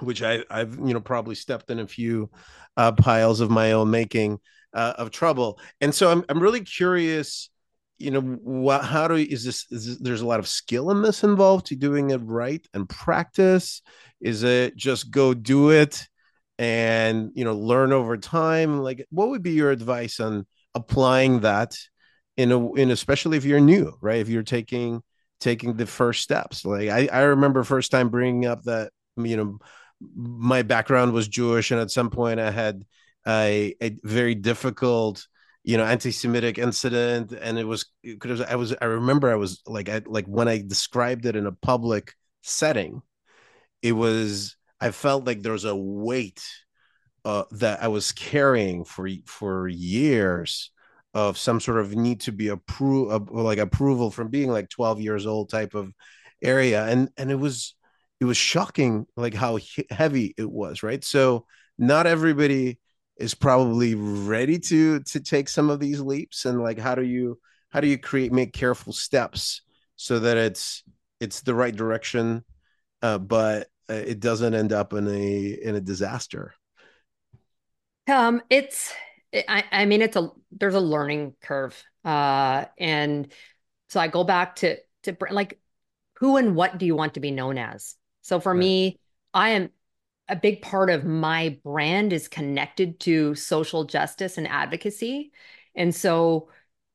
which 0.00 0.22
i 0.22 0.42
i've 0.50 0.76
you 0.76 0.94
know 0.94 1.00
probably 1.00 1.34
stepped 1.34 1.70
in 1.70 1.80
a 1.80 1.86
few 1.86 2.30
uh, 2.76 2.92
piles 2.92 3.40
of 3.40 3.50
my 3.50 3.72
own 3.72 3.90
making 3.90 4.38
uh, 4.72 4.94
of 4.96 5.10
trouble. 5.10 5.58
And 5.80 5.92
so 5.92 6.10
i'm, 6.12 6.24
I'm 6.28 6.40
really 6.40 6.60
curious 6.60 7.50
you 7.98 8.10
know 8.10 8.20
what 8.20 8.84
how 8.84 9.08
do 9.08 9.14
is 9.14 9.44
this, 9.44 9.66
is 9.70 9.86
this 9.86 9.98
there's 9.98 10.22
a 10.22 10.26
lot 10.26 10.40
of 10.40 10.48
skill 10.48 10.90
in 10.90 11.02
this 11.02 11.24
involved 11.24 11.66
to 11.66 11.76
doing 11.76 12.10
it 12.10 12.20
right 12.24 12.66
and 12.74 12.88
practice? 12.88 13.82
Is 14.20 14.42
it 14.42 14.76
just 14.76 15.10
go 15.10 15.34
do 15.34 15.70
it 15.70 16.06
and 16.58 17.30
you 17.34 17.44
know 17.44 17.56
learn 17.56 17.92
over 17.92 18.16
time? 18.16 18.82
Like 18.82 19.06
what 19.10 19.28
would 19.28 19.42
be 19.42 19.52
your 19.52 19.70
advice 19.70 20.20
on 20.20 20.46
applying 20.74 21.40
that 21.40 21.76
in 22.36 22.50
a 22.50 22.72
in 22.74 22.90
especially 22.90 23.36
if 23.36 23.44
you're 23.44 23.60
new 23.60 23.94
right? 24.00 24.20
If 24.20 24.28
you're 24.28 24.42
taking 24.42 25.02
taking 25.42 25.74
the 25.74 25.86
first 25.86 26.22
steps. 26.22 26.64
Like 26.64 26.88
i 26.88 27.08
i 27.12 27.20
remember 27.22 27.64
first 27.64 27.90
time 27.90 28.08
bringing 28.08 28.46
up 28.46 28.62
that 28.62 28.92
you 29.16 29.36
know 29.36 29.58
my 30.16 30.62
background 30.62 31.12
was 31.12 31.28
jewish 31.28 31.70
and 31.70 31.80
at 31.80 31.90
some 31.90 32.10
point 32.10 32.40
i 32.40 32.50
had 32.50 32.82
a, 33.26 33.74
a 33.80 33.96
very 34.02 34.34
difficult 34.34 35.26
you 35.64 35.76
know 35.76 35.84
anti-semitic 35.84 36.58
incident 36.58 37.32
and 37.32 37.58
it 37.58 37.64
was 37.64 37.86
because 38.02 38.40
i 38.40 38.54
was 38.54 38.74
i 38.80 38.84
remember 38.84 39.30
i 39.30 39.36
was 39.36 39.62
like 39.66 39.88
i 39.88 40.00
like 40.06 40.26
when 40.26 40.48
i 40.48 40.58
described 40.58 41.24
it 41.26 41.36
in 41.36 41.46
a 41.46 41.52
public 41.52 42.14
setting 42.42 43.02
it 43.82 43.92
was 43.92 44.56
i 44.80 44.90
felt 44.90 45.24
like 45.24 45.42
there 45.42 45.52
was 45.52 45.64
a 45.64 45.76
weight 45.76 46.42
uh, 47.24 47.44
that 47.52 47.82
i 47.82 47.88
was 47.88 48.12
carrying 48.12 48.84
for 48.84 49.08
for 49.26 49.68
years 49.68 50.72
of 51.14 51.36
some 51.36 51.60
sort 51.60 51.78
of 51.78 51.94
need 51.94 52.20
to 52.20 52.32
be 52.32 52.48
approved 52.48 53.30
like 53.30 53.58
approval 53.58 54.10
from 54.10 54.28
being 54.28 54.50
like 54.50 54.68
12 54.70 55.00
years 55.00 55.26
old 55.26 55.50
type 55.50 55.74
of 55.74 55.92
area. 56.42 56.84
And 56.86 57.10
and 57.16 57.30
it 57.30 57.36
was 57.36 57.74
it 58.20 58.24
was 58.24 58.36
shocking 58.36 59.06
like 59.16 59.34
how 59.34 59.58
heavy 59.90 60.34
it 60.38 60.50
was 60.50 60.82
right? 60.82 61.04
So 61.04 61.46
not 61.78 62.06
everybody 62.06 62.78
is 63.16 63.34
probably 63.34 63.94
ready 63.94 64.58
to 64.58 65.00
to 65.00 65.20
take 65.20 65.48
some 65.48 65.70
of 65.70 65.80
these 65.80 66.00
leaps 66.00 66.44
and 66.44 66.60
like 66.60 66.78
how 66.78 66.94
do 66.94 67.02
you 67.02 67.38
how 67.70 67.80
do 67.80 67.86
you 67.86 67.98
create 67.98 68.32
make 68.32 68.52
careful 68.52 68.92
steps 68.92 69.62
so 69.96 70.18
that 70.18 70.36
it's 70.36 70.82
it's 71.20 71.42
the 71.42 71.54
right 71.54 71.74
direction 71.74 72.44
uh, 73.02 73.18
but 73.18 73.68
uh, 73.90 73.94
it 73.94 74.20
doesn't 74.20 74.54
end 74.54 74.72
up 74.72 74.92
in 74.92 75.06
a 75.08 75.58
in 75.62 75.76
a 75.76 75.80
disaster 75.80 76.54
um 78.08 78.42
it's 78.50 78.92
I, 79.34 79.64
I 79.70 79.84
mean 79.84 80.02
it's 80.02 80.16
a 80.16 80.30
there's 80.50 80.74
a 80.74 80.80
learning 80.80 81.34
curve 81.42 81.82
uh 82.04 82.64
and 82.78 83.30
so 83.88 84.00
i 84.00 84.08
go 84.08 84.24
back 84.24 84.56
to 84.56 84.78
to 85.04 85.16
like 85.30 85.60
who 86.18 86.36
and 86.36 86.56
what 86.56 86.78
do 86.78 86.86
you 86.86 86.96
want 86.96 87.14
to 87.14 87.20
be 87.20 87.30
known 87.30 87.58
as 87.58 87.94
so 88.22 88.40
for 88.40 88.52
right. 88.52 88.58
me 88.58 88.98
i 89.34 89.50
am 89.50 89.70
a 90.28 90.36
big 90.36 90.62
part 90.62 90.90
of 90.90 91.04
my 91.04 91.58
brand 91.64 92.12
is 92.12 92.28
connected 92.28 93.00
to 93.00 93.34
social 93.34 93.84
justice 93.84 94.38
and 94.38 94.48
advocacy. 94.48 95.32
And 95.74 95.94
so 95.94 96.48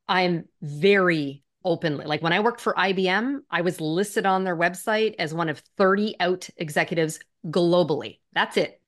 I'm 0.08 0.46
very 0.62 1.42
openly 1.64 2.06
like 2.06 2.22
when 2.22 2.32
I 2.32 2.40
worked 2.40 2.60
for 2.60 2.72
IBM, 2.74 3.40
I 3.50 3.60
was 3.60 3.80
listed 3.80 4.24
on 4.24 4.44
their 4.44 4.56
website 4.56 5.16
as 5.18 5.34
one 5.34 5.48
of 5.48 5.62
30 5.76 6.16
out 6.20 6.48
executives 6.56 7.20
globally. 7.46 8.20
That's 8.32 8.56
it. 8.56 8.80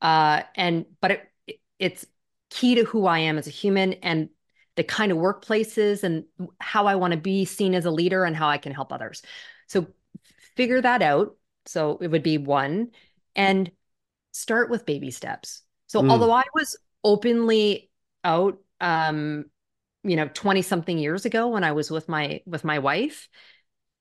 Uh, 0.00 0.42
and 0.56 0.86
but 1.00 1.10
it, 1.46 1.60
it's 1.78 2.06
key 2.50 2.76
to 2.76 2.84
who 2.84 3.06
I 3.06 3.20
am 3.20 3.38
as 3.38 3.46
a 3.46 3.50
human 3.50 3.94
and 3.94 4.30
the 4.76 4.84
kind 4.84 5.12
of 5.12 5.18
workplaces 5.18 6.02
and 6.02 6.24
how 6.58 6.86
I 6.86 6.94
want 6.94 7.12
to 7.12 7.18
be 7.18 7.44
seen 7.44 7.74
as 7.74 7.84
a 7.84 7.90
leader 7.90 8.24
and 8.24 8.34
how 8.34 8.48
I 8.48 8.58
can 8.58 8.72
help 8.72 8.92
others. 8.92 9.22
So 9.68 9.86
figure 10.56 10.80
that 10.80 11.02
out. 11.02 11.36
So 11.66 11.98
it 12.00 12.08
would 12.08 12.22
be 12.22 12.38
one. 12.38 12.90
And 13.36 13.70
start 14.32 14.70
with 14.70 14.86
baby 14.86 15.10
steps. 15.10 15.62
So 15.86 16.02
mm. 16.02 16.10
although 16.10 16.32
I 16.32 16.44
was 16.54 16.76
openly 17.04 17.90
out 18.24 18.58
um 18.80 19.44
you 20.04 20.16
know 20.16 20.28
20 20.28 20.62
something 20.62 20.98
years 20.98 21.24
ago 21.24 21.48
when 21.48 21.64
I 21.64 21.72
was 21.72 21.90
with 21.90 22.08
my 22.08 22.40
with 22.46 22.64
my 22.64 22.78
wife, 22.80 23.28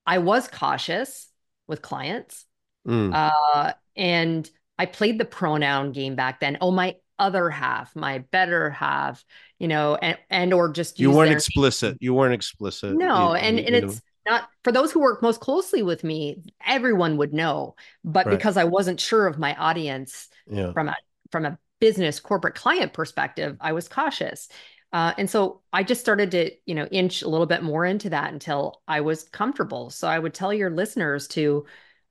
I 0.06 0.18
was 0.18 0.48
cautious 0.48 1.30
with 1.68 1.82
clients. 1.82 2.46
Mm. 2.88 3.14
Uh 3.14 3.74
and 3.96 4.50
I 4.80 4.88
played 4.88 5.20
the 5.20 5.26
pronoun 5.26 5.92
game 5.92 6.16
back 6.16 6.40
then. 6.40 6.58
Oh 6.62 6.72
my 6.72 6.96
other 7.20 7.52
half, 7.52 7.96
my 7.96 8.20
better 8.32 8.72
half, 8.72 9.24
you 9.60 9.68
know, 9.68 9.96
and 9.96 10.18
and 10.30 10.54
or 10.54 10.72
just 10.72 11.00
you 11.00 11.12
weren't 11.12 11.32
explicit. 11.32 11.92
Name. 11.92 11.98
You 12.02 12.14
weren't 12.16 12.34
explicit. 12.34 12.96
No, 12.96 13.36
and 13.36 13.60
and 13.60 13.76
it's 13.76 13.96
know 13.96 14.02
not 14.26 14.50
for 14.64 14.72
those 14.72 14.92
who 14.92 15.00
work 15.00 15.22
most 15.22 15.40
closely 15.40 15.82
with 15.82 16.04
me 16.04 16.42
everyone 16.66 17.18
would 17.18 17.34
know 17.34 17.76
but 18.04 18.26
right. 18.26 18.38
because 18.38 18.58
i 18.58 18.64
wasn't 18.64 19.00
sure 19.00 19.28
of 19.28 19.40
my 19.40 19.56
audience 19.56 20.30
yeah. 20.50 20.72
from 20.74 20.90
a 20.90 20.96
from 21.32 21.46
a 21.46 21.58
business 21.80 22.20
corporate 22.20 22.56
client 22.56 22.94
perspective 22.94 23.58
i 23.62 23.72
was 23.72 23.88
cautious 23.88 24.50
uh, 24.94 25.14
and 25.18 25.30
so 25.30 25.62
i 25.74 25.84
just 25.84 26.02
started 26.02 26.32
to 26.32 26.52
you 26.66 26.76
know 26.76 26.86
inch 26.86 27.22
a 27.22 27.30
little 27.30 27.48
bit 27.48 27.64
more 27.64 27.86
into 27.86 28.10
that 28.10 28.32
until 28.32 28.82
i 28.88 29.02
was 29.02 29.24
comfortable 29.24 29.90
so 29.90 30.08
i 30.08 30.20
would 30.20 30.34
tell 30.34 30.54
your 30.54 30.70
listeners 30.70 31.28
to 31.28 31.66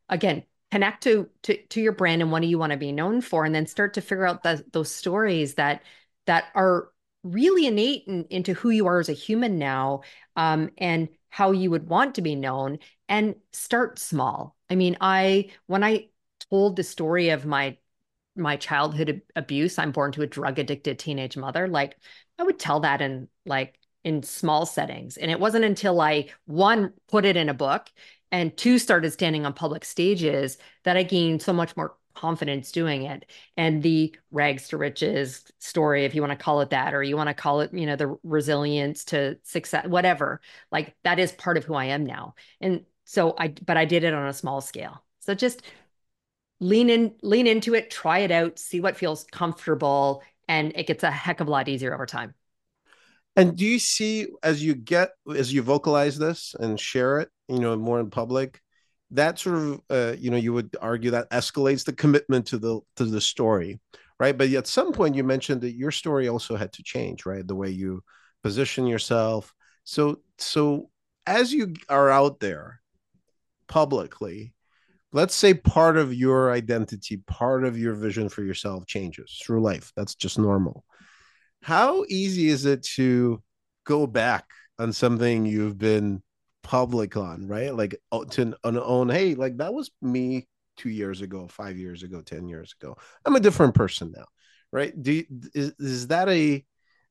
again 0.08 0.42
connect 0.70 1.02
to 1.02 1.28
to, 1.42 1.56
to 1.66 1.80
your 1.80 1.92
brand 1.92 2.22
and 2.22 2.30
what 2.30 2.42
do 2.42 2.48
you 2.48 2.58
want 2.58 2.72
to 2.72 2.78
be 2.78 2.92
known 2.92 3.20
for 3.20 3.44
and 3.44 3.54
then 3.54 3.66
start 3.66 3.94
to 3.94 4.00
figure 4.00 4.26
out 4.26 4.42
the, 4.42 4.64
those 4.72 4.90
stories 4.90 5.54
that 5.54 5.82
that 6.26 6.44
are 6.54 6.88
really 7.22 7.66
innate 7.66 8.04
in, 8.06 8.24
into 8.30 8.54
who 8.54 8.70
you 8.70 8.86
are 8.86 8.98
as 8.98 9.08
a 9.08 9.14
human 9.14 9.58
now 9.58 10.00
um, 10.36 10.70
and 10.78 11.08
how 11.30 11.52
you 11.52 11.70
would 11.70 11.88
want 11.88 12.16
to 12.16 12.22
be 12.22 12.34
known 12.34 12.78
and 13.08 13.34
start 13.52 13.98
small. 13.98 14.56
I 14.68 14.74
mean, 14.74 14.96
I 15.00 15.50
when 15.66 15.82
I 15.82 16.08
told 16.50 16.76
the 16.76 16.82
story 16.82 17.30
of 17.30 17.46
my 17.46 17.78
my 18.36 18.56
childhood 18.56 19.22
abuse, 19.36 19.78
I'm 19.78 19.92
born 19.92 20.12
to 20.12 20.22
a 20.22 20.26
drug 20.26 20.58
addicted 20.58 20.98
teenage 20.98 21.36
mother, 21.36 21.68
like 21.68 21.96
I 22.38 22.44
would 22.44 22.58
tell 22.58 22.80
that 22.80 23.00
in 23.00 23.28
like 23.46 23.78
in 24.04 24.22
small 24.22 24.66
settings. 24.66 25.16
And 25.16 25.30
it 25.30 25.40
wasn't 25.40 25.64
until 25.64 26.00
I 26.00 26.28
one 26.46 26.92
put 27.08 27.24
it 27.24 27.36
in 27.36 27.48
a 27.48 27.54
book 27.54 27.88
and 28.32 28.56
two 28.56 28.78
started 28.78 29.12
standing 29.12 29.44
on 29.44 29.52
public 29.52 29.84
stages 29.84 30.56
that 30.84 30.96
I 30.96 31.02
gained 31.02 31.42
so 31.42 31.52
much 31.52 31.76
more 31.76 31.96
confidence 32.14 32.72
doing 32.72 33.04
it. 33.04 33.26
And 33.56 33.82
the 33.82 34.14
rags 34.30 34.68
to 34.68 34.76
riches 34.76 35.44
story, 35.58 36.04
if 36.04 36.14
you 36.14 36.22
want 36.22 36.38
to 36.38 36.42
call 36.42 36.60
it 36.60 36.70
that, 36.70 36.94
or 36.94 37.02
you 37.02 37.16
want 37.16 37.28
to 37.28 37.34
call 37.34 37.60
it, 37.60 37.72
you 37.72 37.86
know, 37.86 37.96
the 37.96 38.16
resilience 38.22 39.04
to 39.06 39.38
success, 39.42 39.86
whatever, 39.86 40.40
like 40.70 40.94
that 41.04 41.18
is 41.18 41.32
part 41.32 41.56
of 41.56 41.64
who 41.64 41.74
I 41.74 41.86
am 41.86 42.04
now. 42.04 42.34
And 42.60 42.84
so 43.04 43.34
I, 43.38 43.48
but 43.48 43.76
I 43.76 43.84
did 43.84 44.04
it 44.04 44.14
on 44.14 44.28
a 44.28 44.32
small 44.32 44.60
scale. 44.60 45.02
So 45.20 45.34
just 45.34 45.62
lean 46.60 46.90
in, 46.90 47.14
lean 47.22 47.46
into 47.46 47.74
it, 47.74 47.90
try 47.90 48.20
it 48.20 48.30
out, 48.30 48.58
see 48.58 48.80
what 48.80 48.96
feels 48.96 49.24
comfortable, 49.24 50.22
and 50.48 50.72
it 50.74 50.86
gets 50.86 51.02
a 51.02 51.10
heck 51.10 51.40
of 51.40 51.48
a 51.48 51.50
lot 51.50 51.68
easier 51.68 51.94
over 51.94 52.06
time. 52.06 52.34
And 53.36 53.56
do 53.56 53.64
you 53.64 53.78
see 53.78 54.26
as 54.42 54.62
you 54.62 54.74
get 54.74 55.10
as 55.34 55.52
you 55.52 55.62
vocalize 55.62 56.18
this 56.18 56.54
and 56.58 56.78
share 56.78 57.20
it, 57.20 57.30
you 57.48 57.58
know, 57.60 57.76
more 57.76 58.00
in 58.00 58.10
public, 58.10 58.60
that 59.12 59.38
sort 59.38 59.56
of 59.56 59.80
uh, 59.90 60.16
you 60.18 60.30
know, 60.30 60.36
you 60.36 60.52
would 60.52 60.76
argue 60.80 61.10
that 61.12 61.30
escalates 61.30 61.84
the 61.84 61.92
commitment 61.92 62.46
to 62.46 62.58
the 62.58 62.80
to 62.96 63.04
the 63.04 63.20
story, 63.20 63.80
right? 64.18 64.36
But 64.36 64.50
at 64.50 64.66
some 64.66 64.92
point 64.92 65.14
you 65.14 65.24
mentioned 65.24 65.62
that 65.62 65.74
your 65.74 65.90
story 65.90 66.28
also 66.28 66.56
had 66.56 66.72
to 66.74 66.82
change, 66.82 67.26
right? 67.26 67.46
The 67.46 67.56
way 67.56 67.70
you 67.70 68.02
position 68.42 68.86
yourself. 68.86 69.52
So 69.84 70.20
so 70.38 70.90
as 71.26 71.52
you 71.52 71.74
are 71.88 72.10
out 72.10 72.40
there 72.40 72.80
publicly, 73.68 74.54
let's 75.12 75.34
say 75.34 75.54
part 75.54 75.96
of 75.96 76.14
your 76.14 76.52
identity, 76.52 77.18
part 77.26 77.64
of 77.64 77.78
your 77.78 77.94
vision 77.94 78.28
for 78.28 78.42
yourself 78.42 78.86
changes 78.86 79.40
through 79.44 79.60
life. 79.60 79.92
That's 79.96 80.14
just 80.14 80.38
normal. 80.38 80.84
How 81.62 82.04
easy 82.08 82.48
is 82.48 82.64
it 82.64 82.82
to 82.94 83.42
go 83.84 84.06
back 84.06 84.44
on 84.78 84.92
something 84.92 85.44
you've 85.44 85.78
been 85.78 86.22
public 86.70 87.16
on, 87.16 87.48
right? 87.48 87.74
Like 87.74 87.96
oh, 88.12 88.24
to 88.24 88.54
own, 88.64 89.08
hey, 89.08 89.34
like 89.34 89.56
that 89.56 89.74
was 89.74 89.90
me 90.00 90.46
two 90.76 90.90
years 90.90 91.20
ago, 91.20 91.48
five 91.48 91.76
years 91.76 92.04
ago, 92.04 92.22
10 92.22 92.46
years 92.46 92.74
ago. 92.80 92.96
I'm 93.24 93.34
a 93.34 93.40
different 93.40 93.74
person 93.74 94.12
now, 94.16 94.26
right? 94.72 94.92
Do 95.02 95.12
you, 95.12 95.24
is, 95.52 95.72
is 95.80 96.06
that 96.06 96.28
a, 96.28 96.64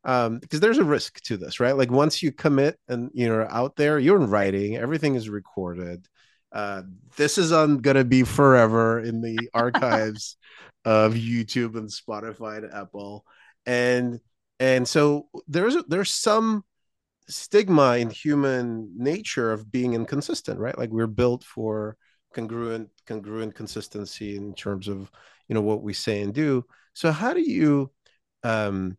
um, 0.05 0.39
because 0.39 0.62
there's 0.62 0.78
a 0.78 0.84
risk 0.86 1.22
to 1.24 1.36
this, 1.36 1.60
right? 1.60 1.76
Like 1.76 1.91
once 1.91 2.24
you 2.24 2.32
commit 2.32 2.78
and 2.88 3.12
you're 3.14 3.51
out 3.51 3.76
there, 3.76 3.99
you're 3.99 4.22
in 4.22 4.30
writing, 4.30 4.78
everything 4.78 5.16
is 5.16 5.30
recorded 5.30 6.07
uh, 6.51 6.82
this 7.18 7.38
is 7.38 7.51
on 7.51 7.78
gonna 7.78 8.03
be 8.03 8.24
forever 8.24 8.99
in 8.99 9.22
the 9.22 9.38
archives 9.53 10.38
of 10.86 11.14
YouTube 11.14 11.78
and 11.78 11.89
Spotify 11.89 12.57
and 12.57 12.74
Apple, 12.74 13.26
and 13.66 14.20
and 14.60 14.88
so 14.88 15.28
there's 15.47 15.78
there's 15.88 16.12
some 16.12 16.64
stigma 17.30 17.98
in 17.98 18.10
human 18.10 18.92
nature 18.98 19.52
of 19.52 19.72
being 19.72 19.94
inconsistent, 19.94 20.60
right? 20.60 20.78
Like 20.78 20.90
we're 20.90 21.08
built 21.08 21.44
for 21.44 21.98
congruent 22.34 22.90
congruent 23.06 23.56
consistency 23.56 24.36
in 24.36 24.54
terms 24.54 24.88
of 24.88 25.10
you 25.48 25.56
know 25.56 25.62
what 25.62 25.84
we 25.84 25.94
say 25.94 26.22
and 26.22 26.34
do. 26.34 26.66
So 26.94 27.12
how 27.12 27.34
do 27.34 27.42
you, 27.42 27.92
um, 28.44 28.98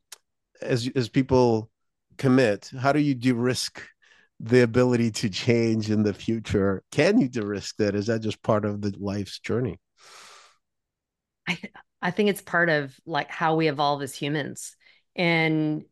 as 0.63 0.89
as 0.95 1.09
people 1.09 1.71
commit, 2.17 2.71
how 2.79 2.93
do 2.93 3.01
you 3.01 3.15
de-risk 3.15 3.83
the 4.41 4.63
ability 4.63 5.11
to 5.11 5.29
change 5.29 5.91
in 5.91 6.03
the 6.03 6.15
future 6.15 6.83
can 6.91 7.21
you 7.21 7.29
de-risk 7.29 7.77
that 7.77 7.95
is 7.95 8.07
that 8.07 8.23
just 8.23 8.43
part 8.43 8.65
of 8.65 8.81
the 8.81 8.95
life's 8.99 9.39
journey 9.39 9.79
i 11.47 11.59
i 12.01 12.11
think 12.11 12.31
it's 12.31 12.41
part 12.41 12.71
of 12.71 12.99
like 13.05 13.31
how 13.31 13.55
we 13.55 13.69
evolve 13.69 14.01
as 14.01 14.15
humans 14.15 14.77
and 15.15 15.85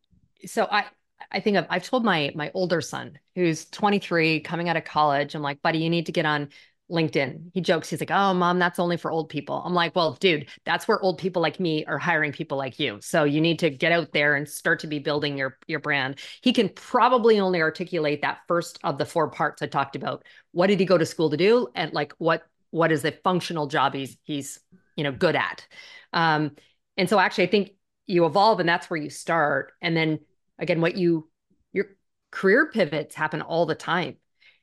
so 0.47 0.67
i 0.69 0.83
i 1.31 1.39
think 1.39 1.57
I've, 1.57 1.67
I've 1.69 1.83
told 1.83 2.03
my 2.03 2.31
my 2.35 2.51
older 2.53 2.81
son 2.81 3.19
who's 3.35 3.65
23 3.65 4.41
coming 4.41 4.69
out 4.69 4.77
of 4.77 4.83
college 4.83 5.35
i'm 5.35 5.41
like 5.41 5.61
buddy 5.61 5.79
you 5.79 5.89
need 5.89 6.05
to 6.07 6.11
get 6.11 6.25
on 6.25 6.49
LinkedIn. 6.89 7.51
He 7.53 7.61
jokes, 7.61 7.89
he's 7.89 7.99
like, 7.99 8.11
Oh, 8.11 8.33
mom, 8.33 8.59
that's 8.59 8.79
only 8.79 8.97
for 8.97 9.11
old 9.11 9.29
people. 9.29 9.61
I'm 9.63 9.73
like, 9.73 9.95
Well, 9.95 10.13
dude, 10.13 10.47
that's 10.65 10.87
where 10.87 10.99
old 11.01 11.17
people 11.17 11.41
like 11.41 11.59
me 11.59 11.85
are 11.85 11.97
hiring 11.97 12.31
people 12.31 12.57
like 12.57 12.79
you. 12.79 12.99
So 13.01 13.23
you 13.23 13.41
need 13.41 13.59
to 13.59 13.69
get 13.69 13.91
out 13.91 14.11
there 14.11 14.35
and 14.35 14.47
start 14.47 14.79
to 14.79 14.87
be 14.87 14.99
building 14.99 15.37
your, 15.37 15.57
your 15.67 15.79
brand. 15.79 16.19
He 16.41 16.51
can 16.51 16.69
probably 16.69 17.39
only 17.39 17.61
articulate 17.61 18.21
that 18.21 18.39
first 18.47 18.79
of 18.83 18.97
the 18.97 19.05
four 19.05 19.29
parts 19.29 19.61
I 19.61 19.67
talked 19.67 19.95
about. 19.95 20.23
What 20.51 20.67
did 20.67 20.79
he 20.79 20.85
go 20.85 20.97
to 20.97 21.05
school 21.05 21.29
to 21.29 21.37
do? 21.37 21.67
And 21.75 21.93
like, 21.93 22.13
what, 22.17 22.43
what 22.71 22.91
is 22.91 23.03
the 23.03 23.11
functional 23.23 23.67
job 23.67 23.93
he's, 23.93 24.17
he's, 24.23 24.59
you 24.95 25.03
know, 25.03 25.11
good 25.11 25.35
at? 25.35 25.65
Um, 26.11 26.55
and 26.97 27.07
so 27.07 27.19
actually, 27.19 27.45
I 27.45 27.51
think 27.51 27.71
you 28.07 28.25
evolve 28.25 28.59
and 28.59 28.67
that's 28.67 28.89
where 28.89 28.99
you 28.99 29.11
start. 29.11 29.73
And 29.81 29.95
then 29.95 30.19
again, 30.59 30.81
what 30.81 30.95
you, 30.95 31.29
your 31.73 31.87
career 32.31 32.69
pivots 32.71 33.15
happen 33.15 33.41
all 33.41 33.65
the 33.65 33.75
time 33.75 34.17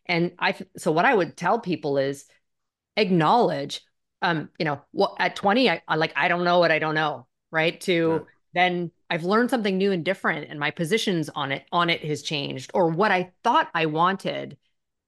and 0.07 0.33
I, 0.39 0.55
so 0.77 0.93
what 0.93 1.05
I 1.05 1.15
would 1.15 1.37
tell 1.37 1.61
people 1.61 1.99
is 1.99 2.27
acknowledge, 2.97 3.83
um, 4.23 4.49
you 4.59 4.65
know, 4.65 4.81
what 4.93 5.17
at 5.19 5.37
20, 5.37 5.69
I, 5.69 5.83
I 5.87 5.97
like, 5.97 6.13
I 6.17 6.29
don't 6.29 6.45
know 6.45 6.59
what 6.59 6.71
I 6.73 6.79
don't 6.79 6.95
know. 6.95 7.27
Right. 7.51 7.81
To 7.83 8.11
right. 8.11 8.23
then 8.55 8.91
I've 9.11 9.25
learned 9.25 9.51
something 9.51 9.77
new 9.77 9.93
and 9.93 10.05
different 10.05 10.49
and 10.51 10.59
my 10.59 10.71
positions 10.71 11.29
on 11.29 11.53
it, 11.53 11.65
on 11.73 11.91
it 11.91 12.05
has 12.05 12.23
changed 12.23 12.71
or 12.75 12.89
what 12.89 13.11
I 13.11 13.33
thought 13.45 13.71
I 13.75 13.87
wanted 13.87 14.57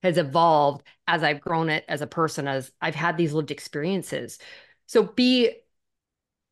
has 0.03 0.17
evolved 0.17 0.83
as 1.07 1.23
I've 1.23 1.41
grown 1.41 1.69
it 1.69 1.83
as 1.89 2.01
a 2.01 2.07
person, 2.07 2.47
as 2.47 2.71
I've 2.81 2.95
had 2.95 3.17
these 3.17 3.33
lived 3.33 3.51
experiences. 3.51 4.39
So 4.85 5.03
be 5.03 5.51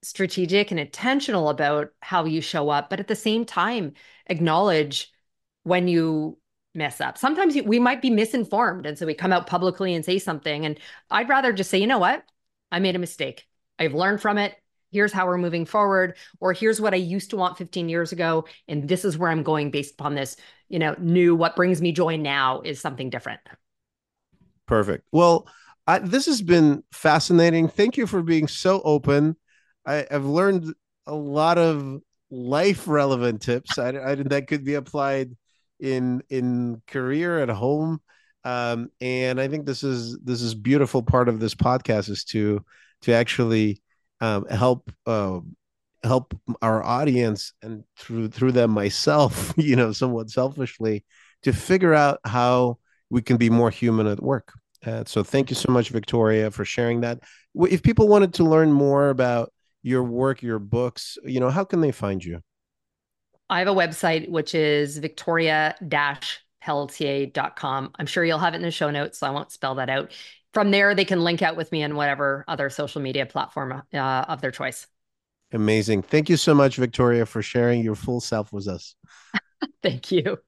strategic 0.07 0.71
and 0.71 0.79
intentional 0.79 1.49
about 1.49 1.89
how 2.01 2.25
you 2.25 2.41
show 2.41 2.69
up, 2.69 2.89
but 2.89 2.99
at 2.99 3.07
the 3.07 3.15
same 3.15 3.45
time, 3.45 3.93
acknowledge 4.27 5.11
when 5.63 5.87
you 5.87 6.37
mess 6.73 7.01
up. 7.01 7.17
Sometimes 7.17 7.55
we 7.55 7.79
might 7.79 8.01
be 8.01 8.09
misinformed. 8.09 8.85
And 8.85 8.97
so 8.97 9.05
we 9.05 9.13
come 9.13 9.33
out 9.33 9.47
publicly 9.47 9.93
and 9.93 10.05
say 10.05 10.19
something. 10.19 10.65
And 10.65 10.79
I'd 11.09 11.27
rather 11.27 11.51
just 11.51 11.69
say, 11.69 11.79
you 11.79 11.87
know 11.87 11.97
what? 11.97 12.23
I 12.71 12.79
made 12.79 12.95
a 12.95 12.99
mistake. 12.99 13.45
I've 13.79 13.93
learned 13.93 14.21
from 14.21 14.37
it. 14.37 14.55
Here's 14.91 15.11
how 15.11 15.27
we're 15.27 15.37
moving 15.37 15.65
forward. 15.65 16.15
Or 16.39 16.53
here's 16.53 16.79
what 16.79 16.93
I 16.93 16.97
used 16.97 17.31
to 17.31 17.37
want 17.37 17.57
15 17.57 17.89
years 17.89 18.11
ago. 18.11 18.45
And 18.67 18.87
this 18.87 19.03
is 19.03 19.17
where 19.17 19.29
I'm 19.29 19.43
going 19.43 19.71
based 19.71 19.95
upon 19.95 20.15
this, 20.15 20.37
you 20.69 20.79
know, 20.79 20.95
new, 20.99 21.35
what 21.35 21.55
brings 21.55 21.81
me 21.81 21.91
joy 21.91 22.15
now 22.15 22.61
is 22.61 22.79
something 22.79 23.09
different. 23.09 23.41
Perfect. 24.67 25.05
Well, 25.11 25.47
I, 25.87 25.99
this 25.99 26.25
has 26.27 26.41
been 26.41 26.83
fascinating. 26.91 27.67
Thank 27.67 27.97
you 27.97 28.07
for 28.07 28.21
being 28.21 28.47
so 28.47 28.81
open. 28.83 29.35
I, 29.87 30.05
have 30.11 30.25
learned 30.25 30.73
a 31.05 31.15
lot 31.15 31.57
of 31.57 32.01
life 32.29 32.87
relevant 32.87 33.41
tips. 33.41 33.77
I, 33.77 33.89
I, 33.89 34.15
that 34.15 34.47
could 34.47 34.63
be 34.63 34.75
applied 34.75 35.35
in 35.79 36.21
in 36.29 36.81
career 36.87 37.39
at 37.39 37.49
home. 37.49 38.01
Um, 38.43 38.91
and 39.01 39.41
i 39.41 39.49
think 39.49 39.65
this 39.65 39.83
is 39.83 40.17
this 40.19 40.41
is 40.41 40.55
beautiful 40.55 41.03
part 41.03 41.27
of 41.27 41.39
this 41.39 41.53
podcast 41.53 42.09
is 42.09 42.23
to 42.25 42.63
to 43.01 43.11
actually 43.11 43.81
um, 44.21 44.45
help 44.45 44.89
uh, 45.05 45.39
help 46.03 46.33
our 46.61 46.81
audience 46.81 47.51
and 47.61 47.83
through 47.97 48.29
through 48.29 48.53
them 48.53 48.71
myself 48.71 49.53
you 49.57 49.75
know 49.75 49.91
somewhat 49.91 50.29
selfishly 50.29 51.03
to 51.43 51.51
figure 51.51 51.93
out 51.93 52.19
how 52.25 52.77
we 53.09 53.21
can 53.21 53.37
be 53.37 53.49
more 53.49 53.69
human 53.69 54.07
at 54.07 54.21
work. 54.21 54.53
Uh, 54.85 55.03
so 55.05 55.23
thank 55.23 55.49
you 55.49 55.55
so 55.55 55.71
much 55.71 55.89
victoria 55.89 56.51
for 56.51 56.65
sharing 56.65 57.01
that. 57.01 57.19
If 57.55 57.81
people 57.81 58.07
wanted 58.07 58.33
to 58.35 58.43
learn 58.43 58.71
more 58.71 59.09
about 59.09 59.51
your 59.87 60.03
work 60.03 60.41
your 60.41 60.59
books 60.59 61.17
you 61.23 61.39
know 61.39 61.49
how 61.49 61.63
can 61.63 61.81
they 61.81 61.91
find 61.91 62.23
you 62.23 62.41
I 63.49 63.59
have 63.59 63.69
a 63.69 63.73
website 63.73 64.29
which 64.29 64.53
is 64.53 64.97
victoria 64.97 65.75
pelletier.com. 66.67 67.91
I'm 67.97 68.05
sure 68.05 68.25
you'll 68.25 68.39
have 68.39 68.53
it 68.53 68.57
in 68.57 68.63
the 68.63 68.71
show 68.71 68.91
notes, 68.91 69.19
so 69.19 69.27
I 69.27 69.29
won't 69.29 69.51
spell 69.51 69.75
that 69.75 69.89
out. 69.89 70.11
From 70.53 70.71
there, 70.71 70.93
they 70.93 71.05
can 71.05 71.23
link 71.23 71.41
out 71.41 71.55
with 71.55 71.71
me 71.71 71.83
on 71.83 71.95
whatever 71.95 72.43
other 72.47 72.69
social 72.69 73.01
media 73.01 73.25
platform 73.25 73.83
uh, 73.93 73.97
of 73.97 74.41
their 74.41 74.51
choice. 74.51 74.87
Amazing. 75.53 76.01
Thank 76.01 76.29
you 76.29 76.35
so 76.35 76.53
much, 76.53 76.75
Victoria, 76.75 77.25
for 77.25 77.41
sharing 77.41 77.81
your 77.81 77.95
full 77.95 78.19
self 78.19 78.51
with 78.51 78.67
us. 78.67 78.95
Thank 79.81 80.11
you. 80.11 80.39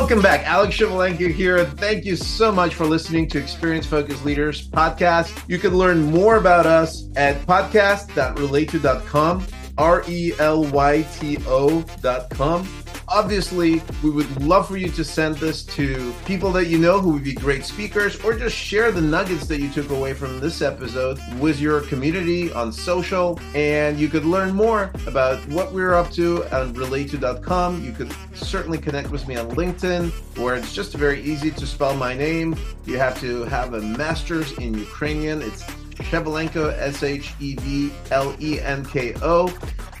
Welcome 0.00 0.22
back. 0.22 0.46
Alex 0.46 0.78
Shevelenko 0.78 1.30
here. 1.30 1.62
Thank 1.62 2.06
you 2.06 2.16
so 2.16 2.50
much 2.50 2.74
for 2.74 2.86
listening 2.86 3.28
to 3.28 3.38
Experience 3.38 3.84
Focused 3.84 4.24
Leaders 4.24 4.66
podcast. 4.66 5.44
You 5.46 5.58
can 5.58 5.76
learn 5.76 6.10
more 6.10 6.36
about 6.36 6.64
us 6.64 7.04
at 7.16 7.36
podcast.relayto.com, 7.46 9.46
R 9.76 10.02
E 10.08 10.32
L 10.38 10.64
Y 10.64 11.02
T 11.02 11.36
O.com 11.46 12.66
obviously, 13.10 13.82
we 14.02 14.10
would 14.10 14.42
love 14.42 14.68
for 14.68 14.76
you 14.76 14.88
to 14.90 15.04
send 15.04 15.36
this 15.36 15.62
to 15.64 16.14
people 16.24 16.52
that 16.52 16.66
you 16.68 16.78
know 16.78 17.00
who 17.00 17.12
would 17.12 17.24
be 17.24 17.32
great 17.32 17.64
speakers, 17.64 18.22
or 18.24 18.38
just 18.38 18.56
share 18.56 18.92
the 18.92 19.00
nuggets 19.00 19.46
that 19.48 19.60
you 19.60 19.70
took 19.70 19.90
away 19.90 20.14
from 20.14 20.40
this 20.40 20.62
episode 20.62 21.18
with 21.38 21.60
your 21.60 21.80
community 21.82 22.52
on 22.52 22.72
social. 22.72 23.38
And 23.54 23.98
you 23.98 24.08
could 24.08 24.24
learn 24.24 24.54
more 24.54 24.90
about 25.06 25.46
what 25.48 25.72
we're 25.72 25.94
up 25.94 26.10
to 26.12 26.44
on 26.54 26.74
relayto.com. 26.74 27.84
You 27.84 27.92
could 27.92 28.14
certainly 28.34 28.78
connect 28.78 29.10
with 29.10 29.26
me 29.26 29.36
on 29.36 29.50
LinkedIn, 29.50 30.10
where 30.38 30.54
it's 30.54 30.72
just 30.72 30.94
very 30.94 31.20
easy 31.20 31.50
to 31.50 31.66
spell 31.66 31.96
my 31.96 32.14
name. 32.14 32.56
You 32.86 32.98
have 32.98 33.20
to 33.20 33.44
have 33.44 33.74
a 33.74 33.80
master's 33.80 34.52
in 34.52 34.74
Ukrainian. 34.74 35.42
It's 35.42 35.64
Shevelenko, 36.00 36.76
S 36.78 37.02
H 37.02 37.34
E 37.40 37.56
V 37.56 37.92
L 38.10 38.34
E 38.40 38.60
N 38.60 38.84
K 38.84 39.14
O. 39.22 39.52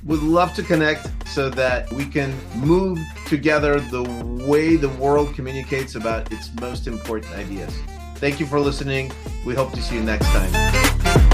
Would 0.04 0.22
love 0.22 0.54
to 0.54 0.62
connect 0.62 1.28
so 1.28 1.50
that 1.50 1.92
we 1.92 2.06
can 2.06 2.34
move 2.56 2.98
together 3.26 3.80
the 3.80 4.02
way 4.48 4.76
the 4.76 4.88
world 4.88 5.34
communicates 5.34 5.94
about 5.94 6.32
its 6.32 6.50
most 6.60 6.86
important 6.86 7.34
ideas. 7.34 7.76
Thank 8.16 8.40
you 8.40 8.46
for 8.46 8.58
listening. 8.60 9.12
We 9.44 9.54
hope 9.54 9.72
to 9.72 9.82
see 9.82 9.96
you 9.96 10.02
next 10.02 10.26
time. 10.26 11.29